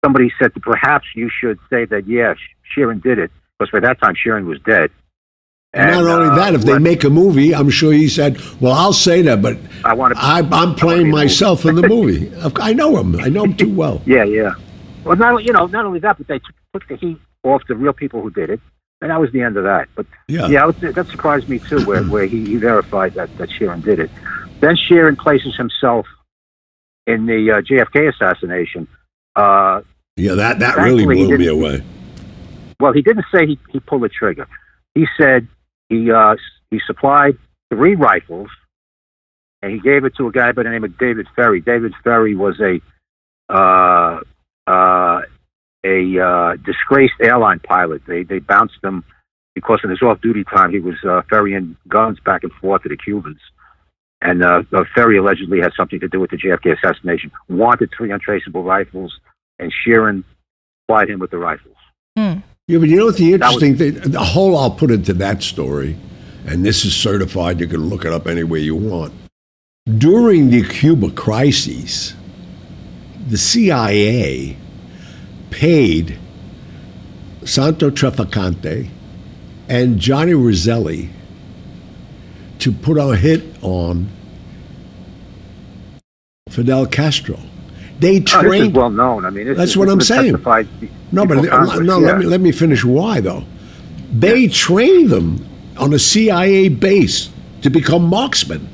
somebody 0.04 0.32
said 0.40 0.54
that 0.54 0.64
perhaps 0.64 1.06
you 1.16 1.30
should 1.30 1.60
say 1.70 1.86
that, 1.86 2.08
yeah, 2.08 2.34
Sheeran 2.76 3.02
did 3.02 3.20
it. 3.20 3.32
Because 3.58 3.72
by 3.72 3.80
that 3.82 4.02
time, 4.02 4.16
Sheeran 4.16 4.46
was 4.46 4.60
dead. 4.62 4.90
And, 5.74 5.92
not 5.92 6.04
only 6.06 6.30
uh, 6.30 6.36
that, 6.36 6.54
if 6.54 6.64
they 6.64 6.80
make 6.80 7.04
a 7.06 7.10
movie, 7.10 7.56
I'm 7.56 7.70
sure 7.70 7.94
he 7.94 8.10
said, 8.10 8.42
"Well, 8.60 8.74
I'll 8.74 8.92
say 8.92 9.22
that, 9.22 9.42
but 9.42 9.58
I 9.86 9.94
want 9.94 10.14
to. 10.14 10.20
I, 10.22 10.40
I'm 10.52 10.76
playing 10.76 11.10
myself 11.10 11.66
in 11.66 11.76
the 11.76 11.88
movie. 11.96 12.30
I 12.58 12.74
know 12.74 12.98
him. 12.98 13.18
I 13.22 13.30
know 13.30 13.46
him 13.46 13.56
too 13.56 13.74
well." 13.74 14.02
Yeah, 14.06 14.26
yeah. 14.26 14.52
Well, 15.06 15.16
not 15.16 15.46
you 15.46 15.54
know, 15.54 15.68
not 15.68 15.86
only 15.86 16.00
that, 16.00 16.18
but 16.18 16.28
they 16.28 16.40
took, 16.40 16.56
took 16.74 16.88
the 16.90 16.98
heat 16.98 17.18
off 17.44 17.62
the 17.70 17.76
real 17.76 17.94
people 17.94 18.22
who 18.22 18.30
did 18.32 18.50
it, 18.50 18.60
and 19.02 19.12
that 19.12 19.22
was 19.22 19.32
the 19.32 19.42
end 19.44 19.56
of 19.56 19.64
that. 19.64 19.88
But 19.96 20.08
Yeah. 20.28 20.48
yeah, 20.48 20.70
that 20.72 21.08
surprised 21.08 21.48
me 21.48 21.60
too, 21.60 21.86
where 21.86 22.04
where 22.04 22.26
he, 22.26 22.44
he 22.44 22.58
verified 22.58 23.14
that 23.14 23.38
that 23.38 23.50
Sheeran 23.50 23.82
did 23.82 24.00
it. 24.00 24.10
Then 24.60 24.76
Sheeran 24.76 25.18
places 25.18 25.56
himself 25.56 26.06
in 27.08 27.28
the 27.28 27.50
uh, 27.50 27.62
JFK 27.62 28.10
assassination. 28.14 28.90
Uh, 29.38 29.84
Yeah, 30.18 30.36
that, 30.36 30.60
that 30.60 30.78
really 30.78 31.06
Thankfully, 31.06 31.28
blew 31.28 31.38
me 31.38 31.48
away. 31.48 31.84
well, 32.80 32.94
he 32.94 33.02
didn't 33.02 33.26
say 33.34 33.46
he, 33.46 33.60
he 33.70 33.80
pulled 33.80 34.04
the 34.04 34.10
trigger. 34.10 34.48
He 34.94 35.08
said 35.20 35.48
he 35.90 36.12
uh, 36.12 36.36
he 36.70 36.80
supplied 36.86 37.38
three 37.70 37.96
rifles, 37.96 38.50
and 39.62 39.72
he 39.72 39.80
gave 39.80 40.06
it 40.06 40.16
to 40.18 40.28
a 40.28 40.32
guy 40.32 40.52
by 40.52 40.64
the 40.64 40.70
name 40.70 40.84
of 40.84 40.98
David 40.98 41.28
Ferrie. 41.36 41.62
David 41.62 41.94
Ferrie 42.04 42.36
was 42.36 42.60
a 42.60 42.82
uh, 43.54 44.20
uh, 44.68 45.22
a 45.84 46.20
uh, 46.20 46.56
disgraced 46.58 47.14
airline 47.22 47.60
pilot. 47.60 48.02
They 48.06 48.24
they 48.24 48.40
bounced 48.40 48.84
him 48.84 49.04
because 49.56 49.80
in 49.84 49.90
his 49.90 50.02
off 50.02 50.22
duty 50.22 50.44
time 50.44 50.72
he 50.72 50.80
was 50.80 50.96
uh, 51.08 51.22
ferrying 51.30 51.76
guns 51.88 52.20
back 52.26 52.44
and 52.44 52.52
forth 52.54 52.84
to 52.84 52.90
the 52.90 52.98
Cubans. 52.98 53.40
And 54.22 54.44
uh, 54.44 54.64
uh, 54.72 54.84
Ferrie 54.94 55.18
allegedly 55.18 55.62
had 55.62 55.72
something 55.76 56.00
to 56.00 56.08
do 56.08 56.20
with 56.20 56.30
the 56.30 56.38
JFK 56.38 56.78
assassination. 56.78 57.32
Wanted 57.50 57.90
three 57.98 58.12
untraceable 58.12 58.64
rifles, 58.64 59.20
and 59.62 59.72
Sheeran 59.86 60.24
supplied 60.84 61.10
him 61.10 61.20
with 61.20 61.32
the 61.32 61.38
rifles. 61.38 61.76
Hmm. 62.18 62.40
Yeah, 62.68 62.80
but 62.80 62.90
you 62.90 62.98
know 62.98 63.06
what 63.06 63.18
the 63.18 63.32
That 63.38 63.54
was- 63.54 63.64
interesting 63.64 64.02
thing, 64.02 64.12
the 64.12 64.20
whole 64.20 64.58
I'll 64.58 64.72
put 64.72 64.92
into 64.92 65.14
that 65.14 65.44
story, 65.44 65.96
and 66.46 66.66
this 66.66 66.84
is 66.84 66.94
certified, 66.96 67.60
you 67.62 67.68
can 67.68 67.88
look 67.90 68.04
it 68.04 68.12
up 68.12 68.28
any 68.28 68.44
way 68.44 68.60
you 68.60 68.76
want. 68.76 69.14
During 69.98 70.50
the 70.50 70.64
Cuba 70.64 71.12
crises, 71.12 72.14
the 73.30 73.38
CIA 73.38 74.58
paid 75.50 76.18
Santo 77.44 77.90
Trafficante 77.90 78.90
and 79.68 80.00
Johnny 80.00 80.34
Roselli 80.34 81.10
to 82.60 82.72
put 82.72 82.98
a 82.98 83.16
hit 83.16 83.44
on 83.62 84.08
Fidel 86.50 86.86
Castro. 86.86 87.40
They 88.02 88.18
Oh, 88.34 88.42
this 88.42 88.74
well 88.74 88.90
known. 88.90 89.26
I 89.26 89.30
mean, 89.30 89.46
this 89.46 89.58
That's 89.58 89.72
is- 89.72 89.78
what 89.78 89.86
this 89.86 89.94
I'm 89.94 90.02
saying. 90.02 90.32
No, 91.12 91.26
but 91.26 91.48
Congress, 91.48 91.80
no. 91.82 92.00
yeah. 92.00 92.06
Let 92.08 92.18
me 92.20 92.26
let 92.26 92.42
me 92.42 92.52
finish. 92.52 92.84
Why 92.84 93.22
though? 93.22 93.44
They 94.12 94.48
trained 94.48 95.10
them 95.12 95.46
on 95.78 95.94
a 95.94 96.00
CIA 96.00 96.68
base 96.70 97.30
to 97.62 97.70
become 97.70 98.04
marksmen, 98.06 98.68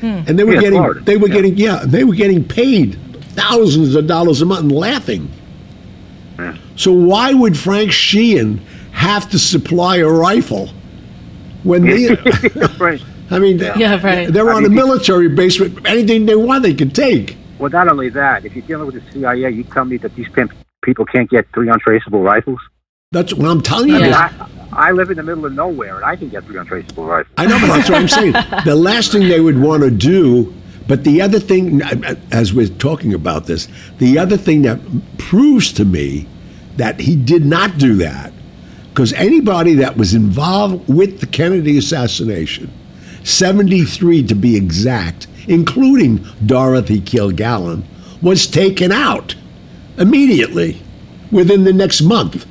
hmm. 0.00 0.06
and 0.26 0.38
they 0.38 0.44
were 0.44 0.54
Yeah, 0.54 0.60
getting 0.60 0.78
Florida. 0.78 1.00
they 1.00 1.16
were 1.16 1.28
Yeah. 1.28 1.34
getting 1.34 1.56
yeah 1.58 1.82
they 1.84 2.04
were 2.04 2.14
getting 2.14 2.44
paid 2.44 2.96
thousands 3.34 3.94
of 3.96 4.06
dollars 4.06 4.40
a 4.40 4.46
month 4.46 4.60
and 4.62 4.72
laughing. 4.72 5.28
Yeah. 6.38 6.56
So 6.76 6.92
why 6.92 7.34
would 7.34 7.58
Frank 7.58 7.90
Sheeran 7.90 8.60
have 8.92 9.28
to 9.30 9.38
supply 9.38 9.96
a 9.96 10.08
rifle 10.08 10.70
when 11.64 11.82
they? 11.86 12.08
Right. 12.78 13.02
I 13.32 13.38
mean, 13.38 13.58
Yeah, 13.58 14.00
right. 14.02 14.32
they're 14.32 14.50
I 14.50 14.54
on 14.54 14.64
a 14.64 14.68
military 14.68 15.28
base. 15.28 15.58
with 15.60 15.84
Anything 15.86 16.26
they 16.26 16.34
want, 16.36 16.62
they 16.62 16.74
can 16.74 16.90
take. 16.90 17.36
Well, 17.60 17.70
not 17.70 17.88
only 17.88 18.08
that, 18.08 18.46
if 18.46 18.56
you're 18.56 18.64
dealing 18.66 18.86
with 18.86 19.04
the 19.04 19.12
CIA, 19.12 19.50
you 19.50 19.64
tell 19.64 19.84
me 19.84 19.98
that 19.98 20.14
these 20.14 20.28
pimp 20.30 20.52
people 20.82 21.04
can't 21.04 21.28
get 21.28 21.46
three 21.52 21.68
untraceable 21.68 22.22
rifles. 22.22 22.58
That's 23.12 23.34
what 23.34 23.50
I'm 23.50 23.60
telling 23.60 23.90
you. 23.90 23.96
I 23.96 24.00
mean, 24.00 24.10
Yeah. 24.10 24.46
I, 24.72 24.88
I 24.88 24.90
live 24.92 25.10
in 25.10 25.18
the 25.18 25.22
middle 25.22 25.44
of 25.44 25.52
nowhere, 25.52 25.96
and 25.96 26.04
I 26.04 26.16
can 26.16 26.30
get 26.30 26.44
three 26.44 26.56
untraceable 26.56 27.04
rifles. 27.04 27.34
I 27.36 27.44
know, 27.44 27.58
but 27.60 27.66
that's 27.66 27.90
what 27.90 27.98
I'm 28.00 28.08
saying. 28.08 28.32
The 28.64 28.74
last 28.74 29.12
thing 29.12 29.28
they 29.28 29.40
would 29.40 29.60
want 29.60 29.82
to 29.82 29.90
do, 29.90 30.54
but 30.88 31.04
the 31.04 31.20
other 31.20 31.38
thing, 31.38 31.82
as 32.32 32.54
we're 32.54 32.68
talking 32.68 33.12
about 33.12 33.44
this, 33.44 33.68
the 33.98 34.18
other 34.18 34.38
thing 34.38 34.62
that 34.62 34.80
proves 35.18 35.70
to 35.74 35.84
me 35.84 36.26
that 36.78 36.98
he 36.98 37.14
did 37.14 37.44
not 37.44 37.76
do 37.76 37.96
that, 37.96 38.32
because 38.88 39.12
anybody 39.12 39.74
that 39.74 39.98
was 39.98 40.14
involved 40.14 40.88
with 40.88 41.20
the 41.20 41.26
Kennedy 41.26 41.76
assassination, 41.76 42.72
73 43.24 44.22
to 44.28 44.34
be 44.34 44.56
exact, 44.56 45.26
including 45.50 46.24
Dorothy 46.46 47.00
Kilgallen, 47.00 47.82
was 48.22 48.46
taken 48.46 48.92
out 48.92 49.34
immediately 49.98 50.80
within 51.30 51.64
the 51.64 51.72
next 51.72 52.00
month. 52.02 52.46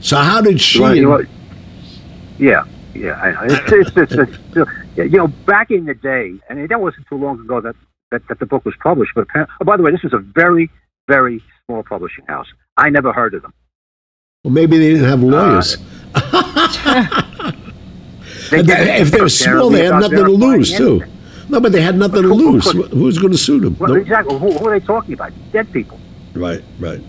So 0.00 0.16
how 0.18 0.40
did 0.40 0.60
she? 0.60 0.80
Well, 0.80 0.94
you 0.94 1.02
know? 1.08 1.24
Yeah, 2.38 2.64
yeah. 2.94 3.46
It's, 3.70 3.90
it's, 3.96 4.12
it's, 4.12 4.70
you 4.96 5.18
know, 5.18 5.28
back 5.28 5.70
in 5.70 5.84
the 5.86 5.94
day, 5.94 6.34
and 6.48 6.68
that 6.68 6.80
wasn't 6.80 7.06
too 7.08 7.16
long 7.16 7.40
ago 7.40 7.60
that, 7.60 7.74
that, 8.10 8.26
that 8.28 8.38
the 8.38 8.46
book 8.46 8.64
was 8.64 8.74
published. 8.82 9.12
But 9.14 9.26
oh, 9.36 9.64
by 9.64 9.76
the 9.76 9.82
way, 9.82 9.90
this 9.90 10.02
was 10.02 10.12
a 10.12 10.18
very, 10.18 10.70
very 11.08 11.42
small 11.66 11.82
publishing 11.82 12.24
house. 12.26 12.46
I 12.76 12.90
never 12.90 13.12
heard 13.12 13.34
of 13.34 13.42
them. 13.42 13.54
well, 14.44 14.52
maybe 14.52 14.78
they 14.78 14.90
didn't 14.94 15.08
have 15.08 15.22
uh, 15.22 15.26
lawyers. 15.26 15.76
They 18.50 18.58
And 18.58 18.66
they- 18.68 19.00
if 19.00 19.10
they're 19.10 19.28
small, 19.28 19.70
they 19.70 19.84
had 19.86 20.00
nothing 20.00 20.24
to 20.24 20.30
lose 20.30 20.76
too. 20.76 21.00
anything. 21.02 21.17
No, 21.48 21.60
but 21.60 21.72
they 21.72 21.80
had 21.80 21.96
nothing 21.96 22.22
to 22.22 22.28
Who- 22.28 22.34
who 22.36 22.50
lose. 22.52 22.72
could- 22.72 22.90
Who's 22.92 23.18
going 23.18 23.32
to 23.32 23.38
sue 23.38 23.60
them? 23.60 23.76
Well, 23.78 23.90
No- 23.90 23.94
exactly. 23.96 24.38
Who, 24.38 24.52
who 24.52 24.68
are 24.68 24.78
they 24.78 24.84
talking 24.84 25.14
about? 25.14 25.32
Dead 25.52 25.70
people. 25.72 25.98
Right, 26.34 26.62
right. 26.78 27.00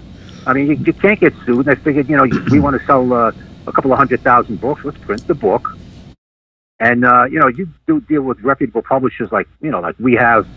I 0.47 0.53
mean, 0.53 0.67
you, 0.67 0.73
you 0.75 0.93
can't 0.93 1.19
get 1.19 1.33
sued. 1.45 1.65
They 1.65 1.75
figured, 1.75 2.09
you 2.09 2.15
know, 2.15 2.25
we 2.49 2.59
want 2.59 2.79
to 2.79 2.85
sell 2.85 3.11
uh, 3.13 3.31
a 3.67 3.71
couple 3.71 3.91
of 3.91 3.97
hundred 3.97 4.21
thousand 4.21 4.61
books. 4.61 4.83
Let's 4.83 4.97
print 4.99 5.27
the 5.27 5.35
book. 5.35 5.77
And 6.79 7.03
uh, 7.03 7.25
you 7.25 7.39
know, 7.39 7.47
you 7.47 7.67
do 7.87 7.99
deal 7.99 8.21
with 8.21 8.39
reputable 8.39 8.81
publishers 8.81 9.31
like 9.33 9.47
you 9.61 9.69
know, 9.69 9.81
like 9.81 9.95
we 9.99 10.13
have. 10.13 10.47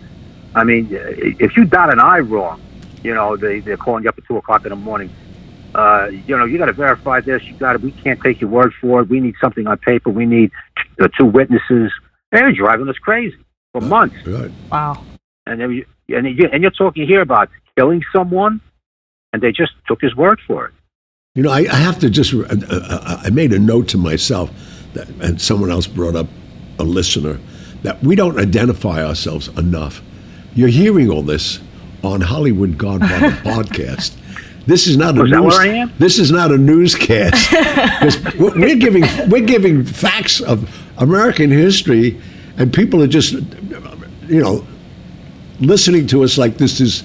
I 0.55 0.63
mean, 0.63 0.87
if 0.91 1.57
you 1.57 1.65
dot 1.65 1.91
an 1.91 1.99
I 1.99 2.19
wrong, 2.19 2.61
you 3.03 3.13
know, 3.13 3.35
they 3.35 3.59
they're 3.59 3.75
calling 3.75 4.03
you 4.03 4.09
up 4.09 4.17
at 4.17 4.25
two 4.25 4.37
o'clock 4.37 4.63
in 4.65 4.69
the 4.69 4.75
morning. 4.77 5.09
Uh, 5.75 6.09
you 6.25 6.37
know, 6.37 6.45
you 6.45 6.57
got 6.57 6.67
to 6.67 6.73
verify 6.73 7.19
this. 7.19 7.43
You 7.43 7.55
got 7.55 7.73
to. 7.73 7.79
We 7.79 7.91
can't 7.91 8.21
take 8.21 8.39
your 8.39 8.49
word 8.49 8.73
for 8.79 9.01
it. 9.01 9.09
We 9.09 9.19
need 9.19 9.35
something 9.41 9.67
on 9.67 9.77
paper. 9.79 10.11
We 10.11 10.25
need 10.25 10.51
uh, 11.01 11.09
two 11.17 11.25
witnesses. 11.25 11.91
They're 12.31 12.53
driving 12.53 12.87
us 12.87 12.97
crazy 12.99 13.35
for 13.73 13.81
months. 13.81 14.15
Right. 14.25 14.51
Wow. 14.71 15.03
And 15.45 15.59
then 15.59 15.71
you, 15.71 15.85
and 16.15 16.25
you, 16.37 16.47
and 16.51 16.61
you're 16.61 16.71
talking 16.71 17.05
here 17.05 17.19
about 17.21 17.49
killing 17.77 18.01
someone, 18.13 18.61
and 19.33 19.41
they 19.41 19.51
just 19.51 19.73
took 19.87 19.99
his 20.01 20.15
word 20.15 20.39
for 20.47 20.67
it. 20.67 20.73
You 21.35 21.43
know, 21.43 21.51
I, 21.51 21.61
I 21.69 21.75
have 21.75 21.99
to 21.99 22.09
just. 22.09 22.33
Uh, 22.33 22.45
uh, 22.69 23.21
I 23.23 23.29
made 23.31 23.51
a 23.51 23.59
note 23.59 23.87
to 23.89 23.97
myself, 23.97 24.49
that, 24.93 25.09
and 25.21 25.41
someone 25.41 25.69
else 25.71 25.87
brought 25.87 26.15
up 26.15 26.27
a 26.79 26.83
listener 26.83 27.39
that 27.81 28.01
we 28.01 28.15
don't 28.15 28.39
identify 28.39 29.03
ourselves 29.03 29.49
enough. 29.57 30.01
You're 30.55 30.69
hearing 30.69 31.09
all 31.09 31.23
this 31.23 31.59
on 32.03 32.21
Hollywood 32.21 32.77
Godfather 32.77 33.31
podcast. 33.43 34.15
This 34.65 34.87
is 34.87 34.95
not 34.95 35.17
a 35.17 35.21
Oh, 35.21 35.23
news. 35.25 35.41
where 35.57 35.61
I 35.61 35.67
am? 35.67 35.91
This 35.99 36.19
is 36.19 36.31
not 36.31 36.51
a 36.51 36.57
newscast. 36.57 37.49
'Cause 37.99 38.23
we're 38.35 38.57
we're 38.57 38.75
giving 38.77 39.03
we're 39.29 39.45
giving 39.45 39.83
facts 39.83 40.39
of 40.39 40.69
American 40.99 41.49
history, 41.49 42.21
and 42.57 42.71
people 42.73 43.01
are 43.01 43.07
just, 43.07 43.33
you 43.33 44.41
know, 44.41 44.65
listening 45.59 46.07
to 46.07 46.23
us 46.23 46.37
like 46.37 46.57
this 46.57 46.79
is 46.81 47.03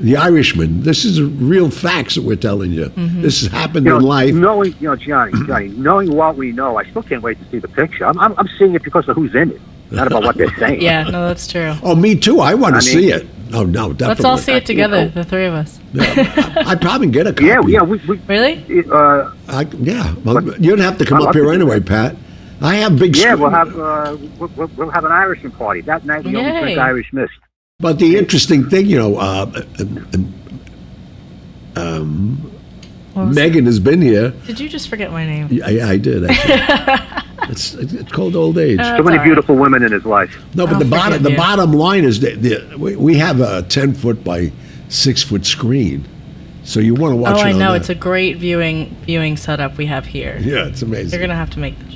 the 0.00 0.16
Irishman. 0.16 0.82
This 0.82 1.04
is 1.04 1.22
real 1.22 1.70
facts 1.70 2.14
that 2.16 2.22
we're 2.22 2.36
telling 2.36 2.72
you. 2.72 2.86
This 2.96 3.42
has 3.42 3.52
happened 3.52 3.86
You 3.86 3.92
know, 3.92 3.98
in 3.98 4.04
life. 4.04 4.34
knowing, 4.34 4.74
you 4.80 4.88
know, 4.88 4.96
Johnny, 4.96 5.32
Johnny, 5.46 5.68
knowing 5.68 6.14
what 6.14 6.36
we 6.36 6.52
know, 6.52 6.76
I 6.78 6.84
still 6.90 7.02
can't 7.02 7.22
wait 7.22 7.38
to 7.42 7.48
see 7.50 7.58
the 7.58 7.68
picture. 7.68 8.04
I'm, 8.06 8.18
I'm, 8.18 8.34
I'm 8.38 8.48
seeing 8.58 8.74
it 8.74 8.82
because 8.82 9.08
of 9.08 9.16
who's 9.16 9.34
in 9.34 9.52
it, 9.52 9.60
not 9.90 10.08
about 10.08 10.24
what 10.24 10.36
they're 10.36 10.54
saying. 10.56 10.80
Yeah, 10.82 11.04
no, 11.04 11.28
that's 11.28 11.46
true. 11.46 11.74
Oh, 11.82 11.94
me 11.94 12.16
too. 12.16 12.40
I 12.40 12.54
want 12.54 12.74
to 12.74 12.78
I 12.78 12.94
mean- 12.94 13.02
see 13.02 13.10
it. 13.12 13.26
Oh 13.54 13.64
no, 13.64 13.92
definitely. 13.92 14.06
Let's 14.06 14.24
all 14.24 14.38
see 14.38 14.52
it 14.54 14.64
together, 14.64 15.04
know. 15.04 15.08
the 15.10 15.24
three 15.24 15.44
of 15.44 15.52
us. 15.52 15.78
Yeah, 15.92 16.62
I'd 16.66 16.80
probably 16.80 17.08
get 17.08 17.26
a 17.26 17.32
copy. 17.34 17.44
Yeah, 17.48 17.60
yeah, 17.66 17.82
we, 17.82 17.98
we 18.08 18.16
Really? 18.26 18.64
uh, 18.90 19.30
I, 19.46 19.66
yeah. 19.78 20.14
Well, 20.24 20.42
you'd 20.58 20.78
have 20.78 20.96
to 20.96 21.04
come 21.04 21.20
I'd 21.20 21.28
up 21.28 21.34
here 21.34 21.44
to 21.44 21.48
do 21.50 21.54
anyway, 21.54 21.78
Pat. 21.80 22.16
I 22.62 22.76
have 22.76 22.98
big. 22.98 23.16
yeah, 23.16 23.34
we'll 23.34 23.50
have 23.50 23.76
uh, 23.78 24.16
we'll, 24.38 24.50
we'll- 24.56 24.70
we'll 24.76 24.90
have 24.90 25.04
an 25.04 25.12
Irishman 25.12 25.52
party 25.52 25.80
that 25.82 26.04
night. 26.04 26.24
We 26.24 26.36
only 26.36 26.50
Yay. 26.52 26.60
drink 26.60 26.78
Irish 26.78 27.12
mist. 27.12 27.32
But 27.80 27.98
the 27.98 28.16
interesting 28.16 28.68
thing, 28.70 28.86
you 28.86 28.96
know, 28.98 29.16
uh, 29.16 29.46
What 33.14 33.26
was- 33.26 33.36
Megan 33.36 33.66
has 33.66 33.78
been 33.80 34.00
here. 34.00 34.30
Did 34.46 34.60
you 34.60 34.68
just 34.68 34.88
forget 34.88 35.10
my 35.12 35.26
name? 35.26 35.48
Yeah, 35.50 35.68
yeah, 35.68 35.88
I 35.88 35.96
did. 35.98 36.30
It's, 37.48 37.74
it's 37.74 38.12
called 38.12 38.36
old 38.36 38.56
age. 38.56 38.78
Uh, 38.78 38.96
So 38.98 39.02
many 39.02 39.16
all 39.16 39.18
right. 39.18 39.24
beautiful 39.24 39.56
women 39.56 39.82
in 39.82 39.90
his 39.90 40.04
life. 40.04 40.32
no, 40.54 40.64
but 40.64 40.74
I'll 40.74 40.78
the 40.78 40.84
bottom 40.84 41.18
forgive 41.18 41.32
the 41.32 41.36
bottom 41.36 41.72
line 41.72 42.04
is 42.04 42.20
that 42.20 42.40
the, 42.40 42.76
we, 42.78 42.94
we 42.94 43.16
have 43.18 43.40
a 43.40 43.62
ten 43.64 43.94
foot 43.94 44.22
by 44.22 44.52
six 44.88 45.24
foot 45.24 45.44
screen, 45.44 46.06
so 46.62 46.78
you 46.78 46.94
want 46.94 47.12
to 47.12 47.16
watch. 47.16 47.34
Oh, 47.38 47.40
it 47.40 47.46
I 47.46 47.52
know. 47.52 47.72
that. 47.72 47.80
It's 47.80 47.88
a 47.88 47.96
great 47.96 48.36
viewing 48.36 48.94
viewing 49.04 49.36
setup 49.36 49.76
we 49.76 49.86
have 49.86 50.06
here. 50.06 50.38
yeah, 50.40 50.68
it's 50.68 50.82
amazing. 50.82 51.18
You're 51.18 51.26
gonna 51.26 51.36
have 51.36 51.50
to 51.50 51.58
make 51.58 51.76
this. 51.80 51.91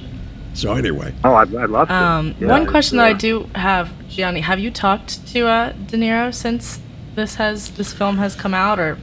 So 0.57 0.75
anyway, 0.75 1.13
Oh, 1.25 1.35
I'd, 1.35 1.55
I'd 1.55 1.71
love 1.71 1.89
to. 1.89 1.95
Um, 1.95 2.35
Yeah, 2.41 2.49
one 2.49 2.63
it's, 2.63 2.71
question 2.71 2.99
that 2.99 3.07
I 3.07 3.13
do 3.13 3.49
have, 3.55 3.93
Gianni, 4.09 4.41
have 4.41 4.59
you 4.59 4.71
talked 4.71 5.27
to 5.29 5.47
uh, 5.47 5.73
De 5.73 5.97
Niro 5.97 6.33
since 6.35 6.81
this 7.15 7.37
has 7.37 7.71
this 7.73 7.93
film 7.93 8.19
has 8.19 8.35
come 8.35 8.55
out, 8.55 8.79
or 8.79 8.99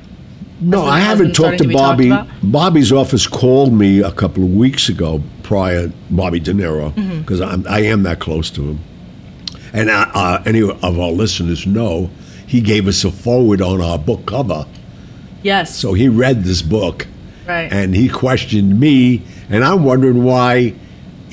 No, 0.59 0.85
I 0.85 0.99
haven't 0.99 1.33
talked 1.35 1.57
to 1.59 1.63
to 1.63 1.67
be 1.69 1.75
talked 1.75 1.97
Bobby. 2.09 2.29
Bobby's 2.43 2.91
office 2.91 3.27
called 3.27 3.73
me 3.73 3.99
a 4.01 4.11
couple 4.11 4.43
of 4.43 4.49
weeks 4.53 4.89
ago, 4.89 5.21
prior 5.43 5.91
Bobby 6.09 6.39
De 6.39 6.53
Niro, 6.53 6.91
Mm-hmm. 6.93 7.21
because 7.21 7.41
I'm 7.41 7.63
that 8.03 8.19
close 8.19 8.49
to 8.51 8.61
him. 8.61 8.79
And 9.73 9.89
uh, 9.89 10.05
uh, 10.13 10.43
any 10.45 10.61
of 10.61 10.83
our 10.83 11.11
listeners 11.11 11.65
know 11.65 12.09
he 12.45 12.61
gave 12.61 12.87
us 12.87 13.03
a 13.03 13.11
forward 13.11 13.61
on 13.61 13.81
our 13.81 13.97
book 13.97 14.25
cover 14.27 14.65
Yes. 15.43 15.75
So 15.75 15.93
he 15.93 16.07
read 16.07 16.43
this 16.45 16.61
book 16.61 17.05
right. 17.47 17.71
and 17.71 17.93
he 17.93 18.07
questioned 18.09 18.79
me, 18.79 19.21
and 19.49 19.63
I'm 19.63 19.83
wondering 19.83 20.23
why 20.23 20.73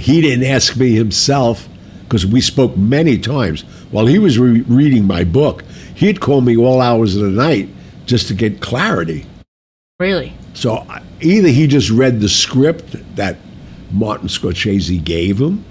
he 0.00 0.20
didn't 0.20 0.44
ask 0.44 0.76
me 0.76 0.94
himself 0.94 1.68
because 2.02 2.26
we 2.26 2.40
spoke 2.40 2.76
many 2.76 3.18
times. 3.18 3.62
While 3.90 4.06
he 4.06 4.18
was 4.18 4.38
re- 4.38 4.62
reading 4.62 5.04
my 5.06 5.24
book, 5.24 5.62
he'd 5.94 6.20
call 6.20 6.40
me 6.40 6.56
all 6.56 6.80
hours 6.80 7.14
of 7.16 7.22
the 7.22 7.30
night 7.30 7.68
just 8.06 8.28
to 8.28 8.34
get 8.34 8.60
clarity. 8.60 9.26
really? 9.98 10.34
So 10.54 10.84
either 11.20 11.48
he 11.48 11.66
just 11.68 11.90
read 11.90 12.20
the 12.20 12.28
script 12.28 12.96
that 13.16 13.36
Martin 13.92 14.26
Scorsese 14.28 15.02
gave 15.02 15.40
him 15.40 15.64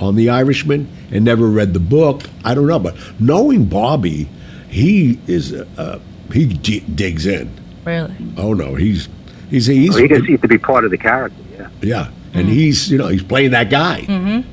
on 0.00 0.16
The 0.16 0.28
Irishman 0.28 0.88
and 1.12 1.24
never 1.24 1.46
read 1.46 1.72
the 1.72 1.80
book. 1.80 2.24
I 2.44 2.54
don't 2.54 2.66
know, 2.66 2.80
but 2.80 2.96
knowing 3.20 3.66
Bobby, 3.66 4.28
he 4.68 5.20
is 5.28 5.52
uh, 5.52 6.00
he 6.32 6.46
d- 6.46 6.80
digs 6.80 7.26
in. 7.26 7.48
Really? 7.84 8.14
Oh 8.36 8.54
no, 8.54 8.74
he's 8.74 9.08
he's 9.50 9.66
he's 9.66 9.90
Well, 9.90 9.98
he 9.98 10.08
gets 10.08 10.26
to 10.26 10.48
be 10.48 10.58
part 10.58 10.84
of 10.84 10.90
the 10.90 10.98
character. 10.98 11.38
Yeah, 11.56 11.68
yeah, 11.80 12.10
and 12.34 12.48
he's 12.48 12.90
you 12.90 12.98
know 12.98 13.08
he's 13.08 13.22
playing 13.22 13.52
that 13.52 13.70
guy. 13.70 14.02
Mm-hmm. 14.02 14.50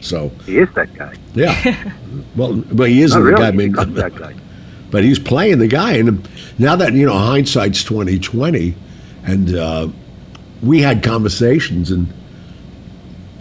So 0.00 0.28
he 0.44 0.58
is 0.58 0.68
that 0.74 0.92
guy. 0.94 1.14
yeah, 1.34 1.92
well, 2.36 2.54
but 2.72 2.88
he 2.90 3.02
isn't 3.02 3.22
Not 3.24 3.30
the 3.30 3.36
guy. 3.36 3.48
I 3.48 3.50
he 3.50 3.56
mean, 3.56 3.72
becomes 3.72 3.94
that 3.96 4.14
guy. 4.14 4.34
but 4.90 5.02
he's 5.04 5.18
playing 5.18 5.58
the 5.58 5.68
guy, 5.68 5.94
and 5.94 6.28
now 6.58 6.76
that 6.76 6.92
you 6.92 7.06
know 7.06 7.18
hindsight's 7.18 7.82
twenty 7.82 8.18
twenty, 8.18 8.74
and 9.24 9.54
uh, 9.56 9.88
we 10.62 10.80
had 10.80 11.02
conversations, 11.02 11.90
and 11.90 12.06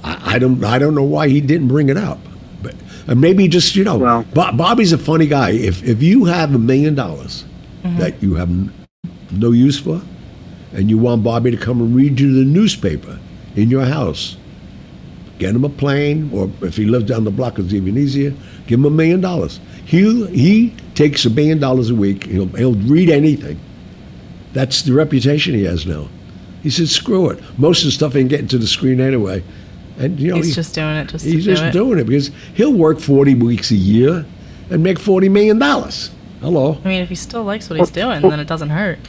I, 0.04 0.36
I 0.36 0.40
don't 0.40 0.64
I 0.64 0.80
don't 0.80 0.96
know 0.96 1.04
why 1.04 1.28
he 1.30 1.42
didn't 1.42 1.68
bring 1.68 1.90
it 1.90 1.98
up, 1.98 2.20
but 2.64 2.74
uh, 3.08 3.16
maybe 3.16 3.48
just 3.48 3.76
you 3.76 3.84
know, 3.84 3.98
Well- 3.98 4.26
Bo- 4.34 4.54
Bobby's 4.54 4.94
a 4.94 4.98
funny 4.98 5.28
guy. 5.28 5.52
If 5.52 5.84
if 5.84 6.02
you 6.02 6.26
have 6.26 6.56
a 6.56 6.60
million 6.60 6.96
dollars 6.96 7.46
that 8.00 8.24
you 8.24 8.34
have 8.34 8.50
no 9.32 9.52
use 9.52 9.80
for, 9.80 10.02
and 10.74 10.90
you 10.90 10.98
want 10.98 11.24
Bobby 11.24 11.52
to 11.52 11.58
come 11.58 11.82
and 11.82 11.96
read 11.96 12.20
you 12.20 12.34
the 12.34 12.50
newspaper 12.50 13.20
in 13.56 13.70
your 13.70 13.86
house, 13.86 14.38
get 15.40 15.56
him 15.56 15.64
a 15.64 15.70
plane, 15.70 16.30
or 16.34 16.50
if 16.62 16.78
he 16.78 16.86
lives 16.86 17.06
down 17.06 17.24
the 17.24 17.32
block, 17.32 17.60
it's 17.60 17.74
even 17.74 17.98
easier. 17.98 18.34
Give 18.68 18.80
him 18.80 18.86
a 18.86 18.90
million 18.90 19.22
dollars. 19.22 19.60
He 19.86 20.26
he 20.28 20.74
takes 20.96 21.26
a 21.26 21.30
million 21.30 21.60
dollars 21.60 21.90
a 21.90 21.96
week. 21.96 22.26
He'll 22.26 22.48
he'll 22.48 22.74
read 22.74 23.10
anything. 23.10 23.60
That's 24.54 24.82
the 24.84 24.94
reputation 24.94 25.54
he 25.54 25.64
has 25.66 25.86
now. 25.86 26.08
He 26.64 26.70
said, 26.70 26.88
"Screw 26.90 27.30
it. 27.30 27.40
Most 27.60 27.80
of 27.80 27.86
the 27.86 27.92
stuff 27.92 28.16
ain't 28.16 28.30
getting 28.30 28.48
to 28.48 28.58
the 28.58 28.68
screen 28.68 29.00
anyway." 29.00 29.44
And 29.98 30.20
you 30.20 30.30
know 30.32 30.38
He's 30.38 30.48
he- 30.48 30.54
just 30.54 30.74
doing 30.76 30.96
it 30.96 31.08
just 31.08 31.24
he's 31.24 31.46
to 31.46 31.52
just 31.52 31.62
do 31.62 31.62
it. 31.62 31.62
He's 31.62 31.62
just 31.62 31.74
doing 31.74 32.00
it 32.00 32.04
because 32.06 32.32
he'll 32.56 32.74
work 32.74 33.00
forty 33.00 33.36
weeks 33.36 33.72
a 33.72 33.76
year 33.76 34.26
and 34.70 34.84
make 34.84 35.00
forty 35.00 35.30
million 35.30 35.60
dollars. 35.60 36.10
Hello. 36.42 36.80
I 36.84 36.88
mean, 36.88 37.02
if 37.02 37.10
he 37.10 37.16
still 37.16 37.44
likes 37.44 37.70
what 37.70 37.80
he's 37.80 37.90
doing, 37.90 38.22
then 38.22 38.40
it 38.40 38.48
doesn't 38.48 38.70
hurt. 38.70 39.00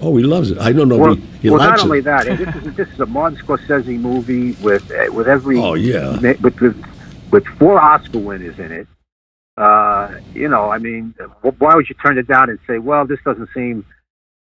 Oh, 0.00 0.16
he 0.16 0.24
loves 0.24 0.50
it. 0.50 0.58
I 0.58 0.72
don't 0.72 0.88
know 0.88 0.98
Well, 0.98 1.12
if 1.12 1.18
he, 1.18 1.24
he 1.42 1.50
well 1.50 1.58
not 1.60 1.80
only 1.80 2.00
it. 2.00 2.04
that, 2.04 2.26
this 2.26 2.40
is 2.56 2.74
this 2.74 2.88
is 2.88 3.00
a 3.00 3.06
Martin 3.06 3.38
Scorsese 3.38 3.98
movie 3.98 4.52
with 4.54 4.90
uh, 4.90 5.12
with 5.12 5.28
every 5.28 5.58
Oh, 5.58 5.74
yeah. 5.74 6.18
with 6.18 6.40
with, 6.60 6.84
with 7.30 7.46
four 7.58 7.80
Oscar 7.80 8.18
winners 8.18 8.58
in 8.58 8.72
it. 8.72 8.86
Uh, 9.56 10.10
you 10.34 10.48
know, 10.48 10.70
I 10.70 10.78
mean, 10.78 11.14
why 11.58 11.74
would 11.74 11.88
you 11.88 11.94
turn 12.04 12.18
it 12.18 12.26
down 12.26 12.50
and 12.50 12.58
say, 12.66 12.78
"Well, 12.78 13.06
this 13.06 13.20
doesn't 13.24 13.48
seem 13.54 13.84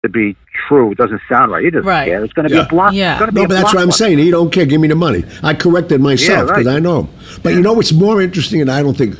to 0.02 0.08
be 0.08 0.34
true. 0.66 0.92
It 0.92 0.98
doesn't 0.98 1.20
sound 1.28 1.52
right." 1.52 1.62
He 1.64 1.70
doesn't 1.70 1.86
Right. 1.86 2.06
care. 2.08 2.24
It's 2.24 2.32
going 2.32 2.48
to 2.48 2.54
Yeah. 2.54 2.62
be 2.62 2.66
a 2.66 2.68
block. 2.68 2.92
Yeah. 2.94 3.12
It's 3.12 3.18
going 3.20 3.28
to 3.28 3.32
be 3.34 3.40
No, 3.42 3.44
a 3.44 3.48
but 3.48 3.54
that's 3.54 3.74
what 3.74 3.82
I'm 3.82 3.88
blockbuster. 3.90 3.92
saying. 3.92 4.18
He 4.18 4.30
don't 4.30 4.50
care. 4.50 4.64
Give 4.66 4.80
me 4.80 4.88
the 4.88 4.94
money. 4.96 5.24
I 5.42 5.54
corrected 5.54 6.00
myself 6.00 6.48
Yeah, 6.48 6.54
because 6.54 6.66
right. 6.66 6.76
I 6.76 6.78
know 6.80 7.02
him. 7.02 7.08
But 7.42 7.52
you 7.54 7.60
know 7.60 7.74
what's 7.74 7.92
more 7.92 8.20
interesting, 8.20 8.60
and 8.60 8.70
I 8.70 8.82
don't 8.82 8.96
think 8.96 9.16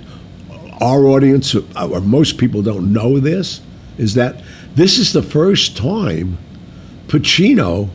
our 0.84 1.06
audience 1.06 1.54
or 1.54 2.00
most 2.00 2.38
people 2.38 2.62
don't 2.62 2.92
know 2.92 3.18
this, 3.18 3.60
is 3.98 4.14
that 4.14 4.42
this 4.74 4.98
is 4.98 5.12
the 5.12 5.22
first 5.22 5.76
time 5.76 6.38
Pacino 7.06 7.88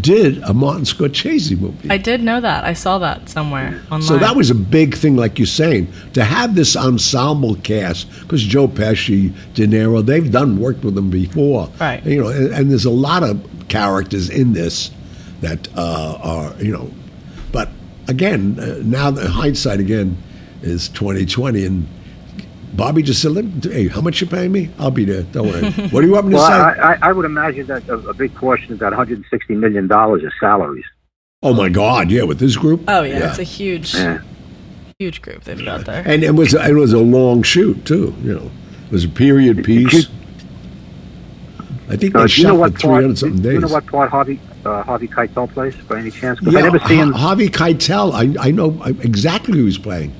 did 0.00 0.38
a 0.44 0.54
Martin 0.54 0.84
Scorsese 0.84 1.58
movie. 1.58 1.90
I 1.90 1.96
did 1.96 2.22
know 2.22 2.40
that. 2.40 2.64
I 2.64 2.74
saw 2.74 2.98
that 2.98 3.28
somewhere 3.28 3.82
online. 3.86 4.02
So 4.02 4.18
that 4.18 4.36
was 4.36 4.50
a 4.50 4.54
big 4.54 4.94
thing, 4.94 5.16
like 5.16 5.38
you're 5.38 5.46
saying, 5.46 5.92
to 6.12 6.22
have 6.22 6.54
this 6.54 6.76
ensemble 6.76 7.56
cast 7.56 8.08
because 8.20 8.42
Joe 8.42 8.68
Pesci, 8.68 9.34
De 9.54 9.66
Niro, 9.66 10.04
they've 10.04 10.30
done 10.30 10.58
worked 10.58 10.84
with 10.84 10.94
them 10.94 11.10
before, 11.10 11.68
Right. 11.80 12.04
You 12.06 12.22
know, 12.22 12.28
and, 12.28 12.52
and 12.54 12.70
there's 12.70 12.84
a 12.84 12.90
lot 12.90 13.24
of 13.24 13.44
characters 13.68 14.30
in 14.30 14.52
this 14.52 14.92
that 15.40 15.68
uh, 15.76 16.18
are, 16.22 16.62
you 16.62 16.72
know, 16.72 16.90
but 17.50 17.68
again, 18.06 18.60
uh, 18.60 18.78
now 18.84 19.10
the 19.10 19.28
hindsight 19.28 19.80
again 19.80 20.16
is 20.62 20.88
2020, 20.90 21.64
and 21.64 21.88
Bobby 22.74 23.02
just 23.02 23.20
said, 23.20 23.32
"Let- 23.32 23.64
"Hey, 23.64 23.88
how 23.88 24.00
much 24.00 24.20
you 24.20 24.26
paying 24.26 24.52
me? 24.52 24.70
I'll 24.78 24.90
be 24.90 25.04
there. 25.04 25.22
Don't 25.24 25.48
worry. 25.48 25.70
what 25.90 26.00
do 26.02 26.06
you 26.06 26.12
want 26.12 26.26
me 26.26 26.32
to 26.32 26.36
Well, 26.36 26.46
say? 26.48 26.80
I, 26.80 26.92
I, 26.92 26.98
I 27.08 27.12
would 27.12 27.24
imagine 27.24 27.66
that 27.66 27.88
a, 27.88 27.94
a 28.08 28.14
big 28.14 28.34
portion 28.34 28.72
of 28.72 28.78
that 28.78 28.90
160 28.92 29.54
million 29.56 29.86
dollars 29.88 30.22
is 30.22 30.32
salaries. 30.40 30.84
oh 31.42 31.52
my 31.54 31.68
God, 31.68 32.10
yeah, 32.10 32.22
with 32.22 32.38
this 32.38 32.56
group. 32.56 32.82
Oh 32.88 33.02
yeah, 33.02 33.30
it's 33.30 33.38
a 33.38 33.42
huge, 33.42 33.94
Yeah. 33.94 34.20
huge 34.98 35.20
group 35.22 35.44
they've 35.44 35.64
got 35.64 35.84
there. 35.84 36.02
and 36.06 36.22
it 36.22 36.34
was 36.36 36.54
it 36.54 36.74
was 36.74 36.92
a 36.92 36.98
long 36.98 37.42
shoot 37.42 37.84
too. 37.84 38.14
You 38.22 38.34
know, 38.34 38.50
it 38.86 38.92
was 38.92 39.04
a 39.04 39.08
period 39.08 39.64
piece. 39.64 40.06
I 41.88 41.96
think 41.96 42.14
they 42.14 42.20
Uh, 42.20 42.26
do 42.28 42.34
you 42.40 42.46
know 42.46 42.50
shot 42.54 42.58
what 42.60 42.72
for 42.74 42.78
three 42.78 42.88
part? 43.06 43.18
something 43.18 43.36
do 43.38 43.42
days. 43.42 43.52
you 43.54 43.60
know 43.60 43.68
what 43.68 43.86
part 43.86 44.10
Harvey 44.10 44.38
uh, 44.64 44.82
Harvey 44.84 45.08
Keitel 45.08 45.50
plays 45.52 45.74
by 45.88 45.98
any 45.98 46.10
chance? 46.12 46.38
Because 46.38 46.54
yeah, 46.54 46.60
I 46.60 46.62
never 46.62 46.78
see 46.86 46.94
him. 46.96 47.10
Ha- 47.12 47.18
Harvey 47.18 47.48
Keitel. 47.48 48.12
I 48.12 48.48
I 48.48 48.50
know 48.52 48.80
exactly 48.84 49.58
who 49.58 49.64
he's 49.64 49.78
playing. 49.78 50.12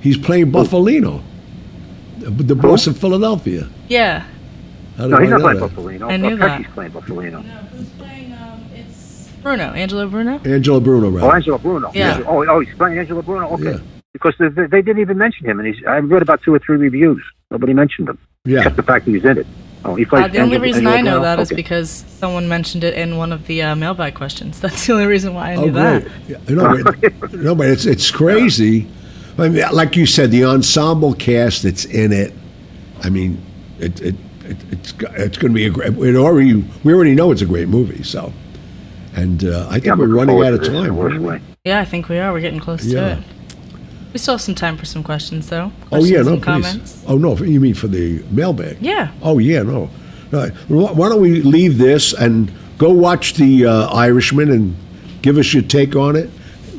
He's 0.00 0.16
playing 0.16 0.50
Bufalino, 0.50 1.22
the 2.20 2.30
the 2.30 2.54
boss 2.54 2.86
of 2.86 2.96
Philadelphia. 2.98 3.68
Yeah. 3.88 4.24
How 4.96 5.04
did 5.04 5.10
no, 5.12 5.16
I 5.16 5.20
he's 5.22 5.30
not 5.30 5.40
know 5.40 5.68
playing? 5.68 5.98
Bufalino. 6.00 6.12
I 6.12 6.16
knew 6.16 6.36
that. 6.36 6.60
Pesci's 6.60 6.74
playing 6.74 6.92
Bufalino. 6.92 7.44
No, 7.44 7.50
who's 7.72 7.88
playing? 7.90 8.32
Um, 8.34 8.64
it's 8.74 9.28
Bruno, 9.42 9.72
Angelo 9.72 10.06
Bruno. 10.08 10.40
Angelo 10.44 10.80
Bruno, 10.80 11.06
Oh, 11.06 11.10
right? 11.28 11.34
Angelo 11.36 11.58
Bruno. 11.58 11.90
Yeah. 11.94 12.22
Oh, 12.26 12.44
oh, 12.46 12.60
he's 12.60 12.74
playing 12.76 12.98
Angelo 12.98 13.22
Bruno. 13.22 13.48
Okay. 13.54 13.72
Yeah. 13.72 13.78
Because 14.12 14.34
they, 14.38 14.48
they 14.48 14.66
they 14.66 14.82
didn't 14.82 15.00
even 15.00 15.16
mention 15.18 15.46
him, 15.46 15.58
and 15.60 15.68
he's. 15.72 15.84
I 15.86 15.98
read 15.98 16.20
about 16.22 16.42
two 16.42 16.52
or 16.52 16.58
three 16.58 16.76
reviews. 16.76 17.22
Nobody 17.50 17.72
mentioned 17.72 18.08
him, 18.08 18.18
Yeah. 18.44 18.58
except 18.58 18.76
the 18.76 18.82
fact 18.82 19.04
that 19.06 19.12
he's 19.12 19.24
in 19.24 19.38
it. 19.38 19.46
Oh, 19.82 19.94
he 19.94 20.04
plays. 20.04 20.24
Uh, 20.24 20.28
the 20.28 20.40
only 20.40 20.56
Angelo- 20.56 20.62
reason 20.62 20.86
Angelo 20.86 20.98
I 20.98 21.00
know 21.00 21.10
Bruno? 21.20 21.24
that 21.36 21.40
is 21.40 21.48
Okay. 21.48 21.56
because 21.56 22.04
someone 22.18 22.48
mentioned 22.48 22.84
it 22.84 22.92
in 22.94 23.16
one 23.16 23.32
of 23.32 23.46
the 23.46 23.62
uh, 23.62 23.74
mailbag 23.76 24.14
questions. 24.14 24.60
That's 24.64 24.86
the 24.86 24.92
only 24.92 25.06
reason 25.06 25.32
why 25.32 25.52
I 25.52 25.56
knew 25.56 25.70
Oh, 25.70 25.72
that. 25.72 26.02
great. 26.02 26.12
Yeah, 26.28 26.54
no, 26.54 26.82
but, 26.84 27.32
no, 27.32 27.54
but 27.54 27.68
it's 27.68 27.86
it's 27.86 28.10
crazy. 28.10 28.88
I 29.40 29.48
mean, 29.48 29.64
like 29.72 29.96
you 29.96 30.06
said, 30.06 30.30
the 30.30 30.44
ensemble 30.44 31.14
cast 31.14 31.62
that's 31.62 31.84
in 31.86 32.12
it. 32.12 32.32
I 33.02 33.10
mean, 33.10 33.42
it, 33.78 34.00
it, 34.00 34.14
it 34.44 34.56
it's 34.70 34.92
it's 35.00 35.38
going 35.38 35.52
to 35.52 35.54
be 35.54 35.66
a 35.66 35.70
great. 35.70 35.94
It 35.96 36.16
already 36.16 36.64
we 36.84 36.92
already 36.92 37.14
know 37.14 37.30
it's 37.32 37.42
a 37.42 37.46
great 37.46 37.68
movie. 37.68 38.02
So, 38.02 38.32
and 39.16 39.44
uh, 39.44 39.66
I 39.68 39.74
think 39.74 39.86
Yeah, 39.86 39.94
we're 39.94 40.08
running 40.08 40.38
out 40.44 40.52
of 40.54 40.60
this 40.60 40.68
in 40.68 40.74
the 40.74 40.80
time. 40.82 40.96
worst 40.96 41.12
aren't 41.14 41.22
we? 41.22 41.28
way. 41.30 41.40
Yeah, 41.64 41.80
I 41.80 41.84
think 41.84 42.08
we 42.08 42.18
are. 42.18 42.32
We're 42.32 42.40
getting 42.40 42.60
close 42.60 42.84
Yeah. 42.84 43.00
to 43.00 43.20
it. 43.20 43.24
We 44.12 44.18
still 44.18 44.34
have 44.34 44.40
some 44.40 44.56
time 44.56 44.76
for 44.76 44.86
some 44.86 45.02
questions, 45.04 45.48
though. 45.48 45.70
Oh 45.92 46.04
yeah, 46.04 46.22
no, 46.22 46.34
please. 46.36 46.44
comments. 46.44 47.04
Oh 47.06 47.16
no, 47.16 47.36
you 47.36 47.60
mean 47.60 47.74
for 47.74 47.86
the 47.86 48.22
mailbag? 48.30 48.78
Yeah. 48.80 49.12
Oh 49.22 49.38
yeah, 49.38 49.62
no. 49.62 49.88
no. 50.32 50.48
Why 50.68 50.92
why 50.92 51.08
don't 51.08 51.20
we 51.20 51.42
leave 51.42 51.78
this 51.78 52.12
and 52.12 52.50
go 52.76 52.90
watch 52.90 53.34
the 53.34 53.66
uh, 53.66 53.88
Irishman 53.94 54.50
and 54.50 54.76
give 55.22 55.38
us 55.38 55.54
your 55.54 55.62
take 55.62 55.94
on 55.96 56.16
it? 56.16 56.28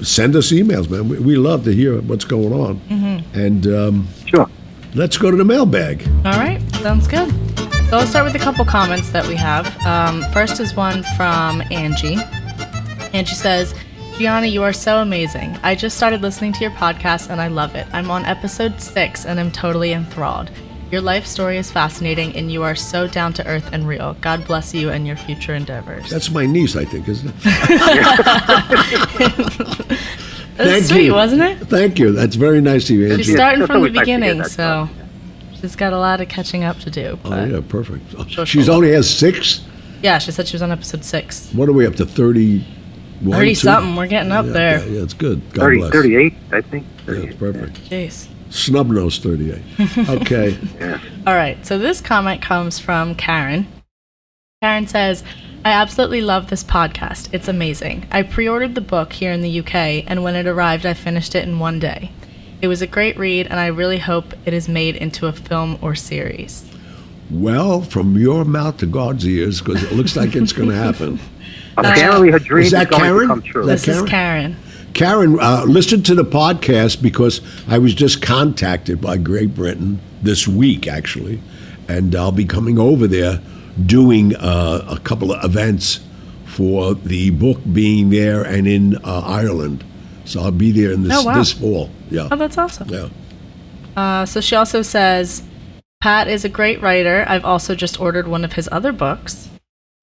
Send 0.04 0.36
us 0.36 0.52
emails, 0.52 0.90
man. 0.90 1.08
We, 1.10 1.20
we 1.20 1.36
love 1.38 1.64
to 1.66 1.74
hear 1.74 2.00
what's 2.02 2.26
going 2.26 2.54
on. 2.54 2.80
Mm-hmm. 2.90 3.40
And 3.40 3.68
um, 3.68 4.08
Sure. 4.26 4.50
let's 4.96 5.18
go 5.18 5.30
to 5.32 5.38
the 5.38 5.46
mailbag. 5.46 6.08
All 6.26 6.34
right, 6.34 6.60
sounds 6.76 7.08
good. 7.08 7.30
So 7.90 7.98
I'll 7.98 8.08
start 8.08 8.26
with 8.26 8.36
a 8.36 8.40
couple 8.40 8.64
comments 8.66 9.10
that 9.12 9.28
we 9.28 9.36
have. 9.36 9.68
Um, 9.86 10.24
first 10.32 10.60
is 10.60 10.76
one 10.76 11.04
from 11.18 11.62
Angie. 11.72 12.18
Angie 13.14 13.36
says, 13.36 13.74
Gianna, 14.18 14.48
you 14.48 14.64
are 14.64 14.72
so 14.74 15.00
amazing. 15.02 15.58
I 15.64 15.76
just 15.76 15.98
started 15.98 16.22
listening 16.22 16.54
to 16.54 16.62
your 16.62 16.72
podcast 16.72 17.30
and 17.30 17.42
I 17.42 17.48
love 17.48 17.76
it. 17.76 17.86
I'm 17.92 18.10
on 18.10 18.24
episode 18.26 18.80
six 18.80 19.26
and 19.26 19.40
I'm 19.40 19.52
totally 19.52 19.92
enthralled. 19.92 20.52
Your 20.92 21.02
life 21.02 21.26
story 21.26 21.58
is 21.58 21.72
fascinating 21.72 22.36
and 22.36 22.52
you 22.52 22.64
are 22.64 22.76
so 22.76 23.08
down 23.08 23.32
to 23.34 23.48
earth 23.48 23.70
and 23.72 23.88
real. 23.88 24.16
God 24.20 24.46
bless 24.46 24.74
you 24.74 24.90
and 24.90 25.08
your 25.08 25.16
future 25.16 25.56
endeavors. 25.56 26.10
That's 26.10 26.30
my 26.30 26.46
niece, 26.46 26.76
I 26.76 26.84
think, 26.84 27.08
isn't 27.08 27.30
it? 27.30 27.36
That's 30.58 30.70
Thank 30.70 30.84
sweet, 30.86 31.06
you. 31.06 31.14
wasn't 31.14 31.42
it? 31.44 31.60
Thank 31.70 31.98
you. 31.98 32.12
That's 32.12 32.36
very 32.36 32.60
nice 32.60 32.90
of 32.90 32.98
you, 32.98 33.04
She's 33.04 33.12
Angie. 33.20 33.32
Yeah, 33.32 33.36
starting 33.38 33.66
from 33.66 33.68
the 33.68 33.74
always 33.76 33.94
nice 33.94 34.06
to 34.06 34.12
hear 34.12 34.20
beginning, 34.20 34.44
so 34.44 34.90
she's 35.62 35.76
got 35.78 35.94
a 35.94 35.98
lot 35.98 36.20
of 36.20 36.28
catching 36.28 36.66
up 36.66 36.78
to 36.80 36.92
do. 36.92 37.18
Oh 37.24 37.46
yeah, 37.46 37.62
perfect. 37.68 38.30
She'll- 38.30 38.44
She's 38.46 38.68
only 38.68 38.92
has 38.92 39.10
six. 39.10 39.62
yeah, 40.02 40.20
she 40.20 40.32
said 40.32 40.48
she 40.50 40.56
was 40.56 40.62
on 40.62 40.72
episode 40.72 41.06
six. 41.06 41.50
What 41.54 41.70
are 41.70 41.74
we 41.74 41.88
up 41.88 41.96
to? 41.96 42.06
Thirty. 42.06 42.66
30 43.24 43.54
something. 43.54 43.96
We're 43.96 44.08
getting 44.08 44.32
up 44.32 44.48
yeah, 44.48 44.52
there. 44.52 44.80
Yeah, 44.80 44.86
yeah, 44.98 45.04
it's 45.04 45.14
good. 45.14 45.42
God 45.54 45.62
30, 45.62 45.78
bless. 45.78 45.92
38, 45.94 46.34
I 46.52 46.62
think. 46.62 46.88
Yeah, 47.08 47.14
it's 47.14 47.36
perfect. 47.36 47.76
Jeez. 47.88 48.28
Snub 48.52 48.88
nose 48.88 49.18
thirty-eight. 49.20 49.64
Okay. 50.10 50.58
Yeah. 50.80 51.00
All 51.26 51.34
right, 51.36 51.66
so 51.66 51.78
this 51.80 52.02
comment 52.02 52.42
comes 52.42 52.80
from 52.80 53.16
Karen. 53.16 53.66
Karen 54.62 54.86
says, 54.88 55.24
I 55.66 55.72
absolutely 55.72 56.22
love 56.22 56.50
this 56.50 56.64
podcast. 56.64 57.34
It's 57.34 57.48
amazing. 57.48 58.06
I 58.12 58.24
pre 58.24 58.48
ordered 58.48 58.76
the 58.76 58.82
book 58.82 59.14
here 59.14 59.32
in 59.32 59.42
the 59.42 59.60
UK, 59.60 60.04
and 60.08 60.24
when 60.24 60.36
it 60.36 60.46
arrived, 60.48 60.86
I 60.86 60.94
finished 60.94 61.34
it 61.34 61.48
in 61.48 61.60
one 61.60 61.80
day. 61.80 62.12
It 62.62 62.68
was 62.68 62.82
a 62.82 62.88
great 62.88 63.18
read, 63.18 63.48
and 63.48 63.60
I 63.60 63.68
really 63.68 63.98
hope 63.98 64.34
it 64.46 64.54
is 64.54 64.68
made 64.70 64.96
into 64.96 65.26
a 65.28 65.34
film 65.34 65.80
or 65.82 65.96
series. 65.96 66.70
Well, 67.32 67.82
from 67.82 68.18
your 68.18 68.44
mouth 68.46 68.78
to 68.78 68.86
God's 68.86 69.26
ears, 69.26 69.62
because 69.62 69.82
it 69.84 69.94
looks 69.94 70.16
like 70.16 70.36
it's 70.36 70.54
going 70.54 70.70
to 70.70 70.76
happen. 70.76 71.20
Apparently, 71.78 72.30
her 72.30 72.38
dream 72.40 72.62
Is 72.62 72.68
is, 72.68 72.72
that 72.74 72.90
going 72.90 73.04
Karen? 73.04 73.22
to 73.22 73.28
come 73.28 73.42
true. 73.42 73.62
Is 73.62 73.68
that 73.68 73.92
This 73.94 73.98
is 74.04 74.10
Karen? 74.10 74.58
Karen. 74.94 75.38
Uh, 75.40 75.64
listen 75.68 76.04
to 76.04 76.16
the 76.16 76.24
podcast 76.26 77.02
because 77.02 77.42
I 77.68 77.78
was 77.78 77.94
just 77.94 78.22
contacted 78.22 79.02
by 79.02 79.18
Great 79.18 79.56
Britain 79.56 80.00
this 80.22 80.48
week, 80.48 80.88
actually, 80.88 81.42
and 81.88 82.16
I'll 82.16 82.32
be 82.32 82.46
coming 82.46 82.78
over 82.78 83.08
there 83.08 83.42
doing 83.86 84.36
uh, 84.36 84.86
a 84.90 85.00
couple 85.00 85.32
of 85.32 85.44
events 85.44 86.00
for 86.46 86.94
the 86.94 87.30
book 87.30 87.60
being 87.72 88.10
there 88.10 88.44
and 88.44 88.68
in 88.68 88.98
uh, 88.98 89.22
Ireland. 89.26 89.84
So 90.26 90.42
I'll 90.42 90.52
be 90.52 90.72
there 90.72 90.92
in 90.92 91.04
this 91.04 91.14
Oh, 91.16 91.24
wow. 91.26 91.38
this 91.38 91.54
fall. 91.54 91.90
Yeah, 92.10 92.28
Oh, 92.30 92.36
that's 92.36 92.58
awesome. 92.58 92.90
yeah. 92.90 93.10
Uh, 93.96 94.26
so 94.26 94.42
she 94.42 94.56
also 94.56 94.82
says, 94.82 95.44
Pat 96.02 96.28
is 96.28 96.44
a 96.46 96.50
great 96.50 96.82
writer. 96.82 97.26
I've 97.28 97.46
also 97.46 97.76
just 97.76 98.00
ordered 98.00 98.28
one 98.28 98.44
of 98.44 98.54
his 98.54 98.68
other 98.72 98.92
books. 98.92 99.50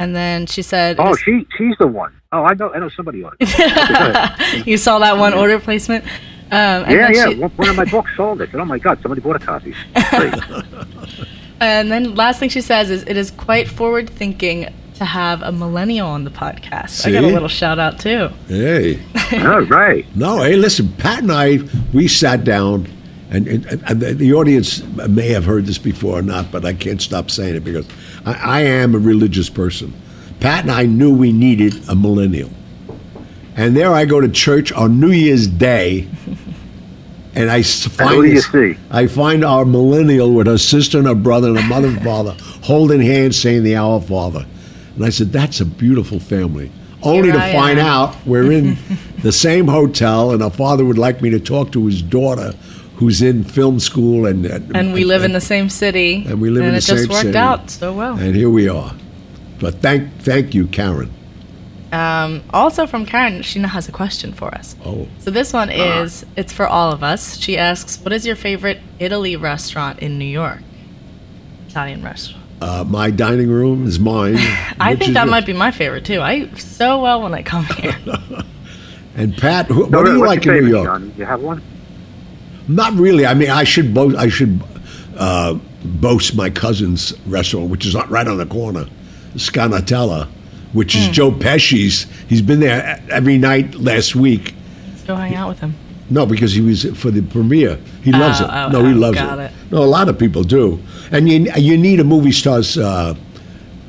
And 0.00 0.14
then 0.14 0.46
she 0.46 0.62
said, 0.62 0.96
Oh, 1.00 1.10
"Is- 1.12 1.18
she 1.20 1.46
she's 1.56 1.74
the 1.78 1.86
one. 1.88 2.12
Oh, 2.30 2.44
I 2.44 2.54
know 2.54 2.72
I 2.72 2.78
know 2.78 2.88
somebody 2.90 3.24
on 3.24 3.34
it. 3.40 4.66
You 4.66 4.76
saw 4.76 4.98
that 5.00 5.18
one 5.18 5.34
order 5.34 5.58
placement? 5.58 6.04
Um, 6.50 6.84
and 6.84 6.90
yeah, 6.92 7.06
then 7.08 7.14
yeah. 7.14 7.28
she- 7.30 7.38
One 7.40 7.50
one 7.50 7.68
of 7.70 7.76
my 7.76 7.84
books 7.90 8.10
sold. 8.16 8.40
I 8.40 8.46
said, 8.46 8.56
"Oh 8.60 8.64
my 8.64 8.78
God, 8.78 9.00
somebody 9.02 9.20
bought 9.20 9.36
a 9.36 9.38
copy." 9.40 9.74
And 11.60 11.90
then 11.90 12.14
last 12.14 12.38
thing 12.38 12.48
she 12.50 12.60
says 12.60 12.88
is, 12.90 13.02
it 13.04 13.16
is 13.16 13.32
quite 13.32 13.68
forward 13.68 14.08
thinking 14.08 14.72
to 14.94 15.04
have 15.04 15.42
a 15.42 15.50
millennial 15.50 16.06
on 16.08 16.22
the 16.22 16.30
podcast. 16.30 17.04
I 17.04 17.10
got 17.10 17.24
a 17.24 17.26
little 17.26 17.48
shout 17.48 17.80
out 17.80 17.98
too. 17.98 18.28
Hey. 18.46 19.00
All 19.32 19.62
right. 19.62 20.06
No, 20.16 20.42
hey, 20.42 20.54
listen, 20.54 20.92
Pat 20.98 21.22
and 21.22 21.32
I, 21.32 21.58
we 21.92 22.06
sat 22.06 22.44
down, 22.44 22.86
and, 23.30 23.48
and, 23.48 23.66
and 23.88 24.00
the, 24.00 24.14
the 24.14 24.32
audience 24.34 24.82
may 25.08 25.28
have 25.30 25.44
heard 25.44 25.66
this 25.66 25.78
before 25.78 26.18
or 26.20 26.22
not, 26.22 26.52
but 26.52 26.64
I 26.64 26.74
can't 26.74 27.02
stop 27.02 27.28
saying 27.28 27.56
it 27.56 27.64
because 27.64 27.86
I, 28.24 28.32
I 28.32 28.60
am 28.62 28.94
a 28.94 28.98
religious 28.98 29.48
person. 29.48 29.92
Pat 30.40 30.62
and 30.62 30.70
I 30.70 30.86
knew 30.86 31.12
we 31.14 31.32
needed 31.32 31.88
a 31.88 31.94
millennial. 31.94 32.50
And 33.56 33.76
there 33.76 33.92
I 33.92 34.04
go 34.04 34.20
to 34.20 34.28
church 34.28 34.70
on 34.72 35.00
New 35.00 35.10
Year's 35.10 35.48
Day, 35.48 36.08
and 37.34 37.50
I 37.50 37.60
s- 37.60 37.86
find 37.88 38.10
who 38.14 38.22
do 38.22 38.28
you 38.28 38.34
this- 38.36 38.46
see? 38.50 38.76
I 38.90 39.06
find 39.08 39.44
our 39.44 39.64
millennial 39.64 40.32
with 40.32 40.46
her 40.46 40.58
sister 40.58 40.98
and 40.98 41.06
her 41.08 41.14
brother 41.14 41.48
and 41.48 41.58
her 41.60 41.68
mother 41.68 41.88
and 41.88 42.02
father 42.02 42.36
holding 42.62 43.00
hands 43.00 43.36
saying 43.38 43.64
the 43.64 43.74
Our 43.76 44.00
Father. 44.00 44.46
And 44.94 45.04
I 45.04 45.10
said, 45.10 45.32
that's 45.32 45.60
a 45.60 45.64
beautiful 45.64 46.18
family. 46.20 46.70
Only 47.02 47.28
Here 47.30 47.32
to 47.38 47.44
I 47.44 47.52
find 47.52 47.78
am. 47.78 47.86
out 47.86 48.16
we're 48.26 48.50
in 48.50 48.76
the 49.22 49.30
same 49.32 49.68
hotel 49.68 50.32
and 50.32 50.42
our 50.42 50.50
father 50.50 50.84
would 50.84 50.98
like 50.98 51.22
me 51.22 51.30
to 51.30 51.38
talk 51.38 51.70
to 51.72 51.86
his 51.86 52.02
daughter 52.02 52.52
who's 52.98 53.22
in 53.22 53.44
film 53.44 53.78
school 53.80 54.26
and 54.26 54.44
And 54.46 54.92
we 54.92 55.04
live 55.04 55.22
in 55.24 55.32
the 55.32 55.40
same 55.40 55.68
city. 55.70 56.24
and 56.26 56.40
we 56.40 56.50
live 56.50 56.64
in 56.64 56.74
the 56.74 56.80
same 56.80 56.96
city. 56.98 57.04
it 57.04 57.08
the 57.08 57.08
just 57.08 57.08
same 57.08 57.14
worked 57.14 57.22
city. 57.22 57.38
out 57.38 57.70
so 57.70 57.92
well. 57.92 58.18
and 58.18 58.34
here 58.34 58.50
we 58.50 58.68
are. 58.68 58.94
But 59.60 59.76
thank 59.82 60.12
thank 60.20 60.54
you, 60.54 60.66
Karen. 60.66 61.10
Um, 61.90 62.42
also 62.52 62.86
from 62.86 63.06
Karen, 63.06 63.42
she 63.42 63.58
now 63.60 63.68
has 63.68 63.88
a 63.88 63.92
question 63.92 64.32
for 64.34 64.54
us. 64.54 64.76
Oh. 64.84 65.08
So 65.20 65.30
this 65.30 65.52
one 65.54 65.70
is, 65.70 66.26
it's 66.36 66.52
for 66.52 66.66
all 66.66 66.92
of 66.92 67.02
us. 67.02 67.38
She 67.38 67.56
asks, 67.56 67.98
what 68.00 68.12
is 68.12 68.26
your 68.26 68.36
favorite 68.36 68.78
Italy 68.98 69.36
restaurant 69.36 70.00
in 70.00 70.18
New 70.18 70.26
York? 70.26 70.60
Italian 71.68 72.02
restaurant. 72.04 72.44
Uh, 72.60 72.84
my 72.86 73.10
dining 73.10 73.48
room 73.48 73.86
is 73.86 73.98
mine. 73.98 74.34
I 74.80 74.96
think 74.96 75.14
that 75.14 75.22
yours. 75.22 75.30
might 75.30 75.46
be 75.46 75.52
my 75.54 75.70
favorite 75.70 76.04
too. 76.04 76.20
I 76.20 76.34
eat 76.34 76.58
so 76.58 77.00
well 77.00 77.22
when 77.22 77.32
I 77.32 77.42
come 77.42 77.64
here. 77.64 77.96
And 79.16 79.36
Pat, 79.36 79.66
who, 79.66 79.88
No, 79.90 79.98
what 79.98 80.06
do 80.06 80.12
you 80.12 80.24
like 80.24 80.46
in 80.46 80.54
New 80.64 80.68
York? 80.68 80.86
John? 80.86 81.12
You 81.16 81.24
have 81.24 81.40
one? 81.42 81.60
Not 82.68 82.92
really. 82.94 83.24
I 83.26 83.34
mean, 83.34 83.50
I 83.50 83.64
should 83.64 83.94
boast. 83.94 84.16
I 84.16 84.28
should 84.28 84.60
uh, 85.16 85.54
boast 85.84 86.34
my 86.36 86.50
cousin's 86.50 87.18
restaurant, 87.26 87.70
which 87.70 87.86
is 87.86 87.94
right 87.94 88.26
on 88.28 88.36
the 88.36 88.46
corner, 88.46 88.86
Scalinatella, 89.34 90.28
which 90.72 90.94
is 90.94 91.08
Joe 91.08 91.30
Pesci's. 91.32 92.06
He's 92.28 92.42
been 92.42 92.60
there 92.60 93.02
every 93.10 93.38
night 93.38 93.74
last 93.76 94.14
week. 94.14 94.54
Let's 94.90 95.02
go 95.04 95.14
hang 95.16 95.34
out 95.34 95.48
with 95.48 95.60
him. 95.60 95.74
No, 96.10 96.24
because 96.24 96.52
he 96.52 96.60
was 96.62 96.84
for 96.96 97.10
the 97.10 97.20
premiere. 97.22 97.78
He 98.02 98.12
loves 98.12 98.40
Oh, 98.40 98.44
it. 98.44 98.50
oh, 98.50 98.68
no, 98.70 98.84
he 98.84 98.94
oh, 98.94 98.96
loves 98.96 99.18
it. 99.18 99.38
it. 99.40 99.52
No, 99.70 99.82
a 99.82 99.84
lot 99.84 100.08
of 100.08 100.18
people 100.18 100.42
do. 100.42 100.78
And 101.10 101.28
you 101.28 101.46
you 101.56 101.76
need 101.76 102.00
a 102.00 102.04
movie 102.04 102.32
star's 102.32 102.78
uh, 102.78 103.14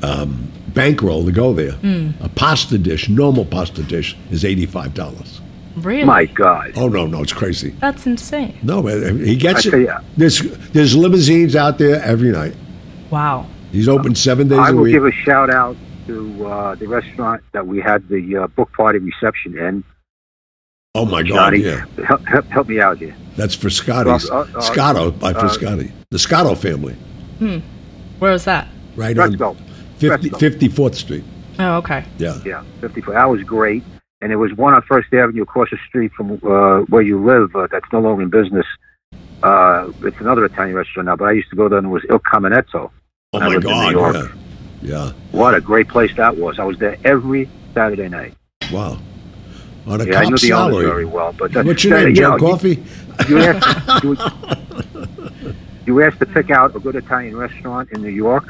um, 0.02 0.50
bankroll 0.68 1.24
to 1.24 1.32
go 1.32 1.52
there. 1.54 1.72
Hmm. 1.72 2.10
A 2.20 2.28
pasta 2.28 2.76
dish, 2.78 3.08
normal 3.08 3.44
pasta 3.44 3.82
dish, 3.82 4.16
is 4.30 4.44
eighty 4.44 4.66
five 4.66 4.92
dollars. 4.94 5.40
Really? 5.76 6.04
My 6.04 6.24
God. 6.26 6.72
Oh 6.76 6.88
no, 6.88 7.06
no, 7.06 7.22
it's 7.22 7.32
crazy. 7.32 7.70
That's 7.80 8.06
insane. 8.06 8.58
No, 8.62 8.82
man, 8.82 9.24
he 9.24 9.36
gets 9.36 9.66
I 9.72 9.76
it. 9.76 9.82
ya. 9.86 10.00
There's 10.16 10.40
there's 10.72 10.96
limousines 10.96 11.54
out 11.56 11.78
there 11.78 12.02
every 12.02 12.30
night. 12.30 12.54
Wow. 13.10 13.46
He's 13.72 13.88
open 13.88 14.14
seven 14.14 14.48
days 14.48 14.58
I 14.58 14.70
a 14.70 14.74
will 14.74 14.82
week. 14.82 14.94
give 14.94 15.04
a 15.06 15.12
shout 15.12 15.48
out 15.48 15.76
to 16.08 16.46
uh, 16.46 16.74
the 16.74 16.86
restaurant 16.88 17.42
that 17.52 17.64
we 17.66 17.80
had 17.80 18.08
the 18.08 18.36
uh, 18.38 18.46
book 18.48 18.72
party 18.72 18.98
reception 18.98 19.56
in. 19.56 19.84
oh 20.96 21.04
my 21.06 21.22
God, 21.22 21.28
Johnny, 21.52 21.58
yeah, 21.60 21.84
help, 22.04 22.24
help, 22.26 22.46
help 22.46 22.68
me 22.68 22.80
out 22.80 22.98
here. 22.98 23.14
that's 23.36 23.54
for 23.54 23.70
Scotty's. 23.70 24.28
Uh, 24.28 24.38
uh, 24.38 24.46
uh, 24.56 24.60
Scotto 24.60 25.12
by 25.12 25.30
uh, 25.30 25.40
Frascati. 25.48 25.92
The 26.10 26.18
Scotto 26.18 26.56
family, 26.56 26.94
Where 28.18 28.32
was 28.32 28.44
that? 28.44 28.66
right 28.96 29.14
Fresco. 29.14 29.50
on 29.50 29.56
50, 29.98 30.30
Fresco. 30.30 30.48
54th 30.88 30.94
Street. 30.96 31.24
Oh, 31.60 31.76
okay. 31.76 32.04
Yeah. 32.18 32.40
Yeah, 32.44 32.64
54. 32.80 33.14
That 33.14 33.24
was 33.30 33.42
great. 33.44 33.84
And 34.22 34.30
there 34.30 34.38
was 34.38 34.52
one 34.54 34.74
on 34.74 34.82
First 34.82 35.12
Avenue 35.14 35.42
across 35.42 35.70
the 35.70 35.78
street 35.88 36.12
from 36.12 36.32
uh, 36.44 36.80
where 36.88 37.02
you 37.02 37.22
live 37.24 37.54
uh, 37.56 37.66
that's 37.70 37.90
no 37.92 38.00
longer 38.00 38.22
in 38.22 38.28
business. 38.30 38.66
Uh, 39.42 39.90
it's 40.02 40.18
another 40.20 40.44
Italian 40.44 40.76
restaurant 40.76 41.06
now, 41.06 41.16
but 41.16 41.24
I 41.24 41.32
used 41.32 41.48
to 41.50 41.56
go 41.56 41.68
there 41.68 41.78
and 41.78 41.86
it 41.86 41.90
was 41.90 42.04
Il 42.10 42.18
Caminetto. 42.20 42.90
Oh 43.32 43.40
my 43.40 43.58
God, 43.58 44.14
yeah, 44.14 44.28
yeah. 44.82 45.12
What 45.32 45.54
a 45.54 45.60
great 45.60 45.88
place 45.88 46.14
that 46.16 46.36
was. 46.36 46.58
I 46.58 46.64
was 46.64 46.76
there 46.78 46.98
every 47.04 47.48
Saturday 47.72 48.08
night. 48.08 48.34
Wow. 48.70 48.98
On 49.86 50.00
a 50.00 50.04
Yeah, 50.04 50.18
I 50.20 50.24
knew 50.26 50.36
the 50.36 50.52
owner 50.52 50.70
salary. 50.72 50.84
very 50.86 51.04
well. 51.06 51.32
But 51.32 51.52
that, 51.52 51.64
What's 51.64 51.82
your 51.84 51.96
that- 51.96 52.04
name, 52.06 52.08
you 52.10 52.16
Joe 52.16 52.36
know, 52.36 52.46
you- 52.46 52.52
Coffey? 52.52 52.82
You 53.28 53.38
asked, 53.38 54.04
you, 54.04 54.16
you 55.86 56.02
asked 56.02 56.18
to 56.18 56.26
pick 56.26 56.50
out 56.50 56.74
a 56.76 56.80
good 56.80 56.96
Italian 56.96 57.36
restaurant 57.36 57.90
in 57.92 58.02
New 58.02 58.08
York. 58.10 58.44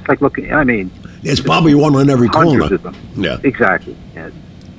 It's 0.00 0.08
like 0.08 0.20
looking. 0.20 0.52
I 0.52 0.64
mean, 0.64 0.90
There's 1.22 1.40
probably 1.40 1.74
one 1.76 1.94
on 1.94 2.10
every 2.10 2.28
corner. 2.28 2.68
Yeah. 3.16 3.38
Exactly. 3.44 3.96
Yeah. 4.14 4.30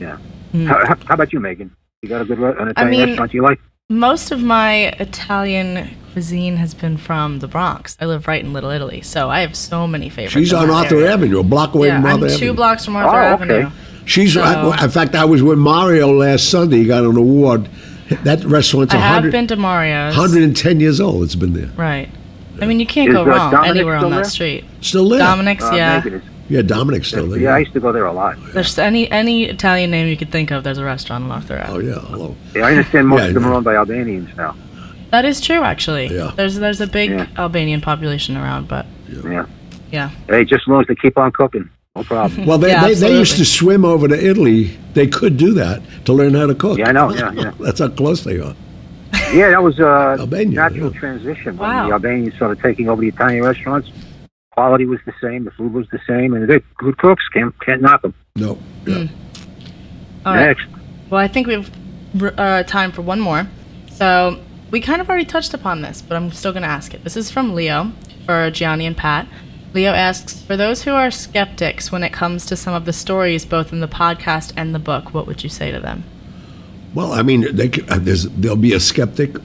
Yeah. 0.03 0.17
Hmm. 0.51 0.65
How, 0.67 0.85
how- 0.85 0.97
how 1.07 1.13
about 1.15 1.31
you, 1.33 1.39
Megan? 1.39 1.75
You 2.01 2.09
got 2.09 2.21
a 2.21 2.25
good 2.25 2.37
an 2.39 2.67
Italian 2.69 2.89
mean- 2.91 3.09
restaurant 3.09 3.33
you 3.33 3.41
like? 3.41 3.59
Most 3.89 4.31
of 4.31 4.41
my 4.41 4.87
Italian 4.99 5.89
cuisine 6.13 6.55
has 6.57 6.73
been 6.73 6.97
from 6.97 7.39
the 7.39 7.47
Bronx. 7.47 7.97
I 8.01 8.05
live 8.05 8.27
right 8.27 8.43
in 8.43 8.53
Little 8.53 8.69
Italy, 8.69 9.01
so 9.01 9.29
I 9.29 9.41
have 9.41 9.55
so 9.55 9.87
many 9.87 10.09
favorites. 10.09 10.33
She's 10.33 10.53
on 10.53 10.69
Arthur 10.69 10.95
area. 10.97 11.13
Avenue, 11.13 11.39
a 11.39 11.43
block 11.43 11.75
away 11.75 11.87
Yeah, 11.87 11.97
from 12.01 12.05
I'm 12.09 12.23
Arthur 12.23 12.37
two 12.37 12.53
blocks 12.53 12.85
from 12.85 12.95
Arthur 12.95 13.17
Oh, 13.17 13.33
okay. 13.45 13.61
Avenue. 13.63 13.71
She's. 14.05 14.33
So- 14.33 14.73
in 14.81 14.89
fact, 14.89 15.15
I 15.15 15.25
was 15.25 15.43
with 15.43 15.57
Mario 15.59 16.11
last 16.11 16.49
Sunday. 16.49 16.77
He 16.79 16.85
got 16.85 17.03
an 17.03 17.17
award. 17.17 17.69
That 18.23 18.43
restaurant's 18.45 18.93
I 18.93 18.97
have 18.97 19.31
been 19.31 19.47
to 19.47 19.55
Mario's. 19.55 20.15
110 20.15 20.79
years 20.79 20.99
old. 20.99 21.23
It's 21.23 21.35
been 21.35 21.53
there. 21.53 21.69
Right. 21.77 22.09
I 22.61 22.65
mean, 22.65 22.79
you 22.79 22.85
can't 22.85 23.09
Is, 23.09 23.15
go 23.15 23.23
uh, 23.23 23.25
wrong 23.25 23.51
Dominick 23.51 23.75
anywhere 23.77 23.97
still 23.97 24.05
on 24.05 24.11
that 24.11 24.17
there? 24.23 24.29
street. 24.29 24.65
Still 24.81 25.09
there. 25.09 25.19
Dominick's, 25.19 25.63
Uh, 25.63 25.73
yeah. 25.73 26.03
Megan 26.49 26.65
is- 26.65 26.71
Yeah, 26.71 26.75
Dominick's 26.77 27.07
still 27.07 27.27
there. 27.27 27.39
yeah, 27.39 27.55
I 27.55 27.59
used 27.59 27.73
to 27.73 27.79
go 27.79 27.91
there 27.91 28.05
a 28.05 28.13
lot. 28.13 28.37
There's 28.53 28.77
any 28.77 29.09
any 29.11 29.45
Italian 29.45 29.91
name 29.91 30.07
you 30.07 30.17
could 30.17 30.31
think 30.31 30.51
of. 30.51 30.63
There's 30.63 30.77
a 30.77 30.83
restaurant 30.83 31.23
on 31.25 31.31
Arthur 31.31 31.63
Oh 31.67 31.79
yeah. 31.79 31.99
Hello. 31.99 32.35
Yeah, 32.55 32.65
I 32.67 32.71
understand 32.71 33.07
most 33.07 33.19
Yeah, 33.21 33.27
of 33.27 33.33
them 33.35 33.45
are 33.45 33.53
owned 33.53 33.65
by 33.65 33.75
Albanians 33.75 34.29
now. 34.37 34.55
That 35.11 35.25
is 35.25 35.39
true, 35.41 35.63
actually. 35.63 36.07
Yeah. 36.07 36.31
There's 36.35 36.55
there's 36.59 36.81
a 36.81 36.87
big 36.87 37.11
Yeah. 37.11 37.27
Albanian 37.37 37.81
population 37.81 38.35
around, 38.37 38.67
but 38.67 38.85
Yeah. 39.07 39.45
yeah. 39.91 40.09
Hey, 40.27 40.43
just 40.43 40.63
as 40.63 40.67
long 40.67 40.81
as 40.81 40.87
they 40.87 40.95
keep 40.95 41.17
on 41.17 41.31
cooking, 41.31 41.69
no 41.95 42.03
problem. 42.03 42.45
Well, 42.47 42.57
they, 42.57 42.69
Yeah, 42.75 42.87
they, 42.87 42.93
they 42.95 43.17
used 43.19 43.37
to 43.37 43.45
swim 43.45 43.85
over 43.85 44.07
to 44.07 44.15
Italy. 44.29 44.71
They 44.95 45.07
could 45.07 45.37
do 45.37 45.53
that 45.53 45.81
to 46.05 46.13
learn 46.13 46.33
how 46.33 46.47
to 46.47 46.55
cook. 46.55 46.77
Yeah, 46.79 46.89
I 46.89 46.91
know, 46.93 47.13
yeah, 47.13 47.31
yeah. 47.33 47.51
That's 47.59 47.79
how 47.79 47.89
close 47.89 48.23
they 48.23 48.39
are. 48.39 48.55
yeah, 49.33 49.49
that 49.51 49.61
was 49.61 49.79
uh, 49.79 49.85
a 50.17 50.19
Albania, 50.21 50.55
natural 50.55 50.91
yeah. 50.91 50.99
transition 50.99 51.57
when 51.57 51.69
Wow. 51.69 51.87
the 51.87 51.93
Albanians 51.93 52.35
started 52.35 52.59
taking 52.63 52.89
over 52.89 53.01
the 53.01 53.07
Italian 53.09 53.43
restaurants. 53.43 53.89
Quality 54.53 54.85
was 54.85 54.99
the 55.05 55.13
same, 55.21 55.45
the 55.45 55.51
food 55.51 55.73
was 55.73 55.87
the 55.89 55.99
same, 56.07 56.33
and 56.33 56.47
they're 56.47 56.61
good 56.77 56.97
cooks. 56.97 57.27
Can't 57.29 57.53
can't 57.61 57.81
knock 57.81 58.03
them. 58.03 58.13
No. 58.35 58.57
Yeah. 58.85 59.07
All 60.25 60.35
right. 60.35 60.47
Next, 60.47 60.67
Well, 61.09 61.19
I 61.19 61.27
think 61.27 61.47
we 61.47 61.53
have 61.53 61.71
uh, 62.39 62.63
time 62.63 62.91
for 62.91 63.01
one 63.01 63.19
more. 63.19 63.47
So 63.91 64.39
we 64.71 64.79
kind 64.79 65.01
of 65.01 65.09
already 65.09 65.25
touched 65.25 65.53
upon 65.53 65.81
this, 65.81 66.01
but 66.01 66.15
I'm 66.15 66.31
still 66.31 66.51
going 66.51 66.63
to 66.63 66.69
ask 66.69 66.93
it. 66.93 67.03
This 67.03 67.17
is 67.17 67.29
from 67.31 67.55
Leo 67.55 67.91
for 68.25 68.49
Gianni 68.51 68.85
and 68.85 68.95
Pat. 68.95 69.27
Leo 69.73 69.91
asks, 69.91 70.41
for 70.41 70.55
those 70.55 70.83
who 70.83 70.91
are 70.91 71.09
skeptics 71.09 71.91
when 71.91 72.03
it 72.03 72.13
comes 72.13 72.45
to 72.45 72.55
some 72.55 72.75
of 72.75 72.85
the 72.85 72.93
stories, 72.93 73.43
both 73.43 73.73
in 73.73 73.79
the 73.79 73.87
podcast 73.87 74.53
and 74.55 74.73
the 74.73 74.79
book, 74.79 75.13
what 75.13 75.25
would 75.25 75.43
you 75.43 75.49
say 75.49 75.71
to 75.71 75.79
them? 75.79 76.03
Well, 76.93 77.11
I 77.11 77.23
mean, 77.23 77.55
they 77.55 77.69
could, 77.69 77.89
uh, 77.89 77.97
there's, 77.97 78.25
there'll 78.29 78.55
be 78.55 78.73
a 78.73 78.79
skeptic. 78.79 79.35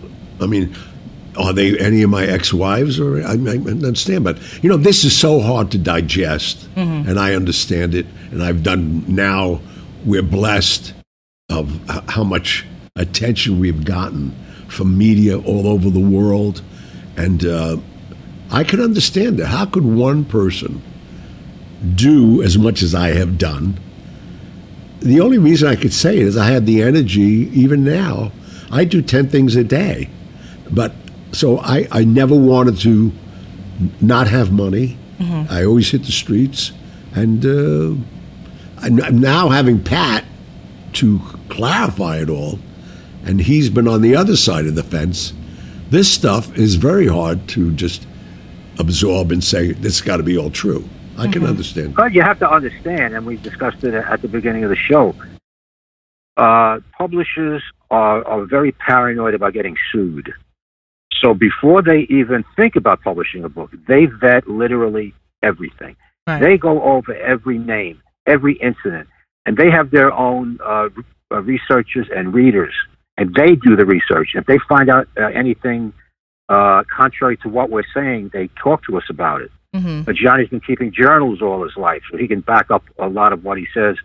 I 0.40 0.46
mean, 0.46 0.74
are 1.36 1.52
they 1.52 1.78
any 1.78 2.02
of 2.02 2.10
my 2.10 2.24
ex-wives? 2.26 2.98
Or 2.98 3.22
I, 3.22 3.32
I 3.32 3.56
understand, 3.58 4.24
but 4.24 4.38
you 4.62 4.68
know, 4.68 4.76
this 4.76 5.04
is 5.04 5.16
so 5.16 5.40
hard 5.40 5.70
to 5.72 5.78
digest, 5.78 6.68
and 6.76 7.18
I 7.18 7.34
understand 7.34 7.94
it. 7.94 8.06
And 8.30 8.42
I've 8.42 8.62
done 8.62 9.04
now. 9.06 9.60
We're 10.04 10.22
blessed 10.22 10.94
of 11.50 11.80
how 12.08 12.24
much 12.24 12.64
attention 12.96 13.58
we've 13.58 13.84
gotten 13.84 14.34
from 14.68 14.96
media 14.96 15.38
all 15.38 15.66
over 15.66 15.90
the 15.90 16.00
world, 16.00 16.62
and 17.16 17.44
uh, 17.44 17.76
I 18.50 18.64
can 18.64 18.80
understand 18.80 19.40
it. 19.40 19.46
How 19.46 19.66
could 19.66 19.84
one 19.84 20.24
person 20.24 20.82
do 21.94 22.42
as 22.42 22.58
much 22.58 22.82
as 22.82 22.94
I 22.94 23.08
have 23.08 23.38
done? 23.38 23.78
The 25.00 25.20
only 25.20 25.38
reason 25.38 25.68
I 25.68 25.76
could 25.76 25.92
say 25.92 26.16
it 26.16 26.22
is 26.26 26.36
I 26.36 26.50
had 26.50 26.66
the 26.66 26.82
energy, 26.82 27.50
even 27.52 27.84
now. 27.84 28.32
I 28.70 28.84
do 28.84 29.00
10 29.00 29.28
things 29.28 29.56
a 29.56 29.64
day. 29.64 30.10
But 30.70 30.92
so 31.32 31.58
I, 31.58 31.86
I 31.90 32.04
never 32.04 32.34
wanted 32.34 32.78
to 32.80 33.12
not 34.00 34.28
have 34.28 34.52
money. 34.52 34.98
I 35.50 35.64
always 35.64 35.90
hit 35.90 36.04
the 36.04 36.12
streets. 36.12 36.72
And 37.14 37.44
uh, 37.44 37.94
I'm 38.80 39.18
now 39.18 39.48
having 39.48 39.82
Pat 39.82 40.24
to 40.94 41.20
clarify 41.48 42.18
it 42.18 42.30
all, 42.30 42.58
and 43.24 43.40
he's 43.40 43.70
been 43.70 43.88
on 43.88 44.02
the 44.02 44.14
other 44.14 44.36
side 44.36 44.66
of 44.66 44.74
the 44.74 44.82
fence. 44.82 45.32
This 45.90 46.10
stuff 46.12 46.56
is 46.56 46.76
very 46.76 47.06
hard 47.06 47.48
to 47.48 47.72
just 47.72 48.06
absorb 48.78 49.32
and 49.32 49.42
say 49.42 49.72
this 49.72 50.00
got 50.00 50.18
to 50.18 50.22
be 50.22 50.38
all 50.38 50.50
true. 50.50 50.88
I 51.16 51.26
can 51.26 51.44
understand. 51.44 51.96
But 51.96 52.12
you 52.12 52.22
have 52.22 52.38
to 52.38 52.48
understand, 52.48 53.14
and 53.14 53.26
we 53.26 53.38
discussed 53.38 53.82
it 53.82 53.92
at 53.92 54.22
the 54.22 54.28
beginning 54.28 54.62
of 54.62 54.70
the 54.70 54.76
show. 54.76 55.14
Uh, 56.36 56.78
publishers 56.96 57.60
are, 57.90 58.24
are 58.24 58.44
very 58.44 58.70
paranoid 58.70 59.34
about 59.34 59.52
getting 59.52 59.76
sued. 59.90 60.32
So 61.20 61.34
before 61.34 61.82
they 61.82 62.06
even 62.10 62.44
think 62.56 62.76
about 62.76 63.02
publishing 63.02 63.44
a 63.44 63.48
book, 63.48 63.70
they 63.86 64.06
vet 64.06 64.48
literally 64.48 65.14
everything. 65.42 65.96
Right. 66.26 66.40
They 66.40 66.58
go 66.58 66.82
over 66.82 67.14
every 67.14 67.58
name, 67.58 68.02
every 68.26 68.54
incident, 68.54 69.08
and 69.46 69.56
they 69.56 69.70
have 69.70 69.90
their 69.90 70.12
own 70.12 70.58
uh, 70.64 70.88
uh, 71.30 71.40
researchers 71.42 72.06
and 72.14 72.34
readers, 72.34 72.74
and 73.16 73.34
they 73.34 73.54
do 73.54 73.76
the 73.76 73.86
research. 73.86 74.30
If 74.34 74.46
they 74.46 74.58
find 74.68 74.90
out 74.90 75.08
uh, 75.18 75.26
anything 75.26 75.92
uh, 76.48 76.82
contrary 76.94 77.36
to 77.38 77.48
what 77.48 77.70
we're 77.70 77.82
saying, 77.94 78.30
they 78.32 78.48
talk 78.62 78.84
to 78.84 78.96
us 78.96 79.04
about 79.10 79.42
it. 79.42 79.50
hmm 79.74 80.02
But 80.02 80.16
Johnny's 80.16 80.48
been 80.48 80.60
keeping 80.60 80.92
journals 80.92 81.42
all 81.42 81.62
his 81.62 81.76
life, 81.76 82.02
so 82.10 82.18
he 82.18 82.28
can 82.28 82.40
back 82.40 82.70
up 82.70 82.84
a 82.98 83.08
lot 83.08 83.32
of 83.32 83.44
what 83.44 83.58
he 83.58 83.66
says. 83.74 83.96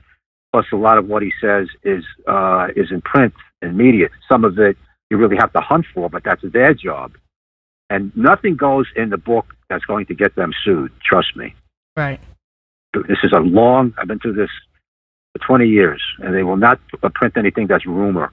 Plus, 0.52 0.66
a 0.72 0.76
lot 0.76 0.98
of 0.98 1.08
what 1.08 1.24
he 1.24 1.32
says 1.42 1.68
is 1.84 2.04
uh, 2.28 2.68
is 2.76 2.92
in 2.92 3.02
print 3.02 3.34
and 3.62 3.76
media. 3.76 4.10
Some 4.30 4.46
of 4.46 4.60
it 4.60 4.78
you 5.14 5.20
really 5.20 5.38
have 5.38 5.54
to 5.54 5.62
hunt 5.62 5.86
for, 5.94 6.10
but 6.10 6.24
that's 6.24 6.42
their 6.42 6.74
job. 6.74 7.14
And 7.92 8.12
nothing 8.18 8.56
goes 8.56 8.88
in 8.96 9.12
the 9.12 9.18
book 9.18 9.56
that's 9.70 9.86
going 9.86 10.08
to 10.08 10.16
get 10.16 10.36
them 10.36 10.52
sued. 10.64 10.92
Trust 11.06 11.38
me. 11.38 11.54
Right. 11.96 12.20
This 13.08 13.20
is 13.24 13.32
a 13.32 13.40
long. 13.40 13.94
I've 14.00 14.08
been 14.08 14.18
through 14.18 14.34
this 14.34 14.50
for 15.34 15.46
20 15.46 15.68
years, 15.68 16.02
and 16.18 16.34
they 16.34 16.42
will 16.42 16.58
not 16.58 16.80
print 17.14 17.38
anything 17.38 17.68
that's 17.68 17.86
rumor, 17.86 18.32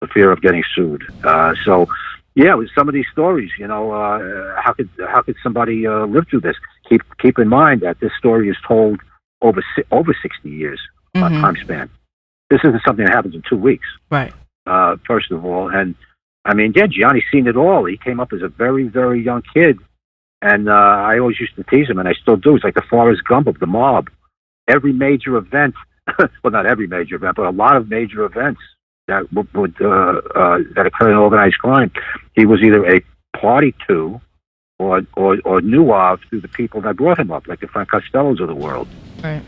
for 0.00 0.08
fear 0.08 0.30
of 0.30 0.42
getting 0.42 0.62
sued. 0.74 1.02
Uh, 1.24 1.54
so, 1.64 1.86
yeah, 2.34 2.54
with 2.54 2.68
some 2.76 2.86
of 2.86 2.94
these 2.94 3.06
stories, 3.10 3.50
you 3.58 3.66
know, 3.66 3.92
uh, 3.92 4.60
how 4.60 4.72
could 4.74 4.90
how 5.08 5.22
could 5.22 5.36
somebody 5.42 5.86
uh, 5.86 6.04
live 6.04 6.26
through 6.28 6.40
this? 6.40 6.56
Keep 6.88 7.02
keep 7.18 7.38
in 7.38 7.48
mind 7.48 7.80
that 7.80 8.00
this 8.00 8.12
story 8.18 8.50
is 8.50 8.56
told 8.68 9.00
over 9.40 9.62
over 9.90 10.14
60 10.20 10.50
years 10.50 10.80
uh, 11.14 11.20
Mhm. 11.20 11.40
time 11.40 11.56
span. 11.56 11.88
This 12.50 12.60
isn't 12.64 12.82
something 12.86 13.06
that 13.06 13.14
happens 13.14 13.34
in 13.34 13.42
two 13.48 13.56
weeks. 13.56 13.86
Right. 14.10 14.32
Uh, 14.66 14.96
first 15.06 15.30
of 15.30 15.44
all, 15.44 15.68
and 15.68 15.94
I 16.44 16.54
mean, 16.54 16.72
yeah, 16.74 16.86
Gianni's 16.86 17.24
seen 17.30 17.46
it 17.46 17.56
all. 17.56 17.84
He 17.84 17.96
came 17.96 18.20
up 18.20 18.32
as 18.32 18.42
a 18.42 18.48
very 18.48 18.84
very 18.88 19.22
young 19.22 19.42
kid, 19.52 19.78
and 20.42 20.68
uh, 20.68 20.72
I 20.72 21.18
always 21.18 21.40
used 21.40 21.56
to 21.56 21.64
tease 21.64 21.88
him, 21.88 21.98
and 21.98 22.08
I 22.08 22.14
still 22.14 22.36
do. 22.36 22.54
It's 22.54 22.64
like 22.64 22.74
the 22.74 22.82
Forrest 22.82 23.24
Gump 23.24 23.46
of 23.46 23.58
the 23.58 23.66
mob. 23.66 24.10
Every 24.68 24.92
major 24.92 25.36
event, 25.36 25.74
well, 26.18 26.50
not 26.50 26.66
every 26.66 26.86
major 26.86 27.16
event, 27.16 27.36
but 27.36 27.46
a 27.46 27.50
lot 27.50 27.76
of 27.76 27.88
major 27.88 28.24
events 28.24 28.60
that 29.06 29.30
would, 29.32 29.52
would 29.54 29.74
uh, 29.80 30.20
uh, 30.34 30.58
that 30.74 30.86
occur 30.86 31.10
in 31.10 31.16
organized 31.16 31.58
crime, 31.58 31.90
he 32.34 32.46
was 32.46 32.62
either 32.62 32.86
a 32.86 33.02
party 33.38 33.74
to, 33.88 34.20
or 34.78 35.02
or 35.16 35.38
or 35.44 35.60
knew 35.60 35.92
of 35.92 36.20
through 36.28 36.40
the 36.40 36.48
people 36.48 36.80
that 36.82 36.96
brought 36.96 37.18
him 37.18 37.30
up, 37.30 37.46
like 37.46 37.60
the 37.60 37.68
Frank 37.68 37.90
Costellos 37.90 38.40
of 38.40 38.48
the 38.48 38.54
world. 38.54 38.88
Right. 39.22 39.42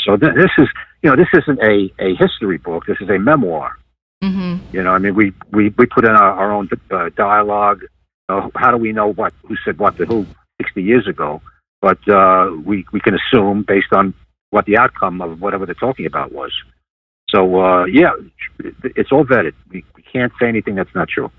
So 0.00 0.16
th- 0.16 0.34
this 0.34 0.50
is, 0.58 0.68
you 1.02 1.10
know, 1.10 1.16
this 1.16 1.28
isn't 1.34 1.60
a, 1.60 1.92
a 1.98 2.14
history 2.14 2.58
book. 2.58 2.86
This 2.86 2.98
is 3.00 3.08
a 3.08 3.18
memoir. 3.18 3.76
Hmm 4.22 4.56
You 4.72 4.82
know, 4.82 4.90
I 4.90 4.98
mean, 4.98 5.14
we 5.14 5.32
we, 5.52 5.70
we 5.78 5.86
put 5.86 6.04
in 6.04 6.10
our, 6.10 6.32
our 6.32 6.52
own 6.52 6.68
uh, 6.90 7.10
dialogue. 7.16 7.82
Uh, 8.28 8.48
how 8.56 8.70
do 8.70 8.76
we 8.76 8.92
know 8.92 9.12
what 9.12 9.32
who 9.44 9.56
said 9.64 9.78
what 9.78 9.96
to 9.96 10.04
who 10.06 10.26
60 10.60 10.82
years 10.82 11.06
ago? 11.06 11.40
But 11.80 11.98
uh, 12.08 12.50
we 12.64 12.84
we 12.92 13.00
can 13.00 13.14
assume 13.14 13.64
based 13.66 13.92
on 13.92 14.14
what 14.50 14.64
the 14.66 14.76
outcome 14.76 15.20
of 15.20 15.40
whatever 15.40 15.66
they're 15.66 15.74
talking 15.74 16.06
about 16.06 16.32
was. 16.32 16.52
So 17.30 17.60
uh, 17.60 17.84
yeah, 17.84 18.12
it's 18.84 19.12
all 19.12 19.24
vetted. 19.24 19.54
We, 19.70 19.84
we 19.94 20.02
can't 20.02 20.32
say 20.40 20.48
anything 20.48 20.74
that's 20.74 20.94
not 20.94 21.08
true. 21.08 21.30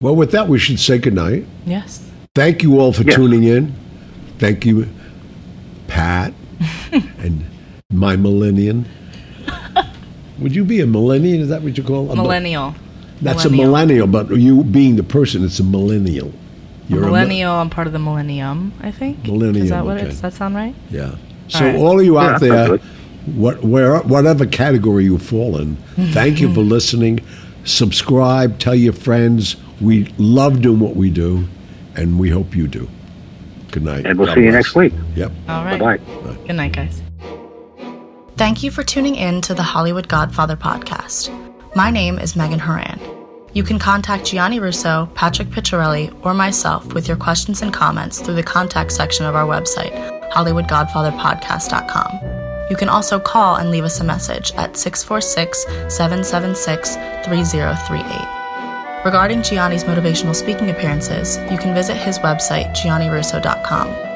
Well, 0.00 0.14
with 0.14 0.30
that, 0.32 0.46
we 0.48 0.58
should 0.58 0.78
say 0.78 0.98
goodnight. 0.98 1.46
Yes. 1.64 2.06
Thank 2.34 2.62
you 2.62 2.78
all 2.80 2.92
for 2.92 3.02
Yes. 3.02 3.14
tuning 3.16 3.44
in. 3.44 3.74
Thank 4.38 4.66
you, 4.66 4.86
Pat, 5.88 6.34
and 6.92 7.44
my 7.90 8.14
millennium. 8.16 8.84
Would 10.40 10.54
you 10.54 10.64
be 10.64 10.80
a 10.80 10.86
millennial? 10.86 11.40
Is 11.42 11.48
that 11.48 11.62
what 11.62 11.76
you 11.76 11.82
call 11.84 12.10
a 12.10 12.16
Millennial. 12.16 12.74
That's 13.22 13.44
millennial. 13.44 13.64
a 13.64 13.66
millennial, 13.66 14.06
but 14.06 14.30
you 14.36 14.62
being 14.64 14.96
the 14.96 15.02
person, 15.02 15.44
it's 15.44 15.58
a 15.58 15.64
millennial. 15.64 16.32
You're 16.88 16.98
a 16.98 17.06
mi- 17.06 17.08
millennial. 17.08 17.52
I'm 17.54 17.70
part 17.70 17.86
of 17.86 17.92
the 17.92 17.98
millennium. 17.98 18.72
I 18.80 18.90
think. 18.90 19.24
Millennium, 19.24 19.64
Is 19.64 19.70
that 19.70 19.84
what 19.84 19.96
okay. 19.96 20.06
it? 20.06 20.10
Does 20.10 20.20
that 20.20 20.34
sound 20.34 20.54
right? 20.54 20.74
yeah. 20.90 21.16
So 21.48 21.60
right. 21.64 21.76
all 21.76 21.98
of 21.98 22.04
you 22.04 22.18
out 22.18 22.40
that's 22.40 22.42
there, 22.42 22.78
what, 23.36 23.62
where, 23.62 23.98
whatever 24.00 24.44
category 24.46 25.04
you 25.04 25.16
fall 25.16 25.58
in, 25.58 25.76
thank 26.12 26.40
you 26.40 26.52
for 26.52 26.60
listening. 26.60 27.20
Subscribe, 27.64 28.58
tell 28.58 28.74
your 28.74 28.92
friends. 28.92 29.56
We 29.80 30.06
love 30.18 30.60
doing 30.60 30.80
what 30.80 30.96
we 30.96 31.10
do, 31.10 31.46
and 31.94 32.18
we 32.18 32.30
hope 32.30 32.54
you 32.56 32.66
do. 32.66 32.88
Good 33.70 33.84
night. 33.84 34.06
And 34.06 34.18
we'll 34.18 34.26
God 34.28 34.34
see 34.34 34.44
you 34.44 34.52
next 34.52 34.74
week. 34.74 34.92
Yep. 35.14 35.32
All 35.48 35.64
right. 35.64 35.78
Bye 35.78 35.96
bye. 35.98 36.36
Good 36.46 36.56
night, 36.56 36.72
guys. 36.72 37.02
Thank 38.36 38.62
you 38.62 38.70
for 38.70 38.82
tuning 38.82 39.16
in 39.16 39.40
to 39.42 39.52
the 39.54 39.62
Hollywood 39.62 40.08
Godfather 40.08 40.56
podcast. 40.56 41.30
My 41.74 41.90
name 41.90 42.18
is 42.18 42.36
Megan 42.36 42.58
Horan. 42.58 43.00
You 43.54 43.62
can 43.62 43.78
contact 43.78 44.26
Gianni 44.26 44.60
Russo, 44.60 45.08
Patrick 45.14 45.48
Picciarelli, 45.48 46.14
or 46.22 46.34
myself 46.34 46.92
with 46.92 47.08
your 47.08 47.16
questions 47.16 47.62
and 47.62 47.72
comments 47.72 48.20
through 48.20 48.34
the 48.34 48.42
contact 48.42 48.92
section 48.92 49.24
of 49.24 49.34
our 49.34 49.46
website, 49.46 49.94
HollywoodGodfatherPodcast.com. 50.32 52.68
You 52.68 52.76
can 52.76 52.90
also 52.90 53.18
call 53.18 53.56
and 53.56 53.70
leave 53.70 53.84
us 53.84 54.00
a 54.00 54.04
message 54.04 54.52
at 54.52 54.76
646 54.76 55.64
776 55.88 56.96
3038. 57.24 59.02
Regarding 59.02 59.42
Gianni's 59.42 59.84
motivational 59.84 60.34
speaking 60.34 60.68
appearances, 60.68 61.38
you 61.50 61.56
can 61.56 61.74
visit 61.74 61.96
his 61.96 62.18
website, 62.18 62.76
giannirusso.com. 62.76 64.15